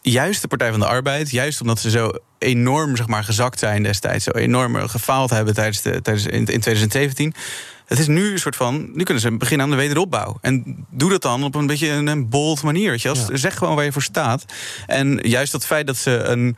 juist 0.00 0.42
de 0.42 0.48
Partij 0.48 0.70
van 0.70 0.80
de 0.80 0.86
Arbeid, 0.86 1.30
juist 1.30 1.60
omdat 1.60 1.80
ze 1.80 1.90
zo 1.90 2.12
enorm 2.38 2.96
zeg 2.96 3.06
maar, 3.06 3.24
gezakt 3.24 3.58
zijn 3.58 3.82
destijds, 3.82 4.24
zo 4.24 4.30
enorm 4.30 4.88
gefaald 4.88 5.30
hebben 5.30 5.54
tijdens 5.54 5.82
de, 5.82 6.02
tijdens, 6.02 6.26
in, 6.26 6.32
in 6.32 6.44
2017. 6.44 7.34
Het 7.86 7.98
is 7.98 8.06
nu 8.06 8.32
een 8.32 8.38
soort 8.38 8.56
van. 8.56 8.90
Nu 8.92 9.02
kunnen 9.02 9.22
ze 9.22 9.36
beginnen 9.36 9.66
aan 9.66 9.72
de 9.72 9.78
wederopbouw. 9.78 10.38
En 10.40 10.86
doe 10.90 11.10
dat 11.10 11.22
dan 11.22 11.44
op 11.44 11.54
een 11.54 11.66
beetje 11.66 11.88
een, 11.88 12.28
bold 12.28 12.62
manier. 12.62 12.90
Weet 12.90 13.02
je? 13.02 13.26
Zeg 13.32 13.54
gewoon 13.56 13.74
waar 13.74 13.84
je 13.84 13.92
voor 13.92 14.02
staat. 14.02 14.44
En 14.86 15.18
juist 15.22 15.52
dat 15.52 15.66
feit 15.66 15.86
dat 15.86 15.96
ze 15.96 16.10
een. 16.10 16.56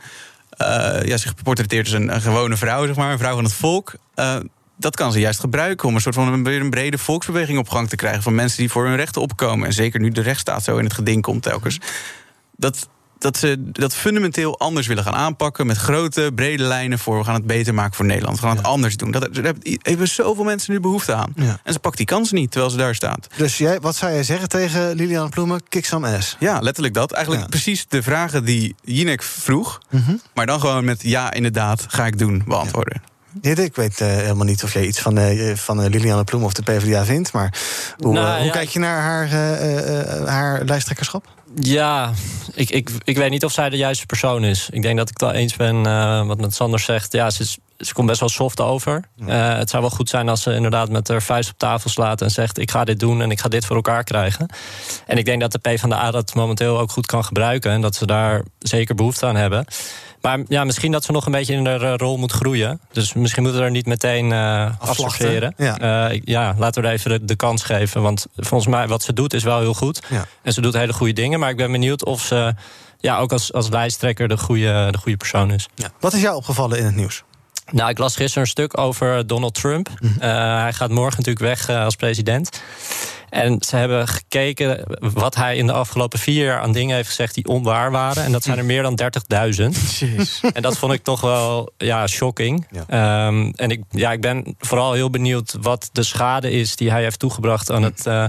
Uh, 0.61 1.03
ja, 1.03 1.17
zich 1.17 1.35
portretteert 1.35 1.85
als 1.85 1.95
een, 1.95 2.15
een, 2.15 2.21
gewone 2.21 2.57
vrouw, 2.57 2.87
zeg 2.87 2.97
maar, 2.97 3.13
een 3.13 3.19
vrouw 3.19 3.35
van 3.35 3.45
het 3.45 3.53
volk. 3.53 3.95
Uh, 4.17 4.37
dat 4.77 4.97
kan 4.97 5.13
ze 5.13 5.19
juist 5.21 5.41
gebruiken 5.41 5.89
om 5.89 5.95
een 5.95 6.01
soort 6.01 6.15
van 6.15 6.33
een, 6.33 6.47
een 6.47 6.71
brede 6.71 6.99
volksbeweging 6.99 7.59
op 7.59 7.69
gang 7.69 7.89
te 7.89 7.97
krijgen. 7.97 8.23
Van 8.23 8.35
mensen 8.35 8.59
die 8.59 8.71
voor 8.71 8.87
hun 8.87 8.97
rechten 8.97 9.23
opkomen. 9.23 9.67
En 9.67 9.73
zeker 9.73 10.01
nu 10.01 10.11
de 10.11 10.21
rechtsstaat 10.21 10.65
zo 10.65 10.77
in 10.77 10.85
het 10.85 10.95
geding 10.95 11.23
komt 11.23 11.43
telkens. 11.43 11.79
Dat, 12.57 12.89
dat 13.19 13.37
ze 13.37 13.57
dat 13.73 13.95
fundamenteel 13.95 14.59
anders 14.59 14.87
willen 14.87 15.05
gaan 15.05 15.15
aanpakken. 15.15 15.67
Met 15.67 15.77
grote, 15.77 16.31
brede 16.35 16.63
lijnen 16.63 16.99
voor. 16.99 17.19
We 17.19 17.25
gaan 17.25 17.35
het 17.35 17.47
beter 17.47 17.75
maken 17.75 17.95
voor 17.95 18.05
Nederland. 18.05 18.41
We 18.41 18.47
gaan 18.47 18.57
het 18.57 18.67
anders 18.67 18.97
doen. 18.97 19.11
Dat, 19.11 19.35
daar 19.35 19.55
hebben 19.83 20.09
zoveel 20.09 20.45
mensen 20.45 20.73
nu 20.73 20.81
behoefte 20.81 21.15
aan. 21.15 21.35
En 21.65 21.73
ze 21.73 21.79
pakt 21.79 21.97
die 21.97 22.07
kans 22.07 22.33
niet 22.33 22.51
terwijl 22.51 22.73
ze 22.73 22.79
daar 22.79 22.95
staat. 22.95 23.27
Dus 23.37 23.59
jij, 23.59 23.81
wat 23.81 23.97
zou 23.97 24.13
jij 24.13 24.23
zeggen 24.23 24.49
tegen 24.49 24.95
Liliane 24.95 25.29
Ploemen? 25.29 25.69
Kick 25.69 25.85
some 25.85 26.17
ass. 26.17 26.37
Ja, 26.39 26.59
letterlijk 26.61 26.95
dat. 26.95 27.13
Eigenlijk 27.13 27.47
precies 27.47 27.87
de 27.89 28.03
vragen 28.03 28.45
die 28.45 28.75
Jinek 28.83 29.23
vroeg. 29.23 29.81
Mhm. 29.91 30.15
Maar 30.35 30.47
dan 30.47 30.61
gewoon 30.61 30.85
met 30.85 31.03
ja, 31.03 31.33
inderdaad, 31.33 31.85
ga 31.89 32.07
ik 32.07 32.19
doen, 32.19 32.43
beantwoorden. 32.47 33.15
Ik 33.41 33.77
weet 33.77 34.01
uh, 34.01 34.09
helemaal 34.09 34.45
niet 34.45 34.63
of 34.63 34.73
jij 34.73 34.87
iets 34.87 35.01
van, 35.01 35.19
uh, 35.19 35.55
van 35.55 35.85
uh, 35.85 35.91
Liliane 35.91 36.25
Ploem 36.25 36.45
of 36.45 36.53
de 36.53 36.63
PvdA 36.63 37.05
vindt. 37.05 37.33
Maar 37.33 37.55
hoe, 37.99 38.13
nou, 38.13 38.43
hoe 38.43 38.51
kijk 38.51 38.69
je 38.69 38.79
naar 38.79 39.01
haar, 39.01 39.29
haar 40.29 40.65
lijsttrekkerschap? 40.65 41.27
Ja, 41.55 42.13
ik, 42.55 42.71
ik, 42.71 42.91
ik 43.05 43.17
weet 43.17 43.31
niet 43.31 43.45
of 43.45 43.53
zij 43.53 43.71
de 43.71 43.77
juiste 43.77 44.07
persoon 44.07 44.45
is. 44.45 44.69
Ik 44.71 44.83
denk 44.83 44.97
dat 44.97 45.09
ik 45.11 45.21
het 45.21 45.31
wel 45.31 45.41
eens 45.41 45.57
ben 45.57 45.83
wat 46.27 46.41
met 46.41 46.55
Sanders 46.55 46.85
zegt. 46.85 47.13
Ja, 47.13 47.31
ze, 47.31 47.43
is, 47.43 47.59
ze 47.79 47.93
komt 47.93 48.07
best 48.07 48.21
wel 48.21 48.29
soft 48.29 48.61
over. 48.61 49.05
Het 49.25 49.71
zou 49.71 49.83
wel 49.83 49.91
goed 49.91 50.09
zijn 50.09 50.29
als 50.29 50.43
ze 50.43 50.55
inderdaad 50.55 50.89
met 50.89 51.09
haar 51.09 51.23
vuist 51.23 51.51
op 51.51 51.59
tafel 51.59 51.91
slaat... 51.91 52.23
en 52.23 52.31
zegt, 52.31 52.59
ik 52.59 52.71
ga 52.71 52.85
dit 52.85 53.01
doen 53.01 53.23
en 53.23 53.31
ik 53.31 53.41
ga 53.41 53.49
dit 53.49 53.65
voor 53.65 53.77
elkaar 53.77 54.05
krijgen. 54.05 54.47
En 55.07 55.19
ik 55.19 55.25
denk 55.25 55.41
dat 55.41 55.53
de 55.53 55.59
PvdA 55.59 56.11
dat 56.11 56.35
momenteel 56.35 56.79
ook 56.79 56.91
goed 56.91 57.07
kan 57.07 57.25
gebruiken... 57.25 57.71
en 57.71 57.81
dat 57.81 57.95
ze 57.95 58.07
daar 58.07 58.43
zeker 58.59 58.95
behoefte 58.95 59.27
aan 59.27 59.37
hebben. 59.37 59.67
Maar 60.21 60.41
ja, 60.49 60.65
misschien 60.65 60.93
dat 60.93 61.05
ze 61.05 61.13
nog 61.13 61.27
een 61.27 61.33
beetje 61.33 61.55
in 61.55 61.65
de 61.65 61.71
eh, 61.71 61.95
rol 61.97 62.17
moet 62.17 62.33
groeien. 62.33 62.81
Dus 62.93 63.13
misschien 63.13 63.43
moeten 63.43 63.61
we 63.61 63.67
er 63.67 63.73
niet 63.73 63.87
meteen 63.87 64.31
uh, 64.31 64.71
afsorteren. 64.79 65.55
Ja. 65.57 66.11
Uh, 66.11 66.21
ja, 66.25 66.55
laten 66.59 66.83
we 66.83 66.89
er 66.89 66.95
even 66.95 67.27
de, 67.27 67.37
kans 67.37 67.63
geven. 67.63 68.03
Want 68.03 68.27
volgens 68.37 68.71
mij, 68.71 68.89
wat 68.89 69.03
ze 69.03 69.13
doet, 69.13 69.35
is 69.35 69.43
wel 69.43 69.61
heel 69.61 69.75
goed. 69.75 70.03
Ja. 70.09 70.27
En 70.43 70.53
ze 70.53 70.61
doet 70.61 70.75
hele 70.75 70.93
goede 70.93 71.13
dingen. 71.13 71.41
Maar 71.41 71.51
ik 71.51 71.57
ben 71.57 71.73
benieuwd 71.73 72.05
of 72.05 72.21
ze 72.21 72.55
ja, 73.01 73.19
ook 73.19 73.33
als, 73.33 73.53
als 73.53 73.69
lijsttrekker 73.69 74.29
de 74.29 74.39
goede, 74.39 74.89
de 74.91 74.99
goede 74.99 75.17
persoon 75.17 75.51
is. 75.51 75.69
Ja. 75.75 75.89
Wat 76.01 76.13
is 76.13 76.21
jou 76.21 76.37
opgevallen 76.37 76.79
in 76.79 76.85
het 76.85 76.95
nieuws? 76.95 77.23
Nou, 77.73 77.91
ik 77.91 77.99
las 77.99 78.17
gisteren 78.17 78.43
een 78.43 78.49
stuk 78.49 78.79
over 78.79 79.27
Donald 79.27 79.55
Trump. 79.55 79.89
Mhm. 80.01 80.21
hij 80.63 80.73
gaat 80.73 80.91
morgen 80.91 81.17
natuurlijk 81.17 81.47
weg 81.47 81.69
als 81.69 81.97
president. 81.97 82.63
En 83.31 83.63
ze 83.63 83.77
hebben 83.77 84.09
gekeken 84.09 84.85
wat 85.01 85.35
hij 85.35 85.57
in 85.57 85.67
de 85.67 85.73
afgelopen 85.73 86.19
vier 86.19 86.45
jaar 86.45 86.61
aan 86.61 86.73
dingen 86.73 86.97
heeft 86.97 87.09
gezegd 87.09 87.35
die 87.35 87.47
onwaar 87.47 87.91
waren. 87.91 88.25
En 88.25 88.33
dat 88.33 88.43
zijn 88.43 88.59
er 88.59 88.65
meer 88.65 88.83
dan 88.83 88.99
30.000. 88.99 90.53
En 90.53 90.63
dat 90.63 90.79
vond 90.79 90.93
ik 90.93 91.03
toch 91.03 91.21
wel 91.21 91.73
ja, 91.77 92.07
shocking. 92.07 92.67
Ehm, 92.87 93.53
en 93.55 93.71
ik, 93.71 93.83
ja, 93.91 94.13
ik 94.13 94.21
ben 94.21 94.57
vooral 94.59 94.93
heel 94.93 95.11
benieuwd 95.11 95.57
wat 95.61 95.89
de 95.93 96.03
schade 96.03 96.51
is 96.51 96.77
die 96.77 96.91
hij 96.91 97.03
heeft 97.03 97.19
toegebracht 97.19 97.71
aan 97.71 97.83
het. 97.83 98.07
Uh, 98.07 98.25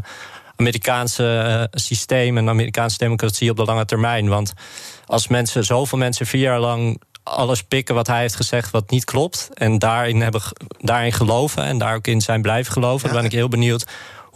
Amerikaanse 0.59 1.67
systeem 1.71 2.37
en 2.37 2.45
de 2.45 2.51
Amerikaanse 2.51 2.97
democratie 2.97 3.49
op 3.49 3.57
de 3.57 3.63
lange 3.63 3.85
termijn. 3.85 4.27
Want 4.27 4.53
als 5.05 5.27
mensen, 5.27 5.65
zoveel 5.65 5.97
mensen 5.97 6.25
vier 6.25 6.41
jaar 6.41 6.59
lang 6.59 7.01
alles 7.27 7.63
pikken 7.63 7.95
wat 7.95 8.07
hij 8.07 8.19
heeft 8.19 8.35
gezegd 8.35 8.71
wat 8.71 8.89
niet 8.89 9.05
klopt. 9.05 9.49
En 9.53 9.79
daarin, 9.79 10.21
hebben, 10.21 10.41
daarin 10.79 11.13
geloven 11.13 11.63
en 11.63 11.77
daar 11.77 11.95
ook 11.95 12.07
in 12.07 12.21
zijn 12.21 12.41
blijven 12.41 12.73
geloven. 12.73 13.07
Dan 13.07 13.17
ben 13.17 13.25
ik 13.25 13.31
heel 13.31 13.49
benieuwd 13.49 13.85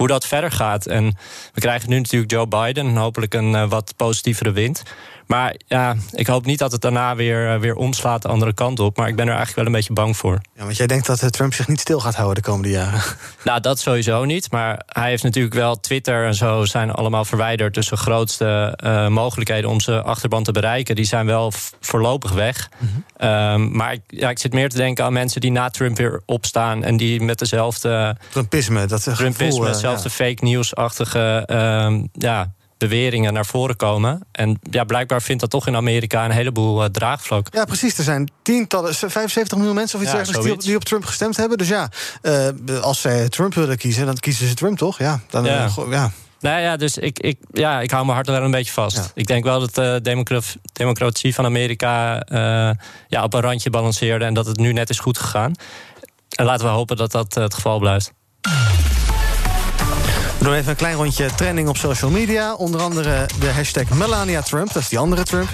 hoe 0.01 0.09
dat 0.09 0.27
verder 0.27 0.51
gaat. 0.51 0.85
En 0.85 1.15
we 1.53 1.61
krijgen 1.61 1.89
nu 1.89 1.97
natuurlijk 1.97 2.31
Joe 2.31 2.47
Biden 2.47 2.87
en 2.87 2.95
hopelijk 2.95 3.33
een 3.33 3.53
uh, 3.53 3.69
wat 3.69 3.93
positievere 3.95 4.51
wind. 4.51 4.83
Maar 5.31 5.55
ja, 5.67 5.95
ik 6.11 6.27
hoop 6.27 6.45
niet 6.45 6.59
dat 6.59 6.71
het 6.71 6.81
daarna 6.81 7.15
weer, 7.15 7.53
eh, 7.53 7.59
weer 7.59 7.75
omslaat 7.75 8.21
de 8.21 8.27
andere 8.27 8.53
kant 8.53 8.79
op. 8.79 8.97
Maar 8.97 9.07
ik 9.07 9.15
ben 9.15 9.25
er 9.25 9.35
eigenlijk 9.35 9.57
wel 9.57 9.65
een 9.65 9.79
beetje 9.79 9.93
bang 9.93 10.17
voor. 10.17 10.41
Ja, 10.55 10.63
want 10.63 10.77
jij 10.77 10.87
denkt 10.87 11.05
dat 11.05 11.21
eh, 11.21 11.29
Trump 11.29 11.53
zich 11.53 11.67
niet 11.67 11.79
stil 11.79 11.99
gaat 11.99 12.15
houden 12.15 12.43
de 12.43 12.49
komende 12.49 12.69
jaren? 12.69 13.01
Nou, 13.43 13.59
dat 13.59 13.79
sowieso 13.79 14.25
niet. 14.25 14.51
Maar 14.51 14.81
hij 14.85 15.09
heeft 15.09 15.23
natuurlijk 15.23 15.53
wel 15.53 15.79
Twitter 15.79 16.25
en 16.25 16.35
zo 16.35 16.65
zijn 16.65 16.91
allemaal 16.91 17.25
verwijderd. 17.25 17.73
Dus 17.73 17.89
de 17.89 17.97
grootste 17.97 18.77
uh, 18.83 19.07
mogelijkheden 19.07 19.69
om 19.69 19.79
zijn 19.79 20.03
achterban 20.03 20.43
te 20.43 20.51
bereiken, 20.51 20.95
die 20.95 21.05
zijn 21.05 21.25
wel 21.25 21.51
voorlopig 21.79 22.31
weg. 22.31 22.69
Mm 22.77 23.03
maar 23.71 23.93
ik, 23.93 24.01
ja, 24.07 24.29
ik 24.29 24.39
zit 24.39 24.53
meer 24.53 24.69
te 24.69 24.77
denken 24.77 25.05
aan 25.05 25.13
mensen 25.13 25.41
die 25.41 25.51
na 25.51 25.69
Trump 25.69 25.97
weer 25.97 26.21
opstaan 26.25 26.83
en 26.83 26.97
die 26.97 27.21
met 27.21 27.39
dezelfde. 27.39 28.17
Trumpisme, 28.29 28.85
dat 28.85 29.03
Trumpisme, 29.03 29.73
dezelfde 29.91 30.09
fake 30.09 30.43
news-achtige. 30.43 31.47
Uh, 31.51 32.03
ja, 32.11 32.53
beweringen 32.87 33.33
naar 33.33 33.45
voren 33.45 33.75
komen. 33.75 34.27
En 34.31 34.59
ja, 34.69 34.83
blijkbaar 34.83 35.21
vindt 35.21 35.41
dat 35.41 35.49
toch 35.49 35.67
in 35.67 35.75
Amerika 35.75 36.25
een 36.25 36.31
heleboel 36.31 36.83
uh, 36.83 36.89
draagvlak. 36.89 37.47
Ja, 37.51 37.65
precies. 37.65 37.97
Er 37.97 38.03
zijn 38.03 38.31
tientallen, 38.41 38.95
75 38.95 39.57
miljoen 39.57 39.75
mensen 39.75 39.99
of 39.99 40.03
iets 40.03 40.13
ja, 40.13 40.41
die 40.41 40.51
op, 40.51 40.61
die 40.61 40.75
op, 40.75 40.83
Trump 40.83 41.05
gestemd 41.05 41.37
hebben. 41.37 41.57
Dus 41.57 41.67
ja, 41.67 41.89
uh, 42.21 42.79
als 42.79 43.01
zij 43.01 43.29
Trump 43.29 43.53
willen 43.53 43.77
kiezen, 43.77 44.05
dan 44.05 44.15
kiezen 44.15 44.47
ze 44.47 44.53
Trump 44.53 44.77
toch? 44.77 44.97
Ja, 44.97 45.19
dan, 45.29 45.43
ja. 45.43 45.69
Uh, 45.79 45.91
ja. 45.91 46.11
Nou 46.39 46.61
ja, 46.61 46.77
dus 46.77 46.97
ik, 46.97 47.19
ik, 47.19 47.37
ja, 47.51 47.81
ik 47.81 47.91
hou 47.91 48.03
mijn 48.03 48.15
hart 48.15 48.27
wel 48.27 48.43
een 48.43 48.51
beetje 48.51 48.71
vast. 48.71 49.11
Ik 49.15 49.27
denk 49.27 49.43
wel 49.43 49.59
dat 49.59 49.75
de 49.75 49.99
democratie 50.73 51.33
van 51.33 51.45
Amerika 51.45 52.25
ja, 53.07 53.23
op 53.23 53.33
een 53.33 53.41
randje 53.41 53.69
balanceerde... 53.69 54.25
en 54.25 54.33
dat 54.33 54.45
het 54.45 54.57
nu 54.57 54.73
net 54.73 54.89
is 54.89 54.99
goed 54.99 55.17
gegaan. 55.17 55.53
En 56.29 56.45
laten 56.45 56.65
we 56.65 56.71
hopen 56.71 56.97
dat 56.97 57.11
dat 57.11 57.33
het 57.33 57.53
geval 57.53 57.79
blijft. 57.79 58.13
We 60.41 60.47
doen 60.47 60.55
even 60.55 60.69
een 60.69 60.75
klein 60.75 60.95
rondje 60.95 61.29
trending 61.35 61.67
op 61.67 61.77
social 61.77 62.11
media. 62.11 62.53
Onder 62.53 62.81
andere 62.81 63.25
de 63.39 63.49
hashtag 63.51 63.89
Melania 63.89 64.41
Trump, 64.41 64.73
dat 64.73 64.81
is 64.81 64.89
die 64.89 64.99
andere 64.99 65.23
Trump. 65.23 65.49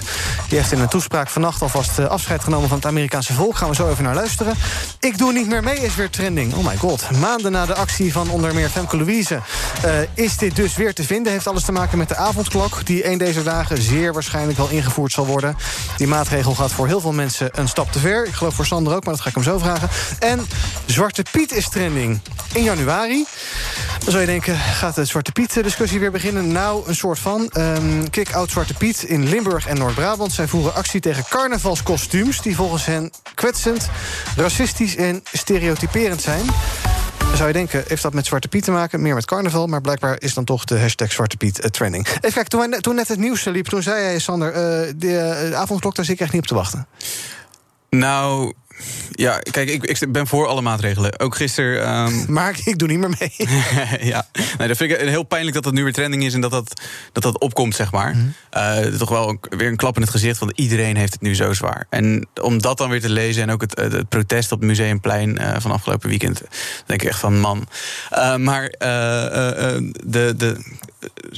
Die 0.48 0.58
heeft 0.58 0.72
in 0.72 0.80
een 0.80 0.88
toespraak 0.88 1.28
vannacht 1.28 1.62
alvast 1.62 1.98
eh, 1.98 2.06
afscheid 2.06 2.44
genomen 2.44 2.68
van 2.68 2.76
het 2.76 2.86
Amerikaanse 2.86 3.32
volk. 3.32 3.56
Gaan 3.56 3.68
we 3.68 3.74
zo 3.74 3.90
even 3.90 4.04
naar 4.04 4.14
luisteren. 4.14 4.54
Ik 5.00 5.18
doe 5.18 5.32
niet 5.32 5.48
meer 5.48 5.62
mee 5.62 5.78
is 5.78 5.94
weer 5.94 6.10
trending. 6.10 6.54
Oh 6.54 6.66
my 6.66 6.76
god. 6.76 7.10
Maanden 7.20 7.52
na 7.52 7.66
de 7.66 7.74
actie 7.74 8.12
van 8.12 8.30
onder 8.30 8.54
meer 8.54 8.68
Femke 8.68 8.96
Louise... 8.96 9.40
Uh, 9.84 9.90
is 10.14 10.36
dit 10.36 10.56
dus 10.56 10.76
weer 10.76 10.94
te 10.94 11.04
vinden. 11.04 11.32
Heeft 11.32 11.46
alles 11.46 11.64
te 11.64 11.72
maken 11.72 11.98
met 11.98 12.08
de 12.08 12.16
avondklok... 12.16 12.86
die 12.86 13.10
een 13.10 13.18
deze 13.18 13.42
dagen 13.42 13.82
zeer 13.82 14.12
waarschijnlijk 14.12 14.58
wel 14.58 14.68
ingevoerd 14.68 15.12
zal 15.12 15.26
worden. 15.26 15.56
Die 15.96 16.06
maatregel 16.06 16.54
gaat 16.54 16.72
voor 16.72 16.86
heel 16.86 17.00
veel 17.00 17.12
mensen 17.12 17.48
een 17.52 17.68
stap 17.68 17.92
te 17.92 17.98
ver. 17.98 18.26
Ik 18.26 18.34
geloof 18.34 18.54
voor 18.54 18.66
Sander 18.66 18.94
ook, 18.94 19.04
maar 19.04 19.14
dat 19.14 19.22
ga 19.22 19.28
ik 19.28 19.34
hem 19.34 19.44
zo 19.44 19.58
vragen. 19.58 19.88
En 20.18 20.46
Zwarte 20.86 21.24
Piet 21.30 21.52
is 21.52 21.68
trending 21.68 22.20
in 22.52 22.62
januari. 22.62 23.26
Dan 23.98 24.10
zou 24.10 24.20
je 24.20 24.26
denken, 24.26 24.58
gaat 24.78 24.94
de 24.94 25.04
Zwarte 25.04 25.32
Piet-discussie 25.32 26.00
weer 26.00 26.10
beginnen? 26.10 26.52
Nou, 26.52 26.88
een 26.88 26.94
soort 26.94 27.18
van. 27.18 27.50
Um, 27.56 28.10
Kick-out 28.10 28.50
Zwarte 28.50 28.74
Piet 28.74 29.02
in 29.02 29.28
Limburg 29.28 29.66
en 29.66 29.78
Noord-Brabant. 29.78 30.32
Zij 30.32 30.48
voeren 30.48 30.74
actie 30.74 31.00
tegen 31.00 31.24
carnavalskostuums... 31.28 32.42
die 32.42 32.56
volgens 32.56 32.84
hen 32.84 33.10
kwetsend, 33.34 33.88
racistisch 34.36 34.96
en 34.96 35.22
stereotyperend 35.32 36.22
zijn. 36.22 36.42
Zou 37.34 37.46
je 37.46 37.52
denken, 37.52 37.84
heeft 37.86 38.02
dat 38.02 38.14
met 38.14 38.26
Zwarte 38.26 38.48
Piet 38.48 38.64
te 38.64 38.70
maken? 38.70 39.02
Meer 39.02 39.14
met 39.14 39.24
carnaval, 39.24 39.66
maar 39.66 39.80
blijkbaar 39.80 40.16
is 40.18 40.34
dan 40.34 40.44
toch 40.44 40.64
de 40.64 40.80
hashtag 40.80 41.12
Zwarte 41.12 41.36
Piet 41.36 41.64
uh, 41.64 41.70
trending. 41.70 42.06
Even 42.08 42.20
kijken, 42.20 42.48
toen, 42.48 42.80
toen, 42.80 42.94
net 42.94 43.08
het 43.08 43.18
nieuws 43.18 43.44
liep, 43.44 43.66
toen 43.66 43.82
zei 43.82 44.02
jij, 44.02 44.18
Sander... 44.18 44.48
Uh, 44.48 44.56
de, 44.56 44.94
de 44.96 45.56
avondklok, 45.56 45.94
daar 45.94 46.04
zit 46.04 46.14
ik 46.14 46.20
echt 46.20 46.32
niet 46.32 46.42
op 46.42 46.48
te 46.48 46.54
wachten. 46.54 46.86
Nou, 47.90 48.52
ja, 49.10 49.38
kijk, 49.50 49.68
ik, 49.68 49.84
ik, 49.84 50.12
ben 50.12 50.26
voor 50.26 50.46
alle 50.46 50.60
maatregelen. 50.60 51.18
Ook 51.18 51.36
gisteren. 51.36 52.06
Um... 52.06 52.24
Maar 52.38 52.58
ik 52.64 52.78
doe 52.78 52.88
niet 52.88 52.98
meer 52.98 53.14
mee. 53.18 53.48
ja, 54.12 54.26
nee, 54.58 54.68
dat 54.68 54.76
vind 54.76 54.90
ik 54.90 54.96
heel 54.96 55.22
pijnlijk 55.22 55.54
dat 55.54 55.64
dat 55.64 55.72
nu 55.72 55.82
weer 55.82 55.92
trending 55.92 56.24
is 56.24 56.34
en 56.34 56.40
dat 56.40 56.50
dat, 56.50 56.80
dat, 57.12 57.22
dat 57.22 57.38
opkomt, 57.38 57.74
zeg 57.74 57.92
maar. 57.92 58.14
Mm 58.14 58.34
toch 58.98 59.08
wel 59.08 59.28
een, 59.28 59.38
weer 59.40 59.68
een 59.68 59.76
klap 59.76 59.96
in 59.96 60.02
het 60.02 60.10
gezicht, 60.10 60.38
want 60.38 60.52
iedereen 60.54 60.96
heeft 60.96 61.12
het 61.12 61.22
nu 61.22 61.34
zo 61.34 61.52
zwaar. 61.52 61.86
En 61.90 62.28
om 62.42 62.62
dat 62.62 62.78
dan 62.78 62.90
weer 62.90 63.00
te 63.00 63.10
lezen 63.10 63.42
en 63.42 63.50
ook 63.50 63.60
het, 63.60 63.76
het 63.76 64.08
protest 64.08 64.52
op 64.52 64.58
het 64.58 64.68
Museumplein 64.68 65.40
uh, 65.40 65.54
van 65.58 65.70
afgelopen 65.70 66.08
weekend, 66.08 66.42
denk 66.86 67.02
ik 67.02 67.08
echt 67.08 67.18
van 67.18 67.40
man. 67.40 67.68
Uh, 68.12 68.36
maar 68.36 68.68
de, 70.04 70.34
de, 70.36 70.64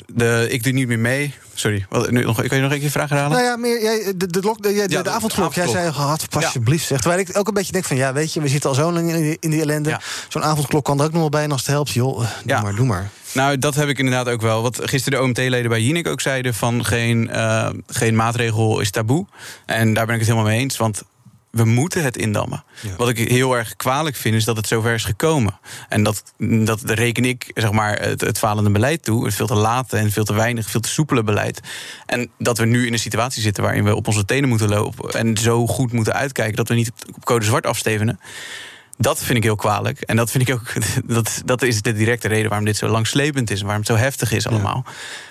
de, 0.06 0.46
ik 0.50 0.62
doe 0.62 0.72
niet 0.72 0.88
meer 0.88 0.98
mee. 0.98 1.34
Sorry, 1.54 1.86
wat, 1.88 2.10
nu, 2.10 2.24
nog, 2.24 2.46
kan 2.46 2.56
je 2.56 2.62
nog 2.62 2.72
een 2.72 2.80
keer 2.80 2.90
vraag 2.90 3.08
herhalen? 3.08 3.36
Nou 3.36 3.48
ja, 3.48 3.56
meer, 3.56 3.82
jij, 3.82 4.04
de, 4.04 4.16
de, 4.16 4.26
de, 4.26 4.56
de, 4.60 4.86
de, 4.88 5.02
de 5.02 5.10
avondklok. 5.10 5.54
Jij 5.54 5.68
zei, 5.68 5.92
gehad, 5.92 6.28
pas 6.28 6.44
alsjeblieft. 6.44 6.86
Zeg. 6.86 7.00
Terwijl 7.00 7.20
ik 7.20 7.38
ook 7.38 7.48
een 7.48 7.54
beetje 7.54 7.72
denk 7.72 7.84
van, 7.84 7.96
ja, 7.96 8.12
weet 8.12 8.32
je, 8.32 8.40
we 8.40 8.48
zitten 8.48 8.70
al 8.70 8.76
zo 8.76 8.92
lang 8.92 9.12
in 9.12 9.22
die, 9.22 9.36
in 9.40 9.50
die 9.50 9.60
ellende. 9.60 10.00
Zo'n 10.28 10.42
avondklok 10.42 10.84
kan 10.84 10.98
er 10.98 11.04
ook 11.04 11.12
nog 11.12 11.20
wel 11.20 11.28
bij. 11.28 11.42
En 11.42 11.52
als 11.52 11.60
het 11.60 11.70
helpt, 11.70 11.90
joh, 11.90 12.24
doe 12.44 12.60
maar, 12.62 12.74
doe 12.74 12.86
maar. 12.86 13.10
Nou, 13.32 13.58
dat 13.58 13.74
heb 13.74 13.88
ik 13.88 13.98
inderdaad 13.98 14.28
ook 14.28 14.40
wel. 14.40 14.62
Wat 14.62 14.80
gisteren 14.82 15.18
de 15.18 15.24
OMT-leden 15.24 15.68
bij 15.68 15.80
Jinek 15.80 16.08
ook 16.08 16.20
zeiden... 16.20 16.54
van 16.54 16.84
geen, 16.84 17.30
uh, 17.32 17.68
geen 17.86 18.16
maatregel 18.16 18.80
is 18.80 18.90
taboe. 18.90 19.26
En 19.66 19.94
daar 19.94 20.06
ben 20.06 20.14
ik 20.14 20.20
het 20.20 20.30
helemaal 20.30 20.50
mee 20.50 20.60
eens. 20.60 20.76
Want 20.76 21.02
we 21.50 21.64
moeten 21.64 22.04
het 22.04 22.16
indammen. 22.16 22.64
Wat 22.96 23.08
ik 23.08 23.18
heel 23.18 23.56
erg 23.56 23.76
kwalijk 23.76 24.16
vind, 24.16 24.34
is 24.34 24.44
dat 24.44 24.56
het 24.56 24.66
zover 24.66 24.94
is 24.94 25.04
gekomen. 25.04 25.58
En 25.88 26.02
dat, 26.02 26.22
dat 26.38 26.80
reken 26.84 27.24
ik 27.24 27.50
zeg 27.54 27.72
maar, 27.72 28.00
het, 28.00 28.20
het 28.20 28.38
falende 28.38 28.70
beleid 28.70 29.02
toe. 29.02 29.24
Het 29.24 29.34
veel 29.34 29.46
te 29.46 29.54
late 29.54 29.96
en 29.96 30.10
veel 30.10 30.24
te 30.24 30.34
weinig, 30.34 30.70
veel 30.70 30.80
te 30.80 30.88
soepele 30.88 31.22
beleid. 31.22 31.60
En 32.06 32.30
dat 32.38 32.58
we 32.58 32.64
nu 32.64 32.86
in 32.86 32.92
een 32.92 32.98
situatie 32.98 33.42
zitten 33.42 33.62
waarin 33.62 33.84
we 33.84 33.94
op 33.94 34.06
onze 34.06 34.24
tenen 34.24 34.48
moeten 34.48 34.68
lopen. 34.68 35.10
En 35.10 35.36
zo 35.36 35.66
goed 35.66 35.92
moeten 35.92 36.14
uitkijken 36.14 36.56
dat 36.56 36.68
we 36.68 36.74
niet 36.74 36.92
op 37.14 37.24
code 37.24 37.44
zwart 37.44 37.66
afstevenen. 37.66 38.20
Dat 38.96 39.18
vind 39.18 39.38
ik 39.38 39.44
heel 39.44 39.56
kwalijk. 39.56 40.00
En 40.00 40.16
dat 40.16 40.30
vind 40.30 40.48
ik 40.48 40.54
ook. 40.54 40.72
Dat, 41.14 41.42
dat 41.44 41.62
is 41.62 41.82
de 41.82 41.92
directe 41.92 42.28
reden 42.28 42.48
waarom 42.48 42.66
dit 42.66 42.76
zo 42.76 42.88
langslepend 42.88 43.50
is. 43.50 43.60
En 43.60 43.66
waarom 43.66 43.82
het 43.82 43.92
zo 43.92 44.02
heftig 44.02 44.32
is 44.32 44.46
allemaal. 44.46 44.84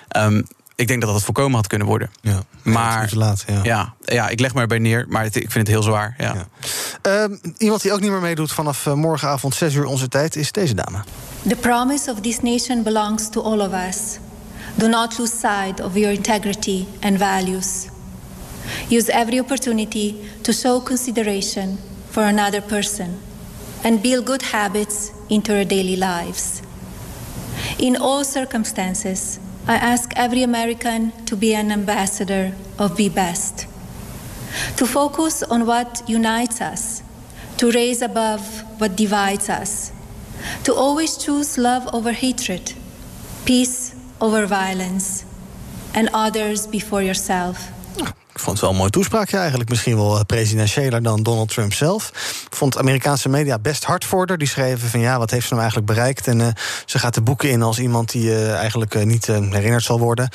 Ehm, 0.08 0.42
ik 0.80 0.86
denk 0.86 1.00
dat 1.00 1.08
dat 1.08 1.14
het 1.14 1.24
voorkomen 1.24 1.56
had 1.56 1.66
kunnen 1.66 1.86
worden. 1.86 2.10
Ja, 2.20 2.42
maar 2.62 3.10
laat, 3.14 3.44
ja. 3.46 3.60
ja. 3.62 3.94
Ja, 4.04 4.28
ik 4.28 4.40
leg 4.40 4.54
maar 4.54 4.66
bij 4.66 4.78
neer, 4.78 5.06
maar 5.08 5.22
het, 5.22 5.36
ik 5.36 5.50
vind 5.50 5.66
het 5.66 5.76
heel 5.76 5.82
zwaar. 5.82 6.14
Ja. 6.18 6.34
ja. 7.02 7.22
Um, 7.22 7.40
iemand 7.58 7.82
die 7.82 7.92
ook 7.92 8.00
niet 8.00 8.10
meer 8.10 8.20
meedoet 8.20 8.52
vanaf 8.52 8.86
uh, 8.86 8.94
morgenavond 8.94 9.54
6 9.54 9.74
uur 9.74 9.84
onze 9.84 10.08
tijd 10.08 10.36
is 10.36 10.52
deze 10.52 10.74
dame. 10.74 10.98
The 11.48 11.56
promise 11.56 12.10
of 12.10 12.20
this 12.20 12.40
nation 12.40 12.82
belongs 12.82 13.30
to 13.30 13.42
all 13.42 13.60
of 13.60 13.72
us. 13.88 14.18
Do 14.74 14.88
not 14.88 15.18
lose 15.18 15.32
sight 15.36 15.80
of 15.80 15.94
your 15.94 16.12
integrity 16.12 16.84
and 17.00 17.18
values. 17.18 17.86
Use 18.90 19.12
every 19.12 19.40
opportunity 19.40 20.14
to 20.40 20.52
show 20.52 20.82
consideration 20.82 21.78
for 22.10 22.22
another 22.22 22.62
person 22.62 23.18
and 23.82 24.02
build 24.02 24.26
good 24.26 24.42
habits 24.42 25.10
into 25.28 25.52
your 25.52 25.64
daily 25.64 25.96
lives. 25.96 26.62
In 27.78 27.96
all 27.96 28.24
circumstances, 28.24 29.38
I 29.70 29.76
ask 29.76 30.12
every 30.16 30.42
American 30.42 31.12
to 31.26 31.36
be 31.36 31.54
an 31.54 31.70
ambassador 31.70 32.54
of 32.76 32.96
Be 32.96 33.08
Best, 33.08 33.68
to 34.76 34.84
focus 34.84 35.44
on 35.44 35.64
what 35.64 36.02
unites 36.08 36.60
us, 36.60 37.04
to 37.58 37.70
raise 37.70 38.02
above 38.02 38.42
what 38.80 38.96
divides 38.96 39.48
us, 39.48 39.92
to 40.64 40.74
always 40.74 41.16
choose 41.16 41.56
love 41.56 41.88
over 41.94 42.10
hatred, 42.10 42.74
peace 43.44 43.94
over 44.20 44.44
violence, 44.44 45.24
and 45.94 46.08
others 46.12 46.66
before 46.66 47.04
yourself. 47.04 47.68
Ik 48.40 48.46
vond 48.46 48.58
het 48.58 48.66
wel 48.66 48.74
een 48.74 48.80
mooi 48.82 48.90
toespraakje 48.90 49.36
eigenlijk. 49.36 49.70
Misschien 49.70 49.96
wel 49.96 50.18
eh, 50.18 50.24
presidentiëler 50.26 51.02
dan 51.02 51.22
Donald 51.22 51.48
Trump 51.48 51.72
zelf. 51.72 52.10
Vond 52.50 52.78
Amerikaanse 52.78 53.28
media 53.28 53.58
best 53.58 53.84
hard 53.84 54.04
voor. 54.04 54.38
Die 54.38 54.48
schreven 54.48 54.88
van 54.88 55.00
ja, 55.00 55.18
wat 55.18 55.30
heeft 55.30 55.42
ze 55.42 55.48
nou 55.48 55.60
eigenlijk 55.60 55.92
bereikt? 55.92 56.26
En 56.26 56.40
uh, 56.40 56.46
ze 56.84 56.98
gaat 56.98 57.14
de 57.14 57.20
boeken 57.20 57.50
in 57.50 57.62
als 57.62 57.78
iemand 57.78 58.10
die 58.10 58.24
uh, 58.24 58.54
eigenlijk 58.54 59.04
niet 59.04 59.26
herinnerd 59.26 59.82
zal 59.82 59.98
worden. 59.98 60.28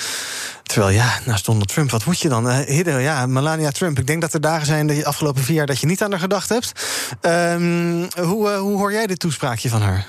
Terwijl 0.64 0.92
ja, 0.92 1.20
naast 1.26 1.46
Donald 1.46 1.68
Trump, 1.68 1.92
wat 1.92 2.06
moet 2.06 2.20
je 2.20 2.30
dan? 2.30 2.52
Hidden, 2.52 3.02
ja, 3.02 3.26
Melania 3.26 3.72
Trump. 3.72 4.00
Ik 4.00 4.08
denk 4.08 4.22
dat 4.22 4.34
er 4.34 4.42
dagen 4.42 4.66
zijn 4.66 4.88
de 4.88 5.06
afgelopen 5.06 5.44
vier 5.44 5.56
jaar 5.56 5.66
dat 5.66 5.80
je 5.80 5.88
niet 5.88 6.04
aan 6.04 6.12
haar 6.12 6.20
gedacht 6.20 6.50
hebt. 6.50 6.72
Um, 7.22 8.08
hoe, 8.20 8.50
hoe 8.50 8.78
hoor 8.78 8.92
jij 8.92 9.08
dit 9.08 9.20
toespraakje 9.20 9.70
van 9.70 9.82
haar? 9.82 10.06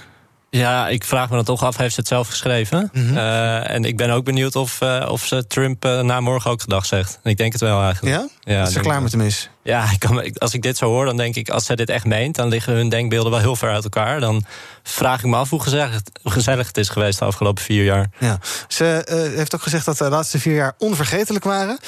Ja, 0.51 0.89
ik 0.89 1.05
vraag 1.05 1.29
me 1.29 1.37
dan 1.37 1.45
toch 1.45 1.63
af, 1.65 1.77
heeft 1.77 1.95
ze 1.95 2.01
het 2.01 2.09
zelf 2.09 2.29
geschreven? 2.29 2.91
Mm 2.93 3.07
-hmm. 3.07 3.17
uh, 3.17 3.71
en 3.71 3.85
ik 3.85 3.97
ben 3.97 4.11
ook 4.11 4.25
benieuwd 4.25 4.57
of, 4.57 4.81
uh, 4.81 5.07
of 5.09 5.25
ze 5.25 5.47
Trump 5.47 5.85
uh, 5.85 6.01
na 6.01 6.21
morgen 6.21 6.51
ook 6.51 6.61
gedag 6.61 6.87
zegt. 6.87 7.19
Ik 7.23 7.37
denk 7.37 7.53
het 7.53 7.61
wel 7.61 7.83
eigenlijk. 7.83 8.17
Ja? 8.17 8.53
ja 8.55 8.63
is 8.63 8.73
ze 8.73 8.81
klaar 8.81 9.03
met 9.03 9.13
hem 9.13 9.21
is? 9.21 9.51
Ja, 9.67 9.91
ik 9.93 9.99
kan, 9.99 10.33
als 10.39 10.55
ik 10.55 10.63
dit 10.63 10.77
zo 10.77 10.87
hoor, 10.87 11.05
dan 11.05 11.17
denk 11.17 11.35
ik... 11.35 11.49
als 11.49 11.65
zij 11.65 11.77
dit 11.77 11.89
echt 11.89 12.05
meent, 12.05 12.35
dan 12.35 12.49
liggen 12.49 12.75
hun 12.75 12.89
denkbeelden 12.89 13.31
wel 13.31 13.41
heel 13.41 13.57
ver 13.57 13.71
uit 13.71 13.85
elkaar. 13.85 14.21
Dan 14.21 14.45
vraag 14.83 15.19
ik 15.19 15.27
me 15.27 15.37
af 15.37 15.51
hoe 15.51 15.63
gezellig, 15.63 16.01
hoe 16.23 16.33
gezellig 16.33 16.67
het 16.67 16.77
is 16.77 16.89
geweest 16.89 17.19
de 17.19 17.25
afgelopen 17.25 17.63
vier 17.63 17.85
jaar. 17.85 18.07
Ja. 18.19 18.39
Ze 18.69 19.07
uh, 19.11 19.37
heeft 19.37 19.55
ook 19.55 19.63
gezegd 19.63 19.85
dat 19.85 19.99
de 19.99 20.09
laatste 20.09 20.39
vier 20.39 20.55
jaar 20.55 20.75
onvergetelijk 20.79 21.45
waren. 21.45 21.79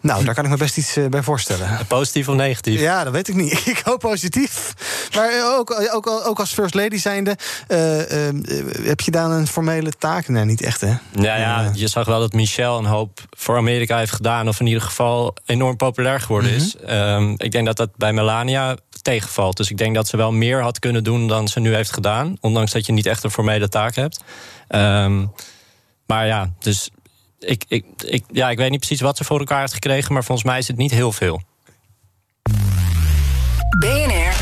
Nou, 0.00 0.24
daar 0.24 0.34
kan 0.34 0.44
ik 0.44 0.50
me 0.50 0.56
best 0.56 0.76
iets 0.76 0.96
uh, 0.96 1.06
bij 1.06 1.22
voorstellen. 1.22 1.78
Positief 1.88 2.28
of 2.28 2.34
negatief? 2.34 2.80
Ja, 2.80 3.04
dat 3.04 3.12
weet 3.12 3.28
ik 3.28 3.34
niet. 3.34 3.66
Ik 3.72 3.80
hoop 3.84 4.00
positief. 4.00 4.74
Maar 5.14 5.56
ook, 5.58 5.88
ook, 5.92 6.06
ook 6.06 6.38
als 6.38 6.52
first 6.52 6.74
lady 6.74 6.98
zijnde... 6.98 7.36
Uh, 7.68 7.78
heb 8.86 9.00
je 9.00 9.10
daar 9.10 9.30
een 9.30 9.46
formele 9.46 9.92
taak? 9.98 10.28
Nee, 10.28 10.44
niet 10.44 10.62
echt, 10.62 10.80
hè? 10.80 10.94
Ja, 11.12 11.36
ja, 11.36 11.70
je 11.74 11.88
zag 11.88 12.06
wel 12.06 12.20
dat 12.20 12.32
Michelle 12.32 12.78
een 12.78 12.84
hoop 12.84 13.20
voor 13.30 13.56
Amerika 13.56 13.98
heeft 13.98 14.12
gedaan... 14.12 14.48
of 14.48 14.60
in 14.60 14.66
ieder 14.66 14.82
geval 14.82 15.36
enorm 15.46 15.76
populair 15.76 16.20
geworden 16.20 16.50
mm 16.50 16.56
-hmm. 16.56 16.66
is. 16.66 16.76
Um, 17.12 17.34
ik 17.36 17.52
denk 17.52 17.66
dat 17.66 17.76
dat 17.76 17.96
bij 17.96 18.12
Melania 18.12 18.76
tegenvalt. 19.02 19.56
Dus 19.56 19.70
ik 19.70 19.76
denk 19.76 19.94
dat 19.94 20.08
ze 20.08 20.16
wel 20.16 20.32
meer 20.32 20.62
had 20.62 20.78
kunnen 20.78 21.04
doen 21.04 21.28
dan 21.28 21.48
ze 21.48 21.60
nu 21.60 21.74
heeft 21.74 21.92
gedaan. 21.92 22.36
Ondanks 22.40 22.72
dat 22.72 22.86
je 22.86 22.92
niet 22.92 23.06
echt 23.06 23.24
een 23.24 23.30
formele 23.30 23.68
taak 23.68 23.94
hebt. 23.94 24.20
Um, 24.68 25.32
maar 26.06 26.26
ja, 26.26 26.52
dus 26.58 26.90
ik, 27.38 27.64
ik, 27.68 27.84
ik, 28.04 28.24
ja, 28.30 28.50
ik 28.50 28.58
weet 28.58 28.70
niet 28.70 28.78
precies 28.78 29.00
wat 29.00 29.16
ze 29.16 29.24
voor 29.24 29.38
elkaar 29.38 29.60
heeft 29.60 29.72
gekregen... 29.72 30.12
maar 30.12 30.24
volgens 30.24 30.46
mij 30.46 30.58
is 30.58 30.68
het 30.68 30.76
niet 30.76 30.90
heel 30.90 31.12
veel. 31.12 31.42
BNR 33.78 34.34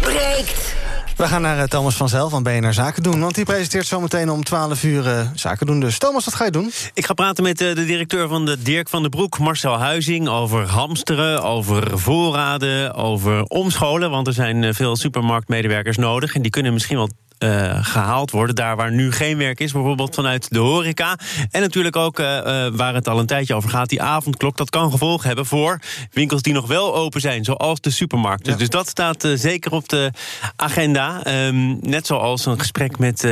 breekt. 0.00 0.77
We 1.18 1.26
gaan 1.28 1.42
naar 1.42 1.58
uh, 1.58 1.64
Thomas 1.64 1.96
van 1.96 2.08
Zel 2.08 2.28
van 2.28 2.42
BNR 2.42 2.72
Zaken 2.72 3.02
doen. 3.02 3.20
Want 3.20 3.34
die 3.34 3.44
presenteert 3.44 3.86
zometeen 3.86 4.30
om 4.30 4.44
12 4.44 4.82
uur 4.82 5.06
uh, 5.06 5.20
Zaken 5.34 5.66
doen. 5.66 5.80
Dus 5.80 5.98
Thomas, 5.98 6.24
wat 6.24 6.34
ga 6.34 6.44
je 6.44 6.50
doen? 6.50 6.72
Ik 6.94 7.06
ga 7.06 7.14
praten 7.14 7.42
met 7.42 7.60
uh, 7.60 7.74
de 7.74 7.84
directeur 7.84 8.28
van 8.28 8.44
de 8.44 8.62
Dirk 8.62 8.88
van 8.88 9.02
den 9.02 9.10
Broek, 9.10 9.38
Marcel 9.38 9.78
Huizing... 9.78 10.28
over 10.28 10.66
hamsteren, 10.66 11.42
over 11.42 11.98
voorraden, 11.98 12.94
over 12.94 13.42
omscholen. 13.42 14.10
Want 14.10 14.26
er 14.26 14.32
zijn 14.32 14.74
veel 14.74 14.96
supermarktmedewerkers 14.96 15.96
nodig. 15.96 16.34
En 16.34 16.42
die 16.42 16.50
kunnen 16.50 16.72
misschien 16.72 16.96
wel 16.96 17.10
uh, 17.38 17.78
gehaald 17.84 18.30
worden. 18.30 18.54
Daar 18.54 18.76
waar 18.76 18.92
nu 18.92 19.12
geen 19.12 19.36
werk 19.38 19.60
is, 19.60 19.72
bijvoorbeeld 19.72 20.14
vanuit 20.14 20.50
de 20.50 20.58
horeca. 20.58 21.18
En 21.50 21.60
natuurlijk 21.60 21.96
ook 21.96 22.18
uh, 22.18 22.26
waar 22.72 22.94
het 22.94 23.08
al 23.08 23.18
een 23.18 23.26
tijdje 23.26 23.54
over 23.54 23.70
gaat, 23.70 23.88
die 23.88 24.02
avondklok. 24.02 24.56
Dat 24.56 24.70
kan 24.70 24.90
gevolgen 24.90 25.26
hebben 25.26 25.46
voor 25.46 25.78
winkels 26.12 26.42
die 26.42 26.52
nog 26.52 26.66
wel 26.66 26.94
open 26.94 27.20
zijn, 27.20 27.44
zoals 27.44 27.80
de 27.80 27.90
supermarkten. 27.90 28.52
Ja. 28.52 28.58
Dus 28.58 28.68
dat 28.68 28.88
staat 28.88 29.24
uh, 29.24 29.36
zeker 29.36 29.72
op 29.72 29.88
de 29.88 30.10
agenda. 30.56 31.26
Um, 31.46 31.78
net 31.80 32.06
zoals 32.06 32.46
een 32.46 32.58
gesprek 32.58 32.98
met 32.98 33.22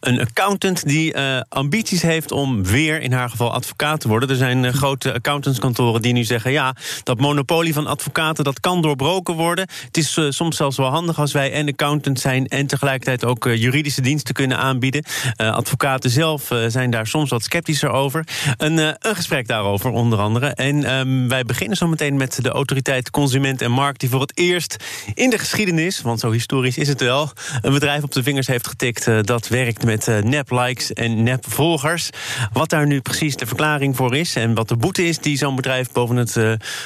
een 0.00 0.20
accountant 0.20 0.86
die 0.86 1.16
ambities 1.48 2.02
heeft 2.02 2.32
om 2.32 2.64
weer 2.64 3.00
in 3.00 3.12
haar 3.12 3.30
geval 3.30 3.52
advocaat 3.52 4.00
te 4.00 4.08
worden. 4.08 4.28
Er 4.28 4.36
zijn 4.36 4.74
grote 4.74 5.12
accountantskantoren 5.12 6.02
die 6.02 6.12
nu 6.12 6.24
zeggen: 6.24 6.52
ja, 6.52 6.74
dat 7.02 7.20
monopolie 7.20 7.72
van 7.72 7.86
advocaten 7.86 8.44
dat 8.44 8.60
kan 8.60 8.82
doorbroken 8.82 9.34
worden. 9.34 9.68
Het 9.86 9.96
is 9.96 10.18
soms 10.28 10.56
zelfs 10.56 10.76
wel 10.76 10.90
handig 10.90 11.18
als 11.18 11.32
wij 11.32 11.52
en 11.52 11.68
accountant 11.68 12.20
zijn 12.20 12.46
en 12.46 12.66
tegelijkertijd 12.66 13.24
ook 13.24 13.41
ook 13.46 13.56
juridische 13.56 14.00
diensten 14.00 14.34
kunnen 14.34 14.58
aanbieden. 14.58 15.04
Uh, 15.36 15.54
advocaten 15.54 16.10
zelf 16.10 16.50
uh, 16.50 16.64
zijn 16.68 16.90
daar 16.90 17.06
soms 17.06 17.30
wat 17.30 17.42
sceptischer 17.42 17.90
over. 17.90 18.24
Een, 18.56 18.78
een 18.78 19.16
gesprek 19.16 19.48
daarover 19.48 19.90
onder 19.90 20.18
andere. 20.18 20.46
En 20.46 20.94
um, 20.94 21.28
wij 21.28 21.44
beginnen 21.44 21.76
zo 21.76 21.88
meteen 21.88 22.16
met 22.16 22.38
de 22.42 22.48
autoriteit 22.48 23.10
Consument 23.10 23.62
en 23.62 23.70
Markt... 23.70 24.00
die 24.00 24.08
voor 24.08 24.20
het 24.20 24.38
eerst 24.38 24.76
in 25.14 25.30
de 25.30 25.38
geschiedenis, 25.38 26.00
want 26.00 26.20
zo 26.20 26.30
historisch 26.30 26.78
is 26.78 26.88
het 26.88 27.00
wel... 27.00 27.30
een 27.60 27.72
bedrijf 27.72 28.02
op 28.02 28.12
de 28.12 28.22
vingers 28.22 28.46
heeft 28.46 28.66
getikt 28.66 29.04
dat 29.26 29.48
werkt 29.48 29.84
met 29.84 30.06
nep-likes 30.24 30.92
en 30.92 31.22
nep-volgers. 31.22 32.10
Wat 32.52 32.70
daar 32.70 32.86
nu 32.86 33.00
precies 33.00 33.36
de 33.36 33.46
verklaring 33.46 33.96
voor 33.96 34.16
is... 34.16 34.34
en 34.34 34.54
wat 34.54 34.68
de 34.68 34.76
boete 34.76 35.06
is 35.06 35.18
die 35.18 35.36
zo'n 35.36 35.56
bedrijf 35.56 35.92
boven 35.92 36.16
het 36.16 36.36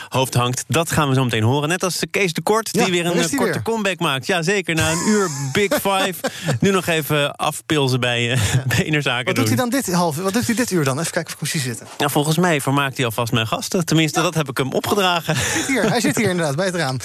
hoofd 0.08 0.34
hangt... 0.34 0.64
dat 0.68 0.90
gaan 0.90 1.08
we 1.08 1.14
zo 1.14 1.24
meteen 1.24 1.42
horen. 1.42 1.68
Net 1.68 1.82
als 1.82 2.02
Kees 2.10 2.32
de 2.32 2.42
Kort, 2.42 2.72
die 2.72 2.84
weer 2.84 3.06
een 3.06 3.12
korte 3.12 3.36
weer. 3.36 3.62
comeback 3.62 3.98
maakt. 3.98 4.26
Ja, 4.26 4.42
zeker, 4.42 4.74
na 4.74 4.90
een 4.90 5.08
uur 5.08 5.28
Big 5.52 5.72
Five... 5.88 6.14
nu 6.60 6.70
nog 6.70 6.86
even 6.86 7.36
afpilzen 7.36 8.00
bij 8.00 8.32
uh, 8.32 8.90
ja. 8.90 9.00
Zaken 9.00 9.24
Wat 9.24 9.34
doet 9.34 9.46
hij 9.46 9.56
dan 9.56 9.68
dit 9.68 9.92
half? 9.92 10.16
Wat 10.16 10.32
doet 10.32 10.46
hij 10.46 10.54
dit 10.54 10.70
uur 10.70 10.84
dan? 10.84 10.98
Even 10.98 11.12
kijken 11.12 11.34
of 11.34 11.42
ik 11.42 11.48
precies 11.48 11.62
zitten. 11.62 11.86
Nou, 11.98 12.10
volgens 12.10 12.36
mij 12.36 12.60
vermaakt 12.60 12.96
hij 12.96 13.06
alvast 13.06 13.32
mijn 13.32 13.46
gasten. 13.46 13.84
Tenminste, 13.84 14.18
ja. 14.18 14.24
dat 14.24 14.34
heb 14.34 14.48
ik 14.48 14.56
hem 14.56 14.72
opgedragen. 14.72 15.36
Hij 15.36 15.50
zit 15.50 15.66
hier, 15.66 15.88
hij 15.88 16.00
zit 16.00 16.16
hier 16.16 16.28
inderdaad 16.28 16.56
bij 16.56 16.66
het 16.66 16.74
raam. 16.74 16.98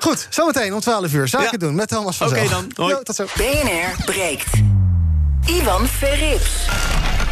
Goed, 0.00 0.26
zometeen 0.30 0.74
om 0.74 0.80
12 0.80 1.12
uur. 1.12 1.28
Zaken 1.28 1.48
ja. 1.50 1.58
doen 1.58 1.74
met 1.74 1.88
Thomas 1.88 2.16
van 2.16 2.26
Oké 2.26 2.36
okay, 2.36 2.48
dan. 2.48 2.70
Hoi. 2.74 2.94
Jo, 2.94 3.02
tot 3.02 3.14
zo. 3.14 3.24
BNR 3.36 4.04
breekt. 4.04 4.83
Ivan 5.46 5.86
Verrips. 5.86 6.66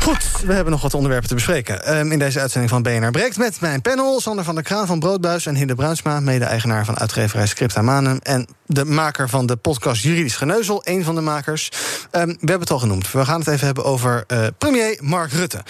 Goed, 0.00 0.40
we 0.44 0.52
hebben 0.52 0.72
nog 0.72 0.82
wat 0.82 0.94
onderwerpen 0.94 1.28
te 1.28 1.34
bespreken. 1.34 1.98
Um, 1.98 2.12
in 2.12 2.18
deze 2.18 2.40
uitzending 2.40 2.72
van 2.72 2.82
BNR 2.82 3.10
Breekt 3.10 3.36
met 3.36 3.60
mijn 3.60 3.80
panel... 3.80 4.20
Sander 4.20 4.44
van 4.44 4.54
der 4.54 4.64
Kraan 4.64 4.86
van 4.86 4.98
Broodbuis 4.98 5.46
en 5.46 5.54
Hinde 5.54 5.74
Bruinsma... 5.74 6.20
mede-eigenaar 6.20 6.84
van 6.84 6.98
uitgeverij 6.98 7.46
Scripta 7.46 7.82
Manum... 7.82 8.18
en 8.22 8.46
de 8.66 8.84
maker 8.84 9.28
van 9.28 9.46
de 9.46 9.56
podcast 9.56 10.02
Juridisch 10.02 10.36
Geneuzel, 10.36 10.80
een 10.84 11.04
van 11.04 11.14
de 11.14 11.20
makers. 11.20 11.68
Um, 12.12 12.26
we 12.26 12.36
hebben 12.38 12.60
het 12.60 12.70
al 12.70 12.78
genoemd. 12.78 13.12
We 13.12 13.24
gaan 13.24 13.38
het 13.38 13.48
even 13.48 13.66
hebben 13.66 13.84
over 13.84 14.24
uh, 14.28 14.46
premier 14.58 14.98
Mark 15.00 15.32
Rutte. 15.32 15.62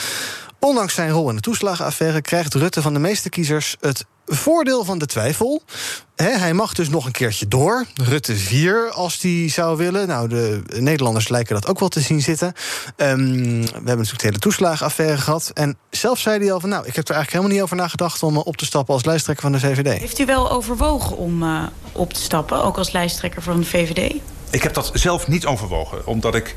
Ondanks 0.65 0.95
zijn 0.95 1.11
rol 1.11 1.29
in 1.29 1.35
de 1.35 1.41
toeslagenaffaire 1.41 2.21
krijgt 2.21 2.55
Rutte 2.55 2.83
van 2.83 2.93
de 2.93 2.99
meeste 2.99 3.29
kiezers 3.29 3.77
het 3.81 4.05
voordeel 4.27 4.85
van 4.85 4.99
de 4.99 5.07
twijfel. 5.07 5.63
Hij 6.15 6.53
mag 6.53 6.75
dus 6.75 6.89
nog 6.89 7.07
een 7.07 7.13
keertje 7.13 7.49
door. 7.49 7.87
Rutte 7.95 8.37
4 8.37 8.91
als 8.91 9.21
hij 9.21 9.49
zou 9.49 9.77
willen. 9.77 10.09
Nou, 10.09 10.29
de 10.29 10.63
Nederlanders 10.79 11.29
lijken 11.29 11.55
dat 11.55 11.67
ook 11.67 11.79
wel 11.79 11.89
te 11.89 12.01
zien 12.01 12.21
zitten. 12.21 12.47
Um, 12.47 13.27
we 13.61 13.69
hebben 13.73 13.85
natuurlijk 13.85 14.19
de 14.19 14.27
hele 14.27 14.39
toeslagenaffaire 14.39 15.17
gehad. 15.17 15.51
En 15.55 15.77
zelf 15.91 16.19
zei 16.19 16.39
hij 16.39 16.53
al 16.53 16.61
van... 16.61 16.69
nou, 16.69 16.87
ik 16.87 16.97
heb 16.97 17.09
er 17.09 17.15
eigenlijk 17.15 17.31
helemaal 17.31 17.53
niet 17.53 17.63
over 17.63 17.77
nagedacht... 17.77 18.23
om 18.23 18.37
op 18.37 18.57
te 18.57 18.65
stappen 18.65 18.95
als 18.95 19.05
lijsttrekker 19.05 19.45
van 19.45 19.53
de 19.53 19.61
VVD. 19.61 19.99
Heeft 19.99 20.19
u 20.19 20.25
wel 20.25 20.51
overwogen 20.51 21.17
om 21.17 21.43
uh, 21.43 21.63
op 21.93 22.13
te 22.13 22.21
stappen, 22.21 22.65
ook 22.65 22.79
als 22.79 22.93
lijsttrekker 22.93 23.43
van 23.43 23.61
de 23.61 23.67
VVD? 23.67 24.15
Ik 24.53 24.63
heb 24.63 24.75
dat 24.75 24.91
zelf 24.95 25.29
niet 25.29 25.47
overwogen, 25.47 26.07
omdat 26.07 26.35
ik 26.35 26.55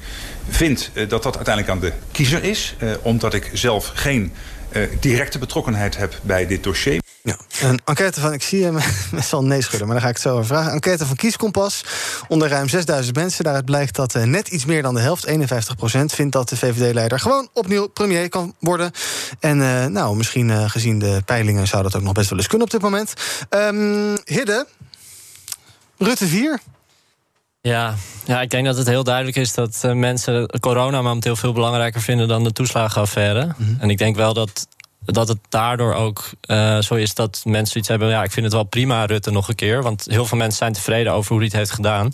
vind 0.50 0.92
uh, 0.94 1.10
dat 1.10 1.24
dat 1.24 1.36
uiteindelijk 1.36 1.74
aan 1.74 1.80
de 1.80 1.94
kiezer 2.12 2.44
is. 2.44 2.76
Uh, 2.80 2.92
omdat 3.02 3.34
ik 3.34 3.50
zelf 3.54 3.92
geen 3.94 4.34
uh, 4.72 4.88
directe 5.00 5.40
betrokkenheid 5.40 5.98
heb 5.98 6.20
bij 6.22 6.48
dit 6.48 6.64
dossier. 6.64 7.02
Ja, 7.24 7.38
een 7.62 7.80
enquête 7.86 8.22
van, 8.22 8.34
ik 8.34 8.44
zie 8.44 8.60
je 8.60 8.72
met 9.12 9.26
zo'n 9.26 9.48
nee 9.48 9.62
schudden, 9.62 9.88
maar 9.88 9.96
dan 9.96 10.06
ga 10.06 10.10
ik 10.10 10.16
het 10.16 10.24
zo 10.24 10.34
over 10.34 10.46
vragen. 10.46 10.72
Enquête 10.72 11.06
van 11.06 11.16
Kieskompas 11.16 11.86
onder 12.28 12.50
ruim 12.50 12.70
6000 12.70 13.16
mensen. 13.16 13.44
Daaruit 13.44 13.66
blijkt 13.66 13.96
dat 13.96 14.14
net 14.14 14.48
iets 14.48 14.66
meer 14.66 14.82
dan 14.82 14.94
de 14.94 15.02
helft, 15.02 15.28
51%, 15.28 15.32
vindt 16.06 16.32
dat 16.32 16.50
de 16.50 16.58
VVD-leider 16.58 17.20
gewoon 17.20 17.50
opnieuw 17.54 17.88
premier 17.88 18.30
kan 18.30 18.56
worden. 18.60 18.92
En 19.40 19.58
nou, 19.92 20.16
misschien 20.16 20.70
gezien 20.70 21.00
de 21.00 21.22
peilingen 21.26 21.68
zou 21.68 21.84
dat 21.84 21.96
ook 21.96 22.04
nog 22.04 22.14
best 22.14 22.30
wel 22.30 22.38
eens 22.38 22.48
kunnen 22.48 22.68
op 22.68 22.74
dit 22.74 22.82
moment. 22.82 23.14
Um, 23.50 24.18
Hidde, 24.26 24.68
Rutte 25.98 26.28
4. 26.28 26.60
Ja, 27.66 27.96
ja, 28.26 28.42
ik 28.42 28.50
denk 28.50 28.66
dat 28.66 28.78
het 28.78 28.88
heel 28.88 29.04
duidelijk 29.04 29.38
is 29.38 29.54
dat 29.54 29.82
uh, 29.86 29.92
mensen 29.92 30.60
corona 30.60 31.02
momenteel 31.02 31.36
veel 31.36 31.54
belangrijker 31.54 32.02
vinden 32.02 32.28
dan 32.28 32.44
de 32.44 32.52
toeslagenaffaire. 32.52 33.46
Mm 33.46 33.54
-hmm. 33.58 33.78
En 33.80 33.90
ik 33.90 33.98
denk 33.98 34.16
wel 34.16 34.34
dat, 34.34 34.68
dat 35.06 35.28
het 35.28 35.38
daardoor 35.50 35.94
ook 35.94 36.30
uh, 36.46 36.80
zo 36.80 36.96
is 36.96 37.14
dat 37.14 37.42
mensen 37.44 37.78
iets 37.80 37.88
hebben. 37.88 38.10
Ja, 38.10 38.24
ik 38.24 38.32
vind 38.32 38.46
het 38.46 38.54
wel 38.54 38.64
prima, 38.64 39.06
Rutte, 39.06 39.32
nog 39.32 39.48
een 39.48 39.56
keer. 39.56 39.84
Want 39.84 40.06
heel 40.10 40.26
veel 40.26 40.38
mensen 40.38 40.58
zijn 40.58 40.74
tevreden 40.74 41.14
over 41.14 41.30
hoe 41.30 41.38
hij 41.38 41.46
het 41.46 41.56
heeft 41.56 41.72
gedaan. 41.72 42.12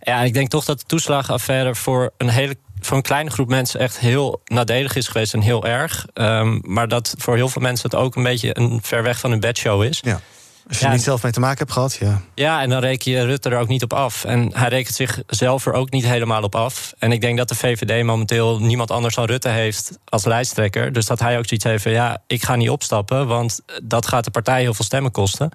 Ja, 0.00 0.22
ik 0.22 0.34
denk 0.34 0.50
toch 0.50 0.64
dat 0.64 0.78
de 0.78 0.86
toeslagenaffaire 0.86 1.74
voor 1.74 2.12
een 2.16 2.28
hele 2.28 2.56
voor 2.80 2.96
een 2.96 3.02
kleine 3.02 3.30
groep 3.30 3.48
mensen 3.48 3.80
echt 3.80 3.98
heel 3.98 4.40
nadelig 4.44 4.96
is 4.96 5.08
geweest 5.08 5.34
en 5.34 5.40
heel 5.40 5.66
erg. 5.66 6.06
Um, 6.14 6.60
maar 6.62 6.88
dat 6.88 7.14
voor 7.18 7.36
heel 7.36 7.48
veel 7.48 7.62
mensen 7.62 7.90
het 7.90 8.00
ook 8.00 8.16
een 8.16 8.22
beetje 8.22 8.58
een 8.58 8.78
ver 8.82 9.02
weg 9.02 9.18
van 9.18 9.30
hun 9.30 9.40
bedshow 9.40 9.82
is. 9.82 10.00
Ja. 10.02 10.20
Als 10.68 10.78
je 10.78 10.84
er 10.84 10.92
niet 10.92 11.02
zelf 11.02 11.22
mee 11.22 11.32
te 11.32 11.40
maken 11.40 11.58
hebt 11.58 11.72
gehad, 11.72 11.94
ja. 11.94 12.20
Ja, 12.34 12.62
en 12.62 12.68
dan 12.68 12.80
reken 12.80 13.12
je 13.12 13.24
Rutte 13.24 13.50
er 13.50 13.58
ook 13.58 13.68
niet 13.68 13.82
op 13.82 13.92
af. 13.92 14.24
En 14.24 14.50
hij 14.54 14.68
rekent 14.68 14.94
zichzelf 14.94 15.66
er 15.66 15.72
ook 15.72 15.90
niet 15.90 16.04
helemaal 16.04 16.42
op 16.42 16.54
af. 16.54 16.94
En 16.98 17.12
ik 17.12 17.20
denk 17.20 17.38
dat 17.38 17.48
de 17.48 17.54
VVD 17.54 18.04
momenteel 18.04 18.58
niemand 18.60 18.90
anders 18.90 19.14
dan 19.14 19.24
Rutte 19.24 19.48
heeft 19.48 19.98
als 20.04 20.24
lijsttrekker. 20.24 20.92
Dus 20.92 21.06
dat 21.06 21.20
hij 21.20 21.38
ook 21.38 21.46
zoiets 21.46 21.66
heeft 21.66 21.82
van, 21.82 21.92
ja, 21.92 22.22
ik 22.26 22.42
ga 22.42 22.56
niet 22.56 22.70
opstappen... 22.70 23.26
want 23.26 23.60
dat 23.82 24.06
gaat 24.06 24.24
de 24.24 24.30
partij 24.30 24.60
heel 24.60 24.74
veel 24.74 24.84
stemmen 24.84 25.10
kosten. 25.10 25.50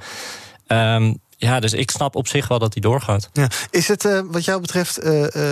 Um, 0.68 1.20
ja, 1.40 1.60
dus 1.60 1.74
ik 1.74 1.92
snap 1.92 2.16
op 2.16 2.28
zich 2.28 2.48
wel 2.48 2.60
dat 2.60 2.74
hij 2.74 2.82
doorgaat. 2.82 3.30
Ja. 3.34 3.48
Is 3.70 3.88
het 3.88 4.06
uh, 4.06 4.22
wat 4.26 4.46
jou 4.46 4.62
betreft 4.62 5.04
uh, 5.06 5.22
uh, 5.22 5.48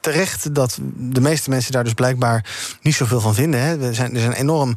terecht 0.00 0.54
dat 0.54 0.78
de 0.96 1.20
meeste 1.20 1.50
mensen 1.50 1.72
daar 1.72 1.84
dus 1.84 1.92
blijkbaar 1.92 2.44
niet 2.82 2.94
zoveel 2.94 3.20
van 3.20 3.34
vinden? 3.34 3.60
Hè? 3.60 3.86
Er, 3.86 3.94
zijn, 3.94 4.16
er 4.16 4.24
een 4.24 4.32
enorm 4.32 4.74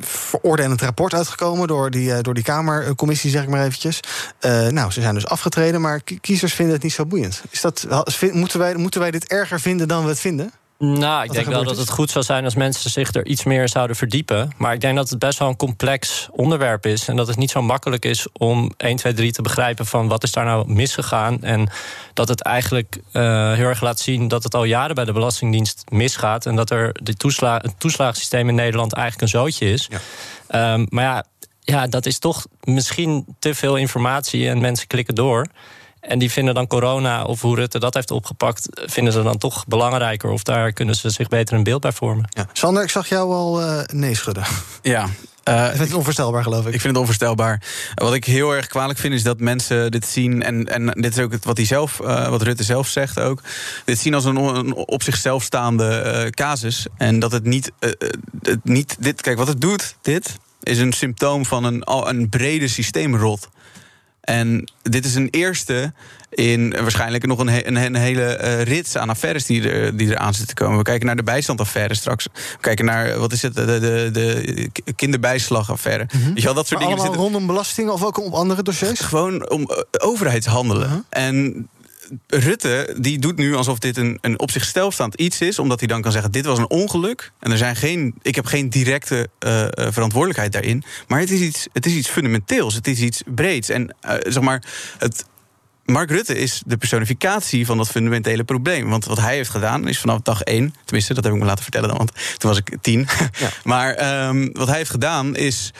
veroordelend 0.00 0.80
rapport 0.80 1.14
uitgekomen 1.14 1.68
door 1.68 1.90
die, 1.90 2.22
door 2.22 2.34
die 2.34 2.42
Kamercommissie, 2.42 3.30
zeg 3.30 3.42
ik 3.42 3.48
maar 3.48 3.64
eventjes. 3.64 4.00
nou, 4.70 4.90
ze 4.90 5.00
zijn 5.00 5.14
dus 5.14 5.26
afgetreden, 5.26 5.80
maar 5.80 6.00
kiezers 6.20 6.54
vinden 6.54 6.74
het 6.74 6.82
niet 6.82 6.92
zo 6.92 7.06
boeiend. 7.06 7.42
Is 7.50 7.60
dat, 7.60 7.86
moeten, 8.32 8.58
wij, 8.58 8.74
moeten 8.74 9.00
wij 9.00 9.10
dit 9.10 9.26
erger 9.26 9.60
vinden 9.60 9.88
dan 9.88 10.02
we 10.02 10.08
het 10.08 10.20
vinden? 10.20 10.52
Nou, 10.78 11.24
ik 11.24 11.32
denk 11.32 11.46
wel 11.46 11.64
dat 11.64 11.76
het 11.76 11.90
goed 11.90 12.10
zou 12.10 12.24
zijn 12.24 12.44
als 12.44 12.54
mensen 12.54 12.90
zich 12.90 13.14
er 13.14 13.26
iets 13.26 13.44
meer 13.44 13.68
zouden 13.68 13.96
verdiepen. 13.96 14.50
Maar 14.56 14.72
ik 14.72 14.80
denk 14.80 14.96
dat 14.96 15.10
het 15.10 15.18
best 15.18 15.38
wel 15.38 15.48
een 15.48 15.56
complex 15.56 16.28
onderwerp 16.30 16.86
is. 16.86 17.08
En 17.08 17.16
dat 17.16 17.26
het 17.26 17.36
niet 17.36 17.50
zo 17.50 17.62
makkelijk 17.62 18.04
is 18.04 18.26
om 18.32 18.72
1, 18.76 18.96
2, 18.96 19.12
3 19.12 19.32
te 19.32 19.42
begrijpen 19.42 19.86
van 19.86 20.08
wat 20.08 20.22
is 20.22 20.32
daar 20.32 20.44
nou 20.44 20.72
misgegaan. 20.72 21.42
En 21.42 21.70
dat 22.14 22.28
het 22.28 22.42
eigenlijk 22.42 22.96
uh, 23.12 23.52
heel 23.52 23.66
erg 23.66 23.80
laat 23.80 24.00
zien 24.00 24.28
dat 24.28 24.42
het 24.42 24.54
al 24.54 24.64
jaren 24.64 24.94
bij 24.94 25.04
de 25.04 25.12
Belastingdienst 25.12 25.84
misgaat. 25.88 26.46
En 26.46 26.56
dat 26.56 26.70
er 26.70 26.96
de 27.02 27.14
toesla 27.14 27.56
het 27.62 27.80
toeslagensysteem 27.80 28.48
in 28.48 28.54
Nederland 28.54 28.92
eigenlijk 28.92 29.22
een 29.22 29.40
zootje 29.40 29.72
is. 29.72 29.88
Ja. 30.48 30.72
Um, 30.72 30.86
maar 30.90 31.04
ja, 31.04 31.24
ja, 31.60 31.86
dat 31.86 32.06
is 32.06 32.18
toch 32.18 32.46
misschien 32.62 33.36
te 33.38 33.54
veel 33.54 33.76
informatie 33.76 34.48
en 34.48 34.60
mensen 34.60 34.86
klikken 34.86 35.14
door. 35.14 35.46
En 36.00 36.18
die 36.18 36.30
vinden 36.30 36.54
dan 36.54 36.66
corona 36.66 37.24
of 37.24 37.40
hoe 37.40 37.56
Rutte 37.56 37.78
dat 37.78 37.94
heeft 37.94 38.10
opgepakt, 38.10 38.68
vinden 38.72 39.12
ze 39.12 39.22
dan 39.22 39.38
toch 39.38 39.66
belangrijker. 39.66 40.30
Of 40.30 40.42
daar 40.42 40.72
kunnen 40.72 40.94
ze 40.94 41.10
zich 41.10 41.28
beter 41.28 41.56
een 41.56 41.62
beeld 41.62 41.80
bij 41.80 41.92
vormen. 41.92 42.28
Ja. 42.28 42.46
Sander, 42.52 42.82
ik 42.82 42.90
zag 42.90 43.08
jou 43.08 43.32
al 43.32 43.62
uh, 43.62 43.80
nee 43.86 44.14
schudden. 44.14 44.44
Ja. 44.82 45.08
Uh, 45.48 45.64
ik 45.70 45.76
vind 45.76 45.88
het 45.88 45.94
onvoorstelbaar, 45.94 46.42
geloof 46.42 46.66
ik. 46.66 46.74
Ik 46.74 46.80
vind 46.80 46.92
het 46.92 46.96
onvoorstelbaar. 46.96 47.62
Wat 47.94 48.14
ik 48.14 48.24
heel 48.24 48.54
erg 48.54 48.66
kwalijk 48.66 48.98
vind, 48.98 49.14
is 49.14 49.22
dat 49.22 49.40
mensen 49.40 49.90
dit 49.90 50.06
zien. 50.06 50.42
En, 50.42 50.64
en 50.64 50.86
dit 50.86 51.16
is 51.16 51.22
ook 51.22 51.44
wat, 51.44 51.56
hij 51.56 51.66
zelf, 51.66 52.00
uh, 52.00 52.28
wat 52.28 52.42
Rutte 52.42 52.62
zelf 52.62 52.88
zegt 52.88 53.20
ook. 53.20 53.42
Dit 53.84 53.98
zien 53.98 54.14
als 54.14 54.24
een, 54.24 54.36
een 54.36 54.74
op 54.74 55.02
zichzelf 55.02 55.42
staande 55.42 56.22
uh, 56.24 56.30
casus. 56.30 56.86
En 56.96 57.18
dat 57.18 57.32
het 57.32 57.44
niet, 57.44 57.72
het 58.42 58.64
niet. 58.64 58.96
Dit, 58.98 59.20
kijk, 59.20 59.38
wat 59.38 59.48
het 59.48 59.60
doet, 59.60 59.96
dit, 60.02 60.36
is 60.62 60.78
een 60.78 60.92
symptoom 60.92 61.46
van 61.46 61.64
een, 61.64 61.82
een 61.84 62.28
brede 62.28 62.68
systeemrot. 62.68 63.48
En 64.28 64.70
dit 64.82 65.04
is 65.04 65.14
een 65.14 65.28
eerste 65.30 65.92
in 66.30 66.70
waarschijnlijk 66.70 67.26
nog 67.26 67.38
een, 67.38 67.66
een, 67.66 67.76
een 67.76 67.94
hele 67.94 68.40
uh, 68.42 68.62
rits 68.62 68.96
aan 68.96 69.08
affaires 69.08 69.46
die 69.46 69.70
er, 69.70 69.96
die 69.96 70.10
er 70.10 70.18
aan 70.18 70.34
zitten 70.34 70.56
te 70.56 70.62
komen. 70.62 70.78
We 70.78 70.82
kijken 70.82 71.06
naar 71.06 71.16
de 71.16 71.22
bijstandaffaire 71.22 71.94
straks. 71.94 72.24
We 72.32 72.58
kijken 72.60 72.84
naar, 72.84 73.18
wat 73.18 73.32
is 73.32 73.42
het, 73.42 73.54
de, 73.54 73.64
de, 73.64 74.10
de 74.12 74.92
kinderbijslagaffaire. 74.96 76.06
Mhm. 76.12 76.26
Weet 76.26 76.38
je 76.38 76.44
wel, 76.44 76.54
dat 76.54 76.66
soort 76.66 76.80
Maar 76.80 76.88
dingen 76.88 77.04
allemaal 77.04 77.04
zitten... 77.04 77.22
rondom 77.22 77.46
belastingen 77.46 77.92
of 77.92 78.04
ook 78.04 78.18
op 78.18 78.32
andere 78.32 78.62
dossiers? 78.62 79.00
Gewoon 79.00 79.50
om 79.50 79.60
uh, 79.60 79.76
overheidshandelen. 79.98 80.88
Mhm. 80.88 81.00
En 81.08 81.68
Rutte 82.26 82.96
die 82.98 83.18
doet 83.18 83.36
nu 83.36 83.54
alsof 83.54 83.78
dit 83.78 83.96
een, 83.96 84.18
een 84.20 84.38
op 84.38 84.50
zichzelf 84.50 84.92
staand 84.92 85.14
iets 85.14 85.40
is, 85.40 85.58
omdat 85.58 85.78
hij 85.78 85.88
dan 85.88 86.00
kan 86.02 86.12
zeggen: 86.12 86.30
dit 86.30 86.44
was 86.44 86.58
een 86.58 86.70
ongeluk 86.70 87.32
en 87.38 87.50
er 87.50 87.58
zijn 87.58 87.76
geen, 87.76 88.14
ik 88.22 88.34
heb 88.34 88.46
geen 88.46 88.70
directe 88.70 89.28
uh, 89.46 89.66
verantwoordelijkheid 89.74 90.52
daarin. 90.52 90.84
Maar 91.08 91.20
het 91.20 91.30
is 91.30 91.40
iets, 91.40 91.66
het 91.72 91.86
is 91.86 91.92
iets 91.92 92.08
fundamenteels, 92.08 92.74
het 92.74 92.86
is 92.86 93.00
iets 93.00 93.22
breeds 93.26 93.68
en 93.68 93.94
uh, 94.06 94.14
zeg 94.20 94.42
maar 94.42 94.62
het. 94.98 95.24
Mark 95.84 96.10
Rutte 96.10 96.38
is 96.38 96.62
de 96.66 96.76
personificatie 96.76 97.66
van 97.66 97.76
dat 97.76 97.88
fundamentele 97.88 98.44
probleem. 98.44 98.88
Want 98.88 99.04
wat 99.04 99.20
hij 99.20 99.34
heeft 99.34 99.50
gedaan 99.50 99.88
is 99.88 99.98
vanaf 99.98 100.20
dag 100.20 100.42
één... 100.42 100.74
tenminste, 100.84 101.14
dat 101.14 101.24
heb 101.24 101.32
ik 101.32 101.38
me 101.38 101.44
laten 101.44 101.62
vertellen 101.62 101.88
dan, 101.88 101.96
want 101.96 102.12
toen 102.36 102.50
was 102.50 102.58
ik 102.58 102.76
tien. 102.80 103.06
Ja. 103.38 103.48
maar 103.64 104.26
um, 104.28 104.50
wat 104.52 104.68
hij 104.68 104.76
heeft 104.76 104.90
gedaan 104.90 105.36
is... 105.36 105.72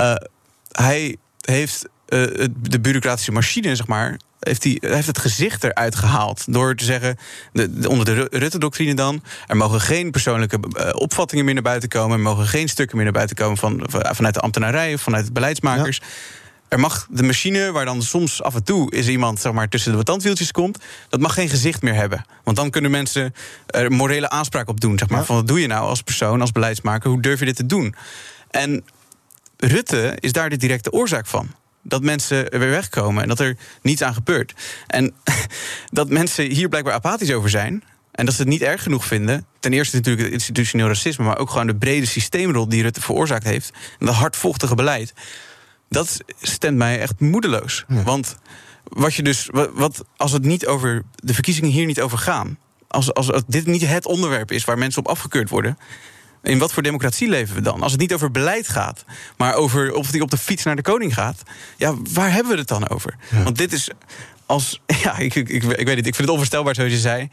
Uh, 0.00 0.14
hij 0.70 1.16
heeft 1.40 1.88
de 2.60 2.80
bureaucratische 2.80 3.32
machine, 3.32 3.76
zeg 3.76 3.86
maar 3.86 4.18
heeft 4.40 4.64
hij 4.64 4.78
heeft 4.80 5.06
het 5.06 5.18
gezicht 5.18 5.64
eruit 5.64 5.94
gehaald. 5.94 6.44
Door 6.52 6.74
te 6.74 6.84
zeggen, 6.84 7.16
de, 7.52 7.80
de, 7.80 7.88
onder 7.88 8.04
de 8.04 8.28
Rutte-doctrine 8.30 8.94
dan... 8.94 9.22
er 9.46 9.56
mogen 9.56 9.80
geen 9.80 10.10
persoonlijke 10.10 10.58
uh, 10.58 10.90
opvattingen 10.92 11.44
meer 11.44 11.54
naar 11.54 11.62
buiten 11.62 11.88
komen... 11.88 12.16
er 12.16 12.22
mogen 12.22 12.46
geen 12.46 12.68
stukken 12.68 12.96
meer 12.96 13.04
naar 13.04 13.14
buiten 13.14 13.36
komen 13.36 13.56
van, 13.56 13.86
vanuit 13.90 14.34
de 14.34 14.40
ambtenarij... 14.40 14.94
of 14.94 15.00
vanuit 15.00 15.26
de 15.26 15.32
beleidsmakers. 15.32 15.96
Ja. 15.96 16.06
Er 16.68 16.80
mag 16.80 17.06
de 17.10 17.22
machine, 17.22 17.72
waar 17.72 17.84
dan 17.84 18.02
soms 18.02 18.42
af 18.42 18.54
en 18.54 18.64
toe 18.64 18.92
is 18.92 19.08
iemand 19.08 19.40
zeg 19.40 19.52
maar, 19.52 19.68
tussen 19.68 19.96
de 19.96 20.02
tandwieltjes 20.02 20.52
komt, 20.52 20.78
dat 21.08 21.20
mag 21.20 21.34
geen 21.34 21.48
gezicht 21.48 21.82
meer 21.82 21.94
hebben. 21.94 22.24
Want 22.44 22.56
dan 22.56 22.70
kunnen 22.70 22.90
mensen 22.90 23.34
er 23.66 23.92
morele 23.92 24.28
aanspraak 24.28 24.68
op 24.68 24.80
doen. 24.80 24.98
Zeg 24.98 25.08
maar, 25.08 25.18
ja. 25.18 25.24
Van 25.24 25.36
wat 25.36 25.48
doe 25.48 25.60
je 25.60 25.66
nou 25.66 25.88
als 25.88 26.02
persoon, 26.02 26.40
als 26.40 26.52
beleidsmaker? 26.52 27.10
Hoe 27.10 27.22
durf 27.22 27.38
je 27.38 27.44
dit 27.44 27.56
te 27.56 27.66
doen? 27.66 27.94
En 28.50 28.84
Rutte 29.56 30.16
is 30.20 30.32
daar 30.32 30.50
de 30.50 30.56
directe 30.56 30.92
oorzaak 30.92 31.26
van 31.26 31.50
dat 31.82 32.02
mensen 32.02 32.50
er 32.50 32.58
weer 32.58 32.70
wegkomen 32.70 33.22
en 33.22 33.28
dat 33.28 33.40
er 33.40 33.56
niets 33.82 34.02
aan 34.02 34.14
gebeurt. 34.14 34.54
En 34.86 35.14
dat 35.90 36.08
mensen 36.08 36.50
hier 36.50 36.68
blijkbaar 36.68 36.94
apathisch 36.94 37.32
over 37.32 37.50
zijn. 37.50 37.82
En 38.10 38.24
dat 38.26 38.34
ze 38.34 38.40
het 38.40 38.50
niet 38.50 38.62
erg 38.62 38.82
genoeg 38.82 39.04
vinden. 39.04 39.46
Ten 39.60 39.72
eerste 39.72 39.96
natuurlijk 39.96 40.24
het 40.24 40.32
institutioneel 40.32 40.86
racisme, 40.86 41.24
maar 41.24 41.38
ook 41.38 41.50
gewoon 41.50 41.66
de 41.66 41.76
brede 41.76 42.06
systeemrol 42.06 42.68
die 42.68 42.82
Rutte 42.82 43.00
veroorzaakt 43.00 43.44
heeft. 43.44 43.72
En 43.98 44.06
dat 44.06 44.14
hardvochtige 44.14 44.74
beleid. 44.74 45.12
Dat 45.88 46.18
stemt 46.40 46.76
mij 46.76 47.00
echt 47.00 47.20
moedeloos. 47.20 47.84
Ja. 47.88 48.02
Want 48.02 48.36
wat 48.84 49.14
je 49.14 49.22
dus, 49.22 49.50
wat, 49.72 50.04
als 50.16 50.32
het 50.32 50.44
niet 50.44 50.66
over 50.66 51.02
de 51.14 51.34
verkiezingen 51.34 51.70
hier 51.70 51.86
niet 51.86 52.00
over 52.00 52.18
gaan. 52.18 52.58
Als, 52.88 53.14
als 53.14 53.30
dit 53.46 53.66
niet 53.66 53.86
het 53.86 54.06
onderwerp 54.06 54.52
is 54.52 54.64
waar 54.64 54.78
mensen 54.78 55.00
op 55.00 55.08
afgekeurd 55.08 55.50
worden. 55.50 55.78
In 56.42 56.58
wat 56.58 56.72
voor 56.72 56.82
democratie 56.82 57.28
leven 57.28 57.54
we 57.54 57.60
dan? 57.60 57.82
Als 57.82 57.92
het 57.92 58.00
niet 58.00 58.14
over 58.14 58.30
beleid 58.30 58.68
gaat, 58.68 59.04
maar 59.36 59.54
over 59.54 59.94
of 59.94 60.10
hij 60.10 60.20
op 60.20 60.30
de 60.30 60.38
fiets 60.38 60.64
naar 60.64 60.76
de 60.76 60.82
koning 60.82 61.14
gaat. 61.14 61.42
Ja, 61.76 61.94
waar 62.12 62.32
hebben 62.32 62.52
we 62.52 62.58
het 62.58 62.68
dan 62.68 62.88
over? 62.88 63.16
Ja. 63.30 63.42
Want 63.42 63.58
dit 63.58 63.72
is 63.72 63.90
als. 64.46 64.80
Ja, 65.02 65.18
ik, 65.18 65.34
ik, 65.34 65.48
ik, 65.48 65.62
weet 65.62 65.78
het. 65.78 66.06
Ik 66.06 66.14
vind 66.14 66.16
het 66.16 66.28
onvoorstelbaar 66.28 66.74
zoals 66.74 66.92
je 66.92 66.98
zei. 66.98 67.28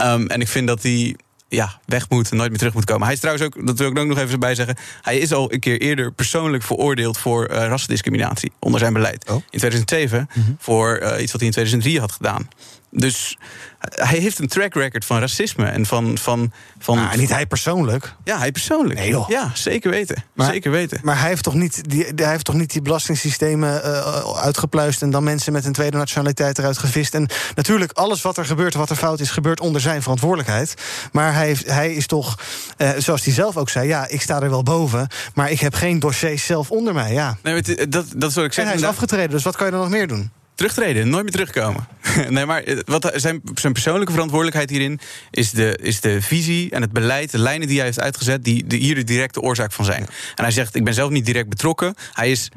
Um, 0.00 0.26
en 0.26 0.40
ik 0.40 0.48
vind 0.48 0.66
dat 0.66 0.82
hij 0.82 1.16
ja, 1.48 1.80
weg 1.84 2.08
moet 2.08 2.30
en 2.30 2.36
nooit 2.36 2.48
meer 2.48 2.58
terug 2.58 2.74
moet 2.74 2.84
komen. 2.84 3.04
Hij 3.04 3.14
is 3.14 3.20
trouwens 3.20 3.46
ook, 3.46 3.66
dat 3.66 3.78
wil 3.78 3.90
ik 3.90 3.98
ook 3.98 4.06
nog 4.06 4.18
even 4.18 4.40
bij 4.40 4.54
zeggen. 4.54 4.76
Hij 5.02 5.18
is 5.18 5.32
al 5.32 5.52
een 5.52 5.60
keer 5.60 5.80
eerder 5.80 6.12
persoonlijk 6.12 6.62
veroordeeld 6.62 7.18
voor 7.18 7.50
uh, 7.50 7.66
rassendiscriminatie 7.66 8.52
onder 8.58 8.80
zijn 8.80 8.92
beleid. 8.92 9.28
Oh. 9.28 9.34
In 9.34 9.58
2007 9.58 10.28
mm 10.34 10.42
-hmm. 10.42 10.56
voor 10.58 11.00
uh, 11.02 11.22
iets 11.22 11.32
wat 11.32 11.40
hij 11.40 11.50
in 11.50 11.52
2003 11.52 12.00
had 12.00 12.12
gedaan. 12.12 12.48
Dus 12.90 13.38
hij 13.80 14.18
heeft 14.18 14.38
een 14.38 14.48
track 14.48 14.74
record 14.74 15.04
van 15.04 15.18
racisme 15.18 15.64
en 15.64 15.86
van. 15.86 16.18
van, 16.18 16.52
van 16.78 16.96
nou, 16.96 17.16
niet 17.16 17.30
hij 17.30 17.46
persoonlijk. 17.46 18.14
Ja, 18.24 18.38
hij 18.38 18.52
persoonlijk. 18.52 18.98
Nee, 18.98 19.08
joh. 19.08 19.28
Ja, 19.28 19.50
zeker 19.54 19.90
weten. 19.90 20.24
Maar, 20.32 20.52
zeker 20.52 20.70
weten. 20.70 21.00
Maar 21.02 21.20
hij 21.20 21.28
heeft 21.28 21.42
toch 21.42 21.54
niet 21.54 21.90
die, 21.90 22.06
hij 22.16 22.30
heeft 22.30 22.44
toch 22.44 22.54
niet 22.54 22.72
die 22.72 22.82
belastingssystemen 22.82 23.80
uh, 23.84 24.38
uitgepluist 24.38 25.02
en 25.02 25.10
dan 25.10 25.24
mensen 25.24 25.52
met 25.52 25.64
een 25.64 25.72
tweede 25.72 25.96
nationaliteit 25.96 26.58
eruit 26.58 26.78
gevist. 26.78 27.14
En 27.14 27.28
natuurlijk, 27.54 27.92
alles 27.92 28.22
wat 28.22 28.36
er 28.36 28.44
gebeurt, 28.44 28.74
wat 28.74 28.90
er 28.90 28.96
fout 28.96 29.20
is, 29.20 29.30
gebeurt 29.30 29.60
onder 29.60 29.80
zijn 29.80 30.02
verantwoordelijkheid. 30.02 30.74
Maar 31.12 31.34
hij, 31.34 31.46
heeft, 31.46 31.66
hij 31.66 31.92
is 31.92 32.06
toch, 32.06 32.38
uh, 32.78 32.90
zoals 32.98 33.24
hij 33.24 33.34
zelf 33.34 33.56
ook 33.56 33.68
zei, 33.68 33.88
ja, 33.88 34.08
ik 34.08 34.22
sta 34.22 34.42
er 34.42 34.50
wel 34.50 34.62
boven, 34.62 35.08
maar 35.34 35.50
ik 35.50 35.60
heb 35.60 35.74
geen 35.74 35.98
dossiers 35.98 36.46
zelf 36.46 36.70
onder 36.70 36.94
mij. 36.94 37.12
Ja. 37.12 37.36
Nee, 37.42 37.88
dat, 37.88 38.06
dat 38.16 38.32
wat 38.32 38.44
ik 38.44 38.52
zeg. 38.52 38.64
En 38.64 38.70
hij 38.70 38.80
is 38.80 38.86
afgetreden, 38.86 39.30
dus 39.30 39.42
wat 39.42 39.56
kan 39.56 39.66
je 39.66 39.72
dan 39.72 39.80
nog 39.80 39.90
meer 39.90 40.08
doen? 40.08 40.30
Terugtreden, 40.58 41.08
nooit 41.08 41.22
meer 41.22 41.32
terugkomen. 41.32 41.88
nee, 42.28 42.46
maar 42.46 42.62
eh, 42.62 42.78
wat 42.84 43.12
zijn, 43.14 43.40
zijn 43.54 43.72
persoonlijke 43.72 44.12
verantwoordelijkheid 44.12 44.70
hierin 44.70 45.00
is 45.30 45.50
de, 45.50 45.78
is 45.82 46.00
de 46.00 46.22
visie 46.22 46.70
en 46.70 46.82
het 46.82 46.92
beleid, 46.92 47.30
de 47.30 47.38
lijnen 47.38 47.68
die 47.68 47.76
hij 47.76 47.86
heeft 47.86 48.00
uitgezet, 48.00 48.44
die 48.44 48.66
de, 48.66 48.76
hier 48.76 48.94
de 48.94 49.04
directe 49.04 49.40
oorzaak 49.40 49.72
van 49.72 49.84
zijn. 49.84 50.00
En 50.34 50.44
hij 50.44 50.50
zegt: 50.50 50.74
Ik 50.74 50.84
ben 50.84 50.94
zelf 50.94 51.10
niet 51.10 51.26
direct 51.26 51.48
betrokken. 51.48 51.94
Hij 52.12 52.30
is 52.30 52.50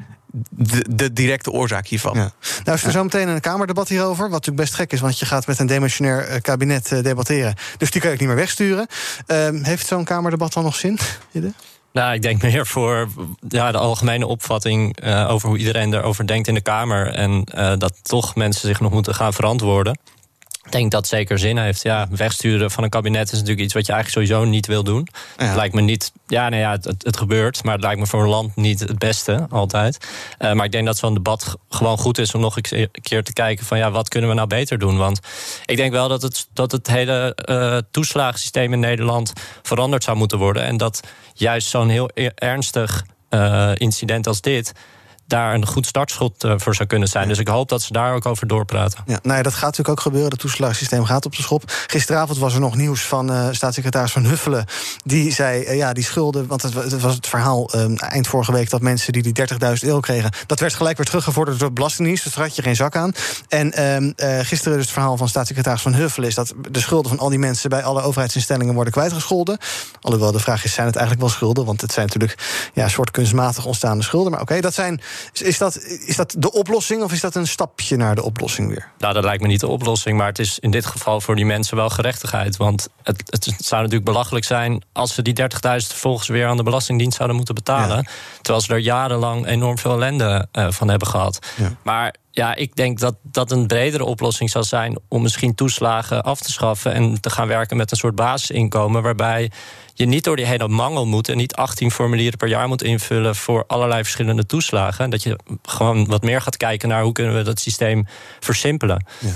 de, 0.50 0.84
de, 0.90 1.12
directe 1.12 1.50
oorzaak 1.50 1.86
hiervan. 1.86 2.14
Ja. 2.14 2.32
Nou, 2.64 2.76
is 2.76 2.84
er 2.84 2.90
zo 2.90 3.02
meteen 3.02 3.28
een 3.28 3.40
Kamerdebat 3.40 3.88
hierover. 3.88 4.22
Wat 4.22 4.30
natuurlijk 4.30 4.56
best 4.56 4.74
gek 4.74 4.92
is, 4.92 5.00
want 5.00 5.18
je 5.18 5.26
gaat 5.26 5.46
met 5.46 5.58
een 5.58 5.66
demissionair 5.66 6.24
eh, 6.24 6.40
kabinet 6.40 6.92
eh, 6.92 7.02
debatteren. 7.02 7.54
Dus 7.76 7.90
die 7.90 8.00
kan 8.00 8.12
ik 8.12 8.18
niet 8.18 8.28
meer 8.28 8.36
wegsturen. 8.36 8.86
Uh, 9.26 9.48
heeft 9.62 9.86
zo'n 9.86 10.04
Kamerdebat 10.04 10.52
dan 10.52 10.64
nog 10.64 10.76
zin? 10.76 10.98
Nou, 11.92 12.14
ik 12.14 12.22
denk 12.22 12.42
meer 12.42 12.66
voor 12.66 13.08
ja, 13.48 13.72
de 13.72 13.78
algemene 13.78 14.26
opvatting 14.26 15.04
uh, 15.04 15.30
over 15.30 15.48
hoe 15.48 15.58
iedereen 15.58 15.94
erover 15.94 16.26
denkt 16.26 16.48
in 16.48 16.54
de 16.54 16.60
Kamer. 16.60 17.06
En 17.06 17.44
uh, 17.54 17.72
dat 17.78 17.98
toch 18.02 18.34
mensen 18.34 18.68
zich 18.68 18.80
nog 18.80 18.92
moeten 18.92 19.14
gaan 19.14 19.32
verantwoorden. 19.32 19.98
Ik 20.64 20.72
denk 20.72 20.90
dat 20.90 21.06
zeker 21.06 21.38
zin 21.38 21.58
heeft. 21.58 21.82
Ja, 21.82 22.08
wegsturen 22.10 22.70
van 22.70 22.84
een 22.84 22.90
kabinet 22.90 23.26
is 23.26 23.32
natuurlijk 23.32 23.60
iets 23.60 23.74
wat 23.74 23.86
je 23.86 23.92
eigenlijk 23.92 24.26
sowieso 24.26 24.50
niet 24.50 24.66
wil 24.66 24.84
doen. 24.84 25.08
Het 25.36 25.54
lijkt 25.54 25.74
me 25.74 25.80
niet. 25.80 26.12
Ja, 26.26 26.48
nou 26.48 26.62
ja, 26.62 26.70
het, 26.70 27.02
het, 27.02 27.16
gebeurt, 27.16 27.64
maar 27.64 27.74
het 27.74 27.82
lijkt 27.82 28.00
me 28.00 28.06
voor 28.06 28.22
een 28.22 28.28
land 28.28 28.56
niet 28.56 28.80
het 28.80 28.98
beste 28.98 29.46
altijd. 29.50 30.06
Uh, 30.38 30.52
maar 30.52 30.64
ik 30.64 30.72
denk 30.72 30.86
dat 30.86 30.98
zo'n 30.98 31.14
debat 31.14 31.56
gewoon 31.68 31.98
goed 31.98 32.18
is 32.18 32.34
om 32.34 32.40
nog 32.40 32.56
een 32.56 32.90
keer 33.02 33.22
te 33.22 33.32
kijken 33.32 33.66
van 33.66 33.78
ja, 33.78 33.90
wat 33.90 34.08
kunnen 34.08 34.30
we 34.30 34.36
nou 34.36 34.48
beter 34.48 34.78
doen? 34.78 34.96
Want 34.96 35.20
ik 35.66 35.76
denk 35.76 35.92
wel 35.92 36.08
dat 36.08 36.22
het, 36.22 36.48
dat 36.52 36.72
het 36.72 36.86
hele 36.86 37.36
uh, 37.48 37.78
toeslagensysteem 37.90 38.72
in 38.72 38.80
Nederland 38.80 39.32
veranderd 39.62 40.04
zou 40.04 40.16
moeten 40.16 40.38
worden. 40.38 40.62
En 40.62 40.76
dat 40.76 41.00
juist 41.34 41.68
zo'n 41.68 41.88
heel 41.88 42.10
e-, 42.14 42.30
ernstig 42.34 43.04
uh, 43.30 43.70
incident 43.74 44.26
als 44.26 44.40
dit 44.40 44.72
daar 45.26 45.54
een 45.54 45.66
goed 45.66 45.86
startschot 45.86 46.44
eh, 46.44 46.54
voor 46.56 46.74
zou 46.74 46.88
kunnen 46.88 47.08
zijn. 47.08 47.28
Dus 47.28 47.38
ik 47.38 47.48
hoop 47.48 47.68
dat 47.68 47.82
ze 47.82 47.92
daar 47.92 48.14
ook 48.14 48.26
over 48.26 48.46
doorpraten. 48.46 49.02
Ja, 49.06 49.18
nou 49.22 49.36
ja, 49.36 49.42
dat 49.42 49.52
gaat 49.52 49.62
natuurlijk 49.62 49.88
ook 49.88 50.00
gebeuren. 50.00 50.30
Het 50.30 50.40
toeslagensysteem 50.40 51.04
gaat 51.04 51.26
op 51.26 51.36
de 51.36 51.42
schop. 51.42 51.62
Gisteravond 51.86 52.38
was 52.38 52.54
er 52.54 52.60
nog 52.60 52.76
nieuws 52.76 53.02
van 53.02 53.30
uh, 53.30 53.48
staatssecretaris 53.50 54.12
Van 54.12 54.24
Huffelen. 54.24 54.64
Die 55.04 55.32
zei, 55.32 55.62
uh, 55.62 55.76
ja, 55.76 55.92
die 55.92 56.04
schulden... 56.04 56.46
want 56.46 56.62
het, 56.62 56.74
het 56.74 57.00
was 57.00 57.14
het 57.14 57.26
verhaal 57.26 57.70
eind 57.96 58.26
vorige 58.26 58.52
week... 58.52 58.70
dat 58.70 58.80
mensen 58.80 59.12
die 59.12 59.22
die 59.22 59.48
30.000 59.48 59.56
euro 59.80 60.00
kregen... 60.00 60.30
dat 60.46 60.60
werd 60.60 60.74
gelijk 60.74 60.96
weer 60.96 61.06
teruggevorderd 61.06 61.58
door 61.58 61.68
de 61.68 61.74
Belastingdienst. 61.74 62.24
Dus 62.24 62.34
daar 62.34 62.44
had 62.44 62.56
je 62.56 62.62
geen 62.62 62.76
zak 62.76 62.96
aan. 62.96 63.12
En 63.48 63.72
ehm, 63.72 64.12
gisteren 64.44 64.76
dus 64.76 64.84
het 64.84 64.94
verhaal 64.94 65.16
van 65.16 65.28
staatssecretaris 65.28 65.82
Van 65.82 65.94
Huffelen... 65.94 66.28
is 66.28 66.34
dat 66.34 66.54
de 66.70 66.80
schulden 66.80 67.10
van 67.10 67.18
al 67.20 67.28
die 67.28 67.38
mensen... 67.38 67.70
bij 67.70 67.82
alle 67.82 68.02
overheidsinstellingen 68.02 68.74
worden 68.74 68.92
kwijtgescholden. 68.92 69.58
Alhoewel 70.00 70.32
de 70.32 70.38
vraag 70.38 70.64
is, 70.64 70.74
zijn 70.74 70.86
het 70.86 70.96
eigenlijk 70.96 71.26
wel 71.26 71.34
schulden? 71.34 71.64
Want 71.64 71.80
het 71.80 71.92
zijn 71.92 72.06
natuurlijk 72.06 72.70
ja, 72.74 72.88
soort 72.88 73.10
kunstmatig 73.10 73.64
ontstaande 73.64 74.02
schulden. 74.02 74.32
Maar 74.32 74.40
oké, 74.40 74.60
dat 74.60 74.74
zijn 74.74 75.00
is 75.32 75.58
dat, 75.58 75.82
is 75.82 76.16
dat 76.16 76.34
de 76.38 76.52
oplossing 76.52 77.02
of 77.02 77.12
is 77.12 77.20
dat 77.20 77.34
een 77.34 77.46
stapje 77.46 77.96
naar 77.96 78.14
de 78.14 78.22
oplossing 78.22 78.68
weer? 78.68 78.90
Nou, 78.98 79.14
dat 79.14 79.24
lijkt 79.24 79.42
me 79.42 79.48
niet 79.48 79.60
de 79.60 79.66
oplossing. 79.66 80.18
Maar 80.18 80.26
het 80.26 80.38
is 80.38 80.58
in 80.58 80.70
dit 80.70 80.86
geval 80.86 81.20
voor 81.20 81.36
die 81.36 81.46
mensen 81.46 81.76
wel 81.76 81.90
gerechtigheid. 81.90 82.56
Want 82.56 82.88
het, 83.02 83.22
het 83.26 83.44
zou 83.44 83.82
natuurlijk 83.82 84.10
belachelijk 84.10 84.44
zijn 84.44 84.82
als 84.92 85.14
ze 85.14 85.22
die 85.22 85.40
30.000 85.40 85.48
vervolgens 85.62 86.28
weer 86.28 86.46
aan 86.46 86.56
de 86.56 86.62
Belastingdienst 86.62 87.16
zouden 87.16 87.36
moeten 87.36 87.54
betalen. 87.54 88.06
Terwijl 88.40 88.64
ze 88.64 88.72
er 88.72 88.78
jarenlang 88.78 89.46
enorm 89.46 89.78
veel 89.78 89.92
ellende 89.92 90.48
uh, 90.52 90.70
van 90.70 90.88
hebben 90.88 91.08
gehad. 91.08 91.38
Ja. 91.56 91.72
Maar 91.82 92.14
ja, 92.34 92.54
ik 92.54 92.76
denk 92.76 92.98
dat 92.98 93.16
dat 93.22 93.50
een 93.50 93.66
bredere 93.66 94.04
oplossing 94.04 94.50
zou 94.50 94.64
zijn 94.64 94.98
om 95.08 95.22
misschien 95.22 95.54
toeslagen 95.54 96.22
af 96.22 96.40
te 96.40 96.50
schaffen 96.50 96.92
en 96.92 97.20
te 97.20 97.30
gaan 97.30 97.48
werken 97.48 97.76
met 97.76 97.90
een 97.90 97.96
soort 97.96 98.14
basisinkomen 98.14 99.02
waarbij 99.02 99.50
je 99.94 100.06
niet 100.06 100.24
door 100.24 100.36
die 100.36 100.46
hele 100.46 100.68
mangel 100.68 101.06
moet 101.06 101.28
en 101.28 101.36
niet 101.36 101.54
18 101.54 101.90
formulieren 101.90 102.38
per 102.38 102.48
jaar 102.48 102.68
moet 102.68 102.82
invullen 102.82 103.36
voor 103.36 103.64
allerlei 103.66 104.02
verschillende 104.02 104.46
toeslagen. 104.46 105.10
Dat 105.10 105.22
je 105.22 105.38
gewoon 105.62 106.06
wat 106.06 106.22
meer 106.22 106.40
gaat 106.40 106.56
kijken 106.56 106.88
naar 106.88 107.02
hoe 107.02 107.12
kunnen 107.12 107.34
we 107.34 107.42
dat 107.42 107.60
systeem 107.60 108.06
versimpelen. 108.40 109.04
Ja. 109.18 109.30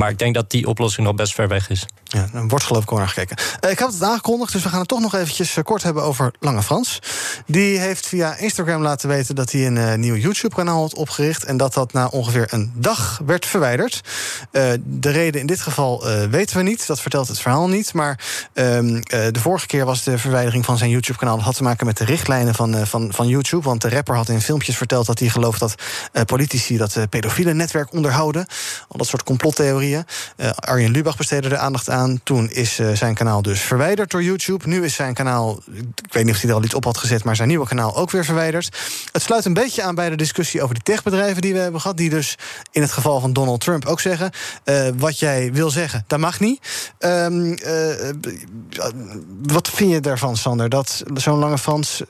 Maar 0.00 0.10
ik 0.10 0.18
denk 0.18 0.34
dat 0.34 0.50
die 0.50 0.66
oplossing 0.66 1.06
nog 1.06 1.16
best 1.16 1.34
ver 1.34 1.48
weg 1.48 1.70
is. 1.70 1.86
Ja, 2.04 2.28
er 2.34 2.48
wordt 2.48 2.64
geloof 2.64 2.82
ik 2.82 2.90
al 2.90 2.96
naar 2.96 3.08
gekeken. 3.08 3.36
Uh, 3.64 3.70
ik 3.70 3.78
had 3.78 3.92
het 3.92 4.02
aangekondigd, 4.02 4.52
dus 4.52 4.62
we 4.62 4.68
gaan 4.68 4.78
het 4.78 4.88
toch 4.88 5.00
nog 5.00 5.14
eventjes 5.14 5.56
uh, 5.56 5.64
kort 5.64 5.82
hebben 5.82 6.02
over 6.02 6.32
Lange 6.38 6.62
Frans. 6.62 6.98
Die 7.46 7.78
heeft 7.78 8.06
via 8.06 8.36
Instagram 8.36 8.82
laten 8.82 9.08
weten 9.08 9.34
dat 9.34 9.52
hij 9.52 9.66
een 9.66 9.76
uh, 9.76 9.94
nieuw 9.94 10.14
YouTube-kanaal 10.14 10.80
had 10.80 10.94
opgericht... 10.94 11.44
en 11.44 11.56
dat 11.56 11.74
dat 11.74 11.92
na 11.92 12.06
ongeveer 12.06 12.46
een 12.50 12.72
dag 12.74 13.20
werd 13.26 13.46
verwijderd. 13.46 14.00
de 14.82 15.10
reden 15.10 15.40
in 15.40 15.46
dit 15.46 15.60
geval 15.60 16.04
weten 16.30 16.56
we 16.56 16.62
niet, 16.62 16.86
dat 16.86 17.00
vertelt 17.00 17.28
het 17.28 17.40
verhaal 17.40 17.68
niet. 17.68 17.94
Maar 17.94 18.20
ehm, 18.52 19.00
de 19.08 19.40
vorige 19.40 19.66
keer 19.66 19.84
was 19.84 20.02
de 20.02 20.18
verwijdering 20.18 20.64
van 20.64 20.78
zijn 20.78 20.90
YouTube-kanaal... 20.90 21.42
had 21.42 21.56
te 21.56 21.62
maken 21.62 21.86
met 21.86 21.96
de 21.96 22.04
richtlijnen 22.04 22.54
van, 22.54 22.86
van, 22.86 23.12
van 23.12 23.28
YouTube. 23.28 23.62
Want 23.62 23.80
de 23.80 23.88
rapper 23.88 24.16
had 24.16 24.28
in 24.28 24.40
filmpjes 24.40 24.76
verteld 24.76 25.06
dat 25.06 25.18
hij 25.18 25.28
gelooft 25.28 25.60
dat 25.60 25.74
politici... 26.26 26.76
dat 26.76 26.96
pedofiele 27.10 27.54
netwerk 27.54 27.92
onderhouden. 27.92 28.46
Al 28.88 28.98
dat 28.98 29.06
soort 29.06 29.22
complottheorieën. 29.22 29.89
Arjen 30.54 30.90
Lubach 30.90 31.16
besteedde 31.16 31.48
er 31.48 31.56
aandacht 31.56 31.90
aan 31.90 32.20
toen 32.22 32.50
is 32.50 32.78
uh, 32.78 32.92
zijn 32.92 33.14
kanaal 33.14 33.42
dus 33.42 33.60
verwijderd 33.60 34.10
door 34.10 34.22
YouTube. 34.22 34.68
Nu 34.68 34.84
is 34.84 34.94
zijn 34.94 35.14
kanaal, 35.14 35.62
ik 36.04 36.12
weet 36.12 36.24
niet 36.24 36.34
of 36.34 36.40
hij 36.40 36.50
er 36.50 36.56
al 36.56 36.64
iets 36.64 36.74
op 36.74 36.84
had 36.84 36.98
gezet, 36.98 37.24
maar 37.24 37.36
zijn 37.36 37.48
nieuwe 37.48 37.66
kanaal 37.66 37.96
ook 37.96 38.10
weer 38.10 38.24
verwijderd. 38.24 38.78
Het 39.12 39.22
sluit 39.22 39.44
een 39.44 39.54
beetje 39.54 39.82
aan 39.82 39.94
bij 39.94 40.10
de 40.10 40.16
discussie 40.16 40.62
over 40.62 40.74
die 40.74 40.82
techbedrijven 40.82 41.42
die 41.42 41.52
we 41.52 41.58
hebben 41.58 41.80
gehad. 41.80 41.96
Die 41.96 42.10
dus 42.10 42.38
in 42.70 42.82
het 42.82 42.92
geval 42.92 43.20
van 43.20 43.32
Donald 43.32 43.60
Trump 43.60 43.86
ook 43.86 44.00
zeggen: 44.00 44.30
uh, 44.64 44.88
wat 44.96 45.18
jij 45.18 45.52
wil 45.52 45.70
zeggen, 45.70 46.04
dat 46.06 46.18
mag 46.18 46.40
niet. 46.40 46.60
Uh, 47.00 47.26
wat 49.42 49.68
vind 49.68 49.90
je 49.90 50.00
daarvan, 50.00 50.36
Sander? 50.36 50.68
Dat 50.68 51.02
zo'n 51.14 51.38
lange 51.38 51.58
Frans. 51.58 52.02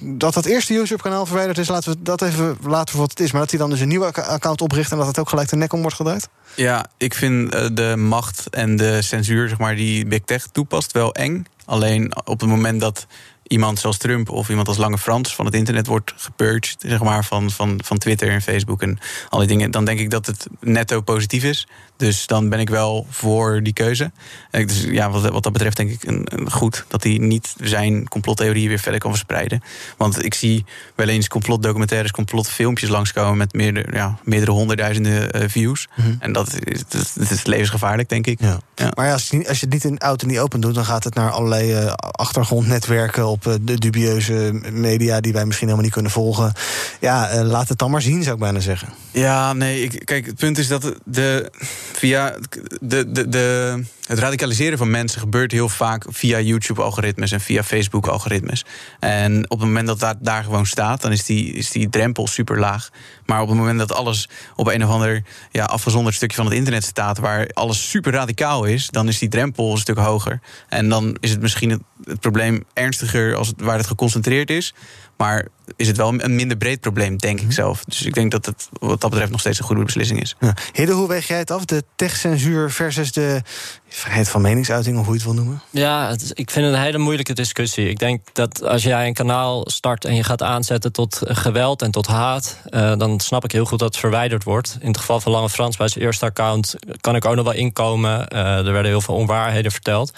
dat 0.00 0.34
dat 0.34 0.44
eerste 0.44 0.72
YouTube-kanaal 0.72 1.26
verwijderd 1.26 1.58
is, 1.58 1.68
laten 1.68 1.92
we 1.92 2.02
dat 2.02 2.22
even 2.22 2.56
laten 2.66 2.92
voor 2.92 3.00
wat 3.00 3.10
het 3.10 3.20
is. 3.20 3.32
Maar 3.32 3.40
dat 3.40 3.50
hij 3.50 3.58
dan 3.58 3.70
dus 3.70 3.80
een 3.80 3.88
nieuwe 3.88 4.12
account 4.12 4.60
opricht 4.60 4.90
en 4.92 4.98
dat 4.98 5.06
het 5.06 5.18
ook 5.18 5.28
gelijk 5.28 5.48
de 5.48 5.56
nek 5.56 5.72
om 5.72 5.80
wordt 5.80 5.96
gedraaid? 5.96 6.28
Ja, 6.54 6.81
ik 6.96 7.14
vind 7.14 7.52
de 7.76 7.96
macht 7.96 8.50
en 8.50 8.76
de 8.76 9.02
censuur 9.02 9.48
zeg 9.48 9.58
maar, 9.58 9.76
die 9.76 10.06
Big 10.06 10.20
Tech 10.24 10.46
toepast 10.46 10.92
wel 10.92 11.14
eng. 11.14 11.46
Alleen 11.64 12.16
op 12.24 12.40
het 12.40 12.48
moment 12.48 12.80
dat 12.80 13.06
iemand 13.52 13.78
zoals 13.78 13.98
Trump 13.98 14.30
of 14.30 14.48
iemand 14.48 14.68
als 14.68 14.76
Lange 14.76 14.98
Frans 14.98 15.34
van 15.34 15.44
het 15.44 15.54
internet 15.54 15.86
wordt 15.86 16.12
gepurged, 16.16 16.76
zeg 16.78 17.02
maar, 17.02 17.24
van, 17.24 17.50
van, 17.50 17.80
van 17.84 17.98
Twitter 17.98 18.28
en 18.30 18.42
Facebook 18.42 18.82
en 18.82 18.98
al 19.28 19.38
die 19.38 19.48
dingen, 19.48 19.70
dan 19.70 19.84
denk 19.84 19.98
ik 19.98 20.10
dat 20.10 20.26
het 20.26 20.46
netto 20.60 21.00
positief 21.00 21.44
is. 21.44 21.66
Dus 22.02 22.26
dan 22.26 22.48
ben 22.48 22.60
ik 22.60 22.68
wel 22.68 23.06
voor 23.10 23.62
die 23.62 23.72
keuze. 23.72 24.10
Dus 24.50 24.84
ja, 24.84 25.10
wat, 25.10 25.28
wat 25.28 25.42
dat 25.42 25.52
betreft 25.52 25.76
denk 25.76 25.90
ik 25.90 26.04
een, 26.04 26.22
een 26.24 26.50
goed 26.50 26.84
dat 26.88 27.02
hij 27.02 27.18
niet 27.18 27.54
zijn 27.60 28.08
complottheorieën 28.08 28.68
weer 28.68 28.78
verder 28.78 29.00
kan 29.00 29.10
verspreiden. 29.10 29.62
Want 29.96 30.24
ik 30.24 30.34
zie 30.34 30.64
wel 30.94 31.08
eens 31.08 31.28
complotdocumentaires, 31.28 32.10
complotfilmpjes 32.10 32.88
langskomen 32.88 33.36
met 33.36 33.52
meerdere, 33.52 33.92
ja, 33.92 34.18
meerdere 34.24 34.50
honderdduizenden 34.50 35.42
uh, 35.42 35.48
views. 35.48 35.88
Mm-hmm. 35.94 36.16
En 36.18 36.32
dat 36.32 36.54
is, 36.64 36.82
dat, 36.88 37.30
is 37.30 37.44
levensgevaarlijk, 37.44 38.08
denk 38.08 38.26
ik. 38.26 38.40
Ja. 38.40 38.60
ja. 38.74 38.90
Maar 38.94 39.06
ja, 39.06 39.12
als, 39.12 39.28
je, 39.28 39.48
als 39.48 39.60
je 39.60 39.64
het 39.64 39.74
niet 39.74 39.84
in 39.84 39.98
en 39.98 40.16
niet 40.26 40.38
open 40.38 40.60
doet, 40.60 40.74
dan 40.74 40.84
gaat 40.84 41.04
het 41.04 41.14
naar 41.14 41.30
allerlei 41.30 41.82
uh, 41.82 41.92
achtergrondnetwerken 41.96 43.26
op 43.26 43.46
uh, 43.46 43.54
de 43.60 43.78
dubieuze 43.78 44.60
media 44.72 45.20
die 45.20 45.32
wij 45.32 45.44
misschien 45.44 45.66
helemaal 45.66 45.86
niet 45.86 45.94
kunnen 45.94 46.12
volgen. 46.12 46.52
Ja, 47.00 47.44
laat 47.44 47.68
het 47.68 47.78
dan 47.78 47.90
maar 47.90 48.02
zien, 48.02 48.22
zou 48.22 48.34
ik 48.34 48.40
bijna 48.40 48.60
zeggen. 48.60 48.88
Ja, 49.10 49.52
nee, 49.52 49.82
ik, 49.82 50.02
kijk, 50.04 50.26
het 50.26 50.36
punt 50.36 50.58
is 50.58 50.68
dat 50.68 50.94
de 51.04 51.50
via 51.92 52.36
de, 52.80 53.12
de, 53.12 53.28
de, 53.28 53.82
het 54.06 54.18
radicaliseren 54.18 54.78
van 54.78 54.90
mensen 54.90 55.20
gebeurt 55.20 55.52
heel 55.52 55.68
vaak 55.68 56.04
via 56.08 56.40
YouTube-algoritmes 56.40 57.32
en 57.32 57.40
via 57.40 57.62
Facebook-algoritmes. 57.62 58.64
En 58.98 59.50
op 59.50 59.58
het 59.58 59.68
moment 59.68 59.86
dat 59.86 60.00
dat 60.00 60.16
daar 60.20 60.44
gewoon 60.44 60.66
staat, 60.66 61.02
dan 61.02 61.12
is 61.12 61.24
die, 61.24 61.52
is 61.52 61.70
die 61.70 61.88
drempel 61.88 62.26
super 62.26 62.58
laag. 62.58 62.90
Maar 63.26 63.40
op 63.42 63.48
het 63.48 63.56
moment 63.56 63.78
dat 63.78 63.92
alles 63.92 64.28
op 64.56 64.66
een 64.66 64.84
of 64.84 64.90
ander 64.90 65.22
ja, 65.50 65.64
afgezonderd 65.64 66.14
stukje 66.14 66.36
van 66.36 66.46
het 66.46 66.54
internet 66.54 66.84
staat, 66.84 67.18
waar 67.18 67.48
alles 67.52 67.90
super 67.90 68.12
radicaal 68.12 68.64
is, 68.64 68.88
dan 68.88 69.08
is 69.08 69.18
die 69.18 69.28
drempel 69.28 69.72
een 69.72 69.78
stuk 69.78 69.98
hoger. 69.98 70.40
En 70.68 70.88
dan 70.88 71.16
is 71.20 71.30
het 71.30 71.40
misschien 71.40 71.70
het, 71.70 71.82
het 72.04 72.20
probleem 72.20 72.64
ernstiger 72.72 73.34
als 73.34 73.48
het, 73.48 73.60
waar 73.60 73.76
het 73.76 73.86
geconcentreerd 73.86 74.50
is. 74.50 74.74
Maar 75.22 75.46
is 75.76 75.86
het 75.86 75.96
wel 75.96 76.08
een 76.18 76.34
minder 76.34 76.56
breed 76.56 76.80
probleem, 76.80 77.16
denk 77.16 77.38
ik 77.38 77.44
mhm. 77.44 77.52
zelf. 77.52 77.84
Dus 77.84 78.02
ik 78.02 78.14
denk 78.14 78.30
dat 78.30 78.46
het 78.46 78.68
wat 78.72 79.00
dat 79.00 79.10
betreft 79.10 79.30
nog 79.30 79.40
steeds 79.40 79.58
een 79.58 79.64
goede 79.64 79.84
beslissing 79.84 80.20
is. 80.20 80.36
Ja. 80.40 80.54
Hidde, 80.72 80.92
hoe 80.92 81.08
weeg 81.08 81.26
jij 81.26 81.38
het 81.38 81.50
af? 81.50 81.64
De 81.64 81.84
techcensuur 81.96 82.70
versus 82.70 83.12
de 83.12 83.42
vrijheid 83.88 84.28
van 84.28 84.40
meningsuiting, 84.40 84.98
of 84.98 85.04
hoe 85.04 85.14
je 85.14 85.20
het 85.20 85.28
wil 85.28 85.42
noemen? 85.42 85.62
Ja, 85.70 86.08
het, 86.08 86.30
ik 86.34 86.50
vind 86.50 86.66
het 86.66 86.74
een 86.74 86.80
hele 86.80 86.98
moeilijke 86.98 87.32
discussie. 87.32 87.88
Ik 87.88 87.98
denk 87.98 88.20
dat 88.32 88.62
als 88.62 88.82
jij 88.82 89.06
een 89.06 89.14
kanaal 89.14 89.64
start 89.70 90.04
en 90.04 90.14
je 90.14 90.24
gaat 90.24 90.42
aanzetten 90.42 90.92
tot 90.92 91.20
geweld 91.22 91.82
en 91.82 91.90
tot 91.90 92.06
haat, 92.06 92.58
uh, 92.70 92.96
dan 92.96 93.20
snap 93.20 93.44
ik 93.44 93.52
heel 93.52 93.64
goed 93.64 93.78
dat 93.78 93.88
het 93.88 93.98
verwijderd 93.98 94.44
wordt. 94.44 94.76
In 94.80 94.88
het 94.88 94.98
geval 94.98 95.20
van 95.20 95.32
Lange 95.32 95.50
Frans, 95.50 95.76
bij 95.76 95.88
zijn 95.88 96.04
eerste 96.04 96.24
account, 96.24 96.74
kan 97.00 97.16
ik 97.16 97.24
ook 97.24 97.34
nog 97.34 97.44
wel 97.44 97.54
inkomen. 97.54 98.26
Uh, 98.32 98.66
er 98.66 98.72
werden 98.72 98.90
heel 98.90 99.00
veel 99.00 99.14
onwaarheden 99.14 99.72
verteld. 99.72 100.12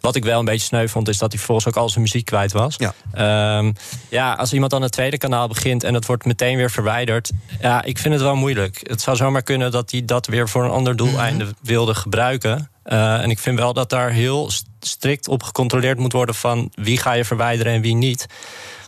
Wat 0.00 0.16
ik 0.16 0.24
wel 0.24 0.38
een 0.38 0.44
beetje 0.44 0.66
sneu 0.66 0.88
vond, 0.88 1.08
is 1.08 1.18
dat 1.18 1.28
hij 1.28 1.38
vervolgens 1.38 1.68
ook 1.68 1.82
al 1.82 1.88
zijn 1.88 2.02
muziek 2.02 2.24
kwijt 2.24 2.52
was. 2.52 2.76
Ja, 2.78 3.58
um, 3.58 3.74
ja 4.08 4.32
als 4.32 4.52
iemand 4.52 4.74
aan 4.74 4.82
het 4.82 4.92
tweede 4.92 5.18
kanaal 5.18 5.48
begint 5.48 5.84
en 5.84 5.94
het 5.94 6.06
wordt 6.06 6.24
meteen 6.24 6.56
weer 6.56 6.70
verwijderd. 6.70 7.30
Ja, 7.60 7.82
ik 7.82 7.98
vind 7.98 8.14
het 8.14 8.22
wel 8.22 8.36
moeilijk. 8.36 8.80
Het 8.82 9.00
zou 9.00 9.16
zomaar 9.16 9.42
kunnen 9.42 9.70
dat 9.70 9.90
hij 9.90 10.04
dat 10.04 10.26
weer 10.26 10.48
voor 10.48 10.64
een 10.64 10.70
ander 10.70 10.96
doeleinde 10.96 11.44
mhm. 11.44 11.52
wilde 11.62 11.94
gebruiken. 11.94 12.70
Uh, 12.84 13.22
en 13.22 13.30
ik 13.30 13.38
vind 13.38 13.58
wel 13.58 13.72
dat 13.72 13.90
daar 13.90 14.10
heel 14.10 14.50
strikt 14.80 15.28
op 15.28 15.42
gecontroleerd 15.42 15.98
moet 15.98 16.12
worden 16.12 16.34
van 16.34 16.72
wie 16.74 16.98
ga 16.98 17.12
je 17.12 17.24
verwijderen 17.24 17.72
en 17.72 17.80
wie 17.80 17.94
niet. 17.94 18.26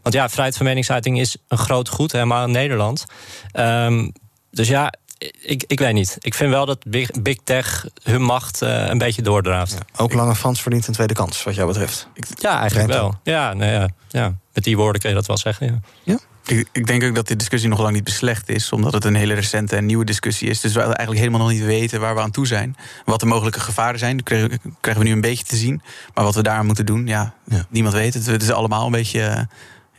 Want 0.03 0.15
ja, 0.15 0.29
vrijheid 0.29 0.57
van 0.57 0.67
meningsuiting 0.67 1.21
is 1.21 1.37
een 1.49 1.59
groot 1.59 1.89
goed, 1.89 2.13
helemaal 2.13 2.45
in 2.45 2.51
Nederland. 2.51 3.05
Um, 3.53 4.13
dus 4.51 4.69
ja, 4.69 4.93
ik, 5.41 5.64
ik 5.66 5.79
weet 5.79 5.93
niet. 5.93 6.16
Ik 6.20 6.35
vind 6.35 6.51
wel 6.51 6.66
dat 6.66 6.85
Big, 6.87 7.11
big 7.11 7.37
Tech 7.45 7.87
hun 8.03 8.23
macht 8.23 8.62
uh, 8.62 8.87
een 8.87 8.99
beetje 8.99 9.23
doordraaft. 9.23 9.79
ook 9.97 10.12
Lange 10.12 10.35
Frans 10.35 10.62
verdient 10.62 10.87
een 10.87 10.95
tweede 10.95 11.14
kans, 11.14 11.43
wat 11.43 11.55
jou 11.55 11.66
betreft. 11.66 12.09
Ja, 12.35 12.59
eigenlijk 12.59 12.89
wel. 12.89 13.14
Ja, 13.23 13.53
nou 13.53 13.70
ja, 13.70 13.89
ja, 14.09 14.35
met 14.53 14.64
die 14.64 14.77
woorden 14.77 15.01
kun 15.01 15.11
je 15.11 15.16
dat 15.16 15.27
wel 15.27 15.37
zeggen. 15.37 15.66
Ja. 15.66 15.81
ja? 16.03 16.18
Ik, 16.47 16.68
ik, 16.73 16.87
denk 16.87 17.03
ook 17.03 17.14
dat 17.14 17.27
die 17.27 17.37
discussie 17.37 17.68
nog 17.68 17.81
lang 17.81 17.95
niet 17.95 18.05
beslecht 18.05 18.49
is, 18.49 18.73
omdat 18.73 18.93
het 18.93 19.05
een 19.05 19.14
hele 19.14 19.35
recente 19.35 19.77
en 19.77 19.87
nieuwe 19.87 20.05
discussie 20.05 20.49
is. 20.49 20.61
Dus 20.61 20.73
we 20.73 20.81
eigenlijk 20.81 21.18
helemaal 21.18 21.41
nog 21.41 21.51
niet 21.51 21.64
weten 21.64 22.01
waar 22.01 22.14
we 22.14 22.20
aan 22.20 22.31
toe 22.31 22.47
zijn. 22.47 22.77
Wat 23.05 23.20
de 23.20 23.27
mogelijke 23.27 23.61
gevaren 23.61 23.99
zijn, 23.99 24.16
dat 24.16 24.25
krijgen, 24.25 24.61
krijgen 24.81 25.03
we 25.03 25.09
nu 25.09 25.14
een 25.14 25.20
beetje 25.20 25.45
te 25.45 25.57
zien. 25.57 25.83
Maar 26.14 26.25
wat 26.25 26.35
we 26.35 26.43
daar 26.43 26.64
moeten 26.64 26.87
doen, 26.87 27.07
ja, 27.07 27.35
ja. 27.45 27.66
niemand 27.68 27.95
weet 27.95 28.14
het. 28.14 28.27
Het 28.27 28.43
is 28.43 28.51
allemaal 28.51 28.87
een 28.87 28.93
beetje 28.93 29.49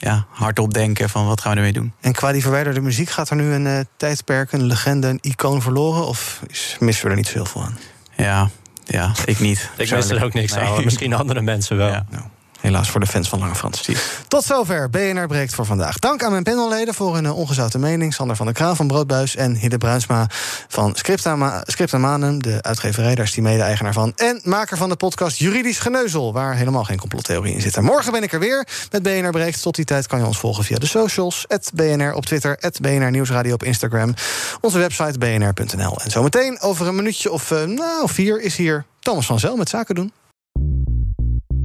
ja, 0.03 0.25
hardop 0.29 0.73
denken 0.73 1.09
van 1.09 1.25
wat 1.27 1.41
gaan 1.41 1.51
we 1.51 1.57
ermee 1.57 1.73
doen. 1.73 1.93
En 1.99 2.11
qua 2.11 2.31
die 2.31 2.41
verwijderde 2.41 2.81
muziek, 2.81 3.09
gaat 3.09 3.29
er 3.29 3.35
nu 3.35 3.53
een 3.53 3.65
uh, 3.65 3.79
tijdperk, 3.97 4.51
een 4.51 4.63
legende, 4.63 5.07
een 5.07 5.19
icoon 5.21 5.61
verloren? 5.61 6.07
Of 6.07 6.41
is, 6.47 6.75
missen 6.79 7.05
we 7.05 7.11
er 7.11 7.17
niet 7.17 7.27
zoveel 7.27 7.45
van? 7.45 7.77
Ja, 8.17 8.49
ja 8.85 9.11
ik 9.25 9.39
niet. 9.39 9.69
ik 9.77 9.91
mis 9.91 10.09
er 10.09 10.23
ook 10.23 10.33
niks 10.33 10.55
aan. 10.55 10.83
Misschien 10.83 11.13
andere 11.13 11.41
mensen 11.41 11.77
wel. 11.77 11.87
Ja. 11.87 12.05
Nou. 12.09 12.23
Helaas 12.63 12.89
voor 12.89 12.99
de 12.99 13.05
fans 13.05 13.29
van 13.29 13.39
Lange 13.39 13.55
Frans. 13.55 13.89
Tot 14.27 14.43
zover 14.43 14.89
BNR 14.89 15.27
Breekt 15.27 15.55
voor 15.55 15.65
vandaag. 15.65 15.99
Dank 15.99 16.23
aan 16.23 16.31
mijn 16.31 16.43
panelleden 16.43 16.93
voor 16.93 17.15
hun 17.15 17.31
ongezouten 17.31 17.79
mening. 17.79 18.13
Sander 18.13 18.35
van 18.35 18.45
der 18.45 18.55
Kraan 18.55 18.75
van 18.75 18.87
Broodbuis 18.87 19.35
en 19.35 19.55
Hidde 19.55 19.77
Bruinsma 19.77 20.27
van 20.67 20.95
Scripta, 20.95 21.97
Manum, 21.97 22.41
de 22.41 22.61
uitgeverij, 22.61 23.15
daar 23.15 23.25
is 23.25 23.31
die 23.31 23.43
mede-eigenaar 23.43 23.93
van. 23.93 24.13
En 24.15 24.41
maker 24.43 24.77
van 24.77 24.89
de 24.89 24.95
podcast 24.95 25.37
Juridisch 25.37 25.79
Geneuzel, 25.79 26.33
waar 26.33 26.55
helemaal 26.55 26.83
geen 26.83 26.97
complottheorie 26.97 27.53
in 27.53 27.61
zit. 27.61 27.81
morgen 27.81 28.11
ben 28.11 28.23
ik 28.23 28.33
er 28.33 28.39
weer 28.39 28.67
met 28.91 29.03
BNR 29.03 29.31
Breekt. 29.31 29.61
Tot 29.61 29.75
die 29.75 29.85
tijd 29.85 30.07
kan 30.07 30.19
je 30.19 30.25
ons 30.25 30.39
volgen 30.39 30.63
via 30.63 30.77
de 30.77 30.85
socials. 30.85 31.45
BNR 31.73 32.13
op 32.13 32.25
Twitter, 32.25 32.59
BNR 32.81 33.11
Nieuwsradio 33.11 33.53
op 33.53 33.63
Instagram. 33.63 34.13
Onze 34.61 34.79
website 34.79 35.17
bnr.nl. 35.17 36.01
En 36.01 36.11
zometeen 36.11 36.61
over 36.61 36.87
een 36.87 36.95
minuutje 36.95 37.31
of 37.31 37.51
uh, 37.51 37.63
nou, 37.63 38.09
vier 38.09 38.41
is 38.41 38.55
hier 38.55 38.85
Thomas 38.99 39.25
van 39.25 39.39
Zel 39.39 39.55
met 39.55 39.69
Zaken 39.69 39.95
doen. 39.95 40.11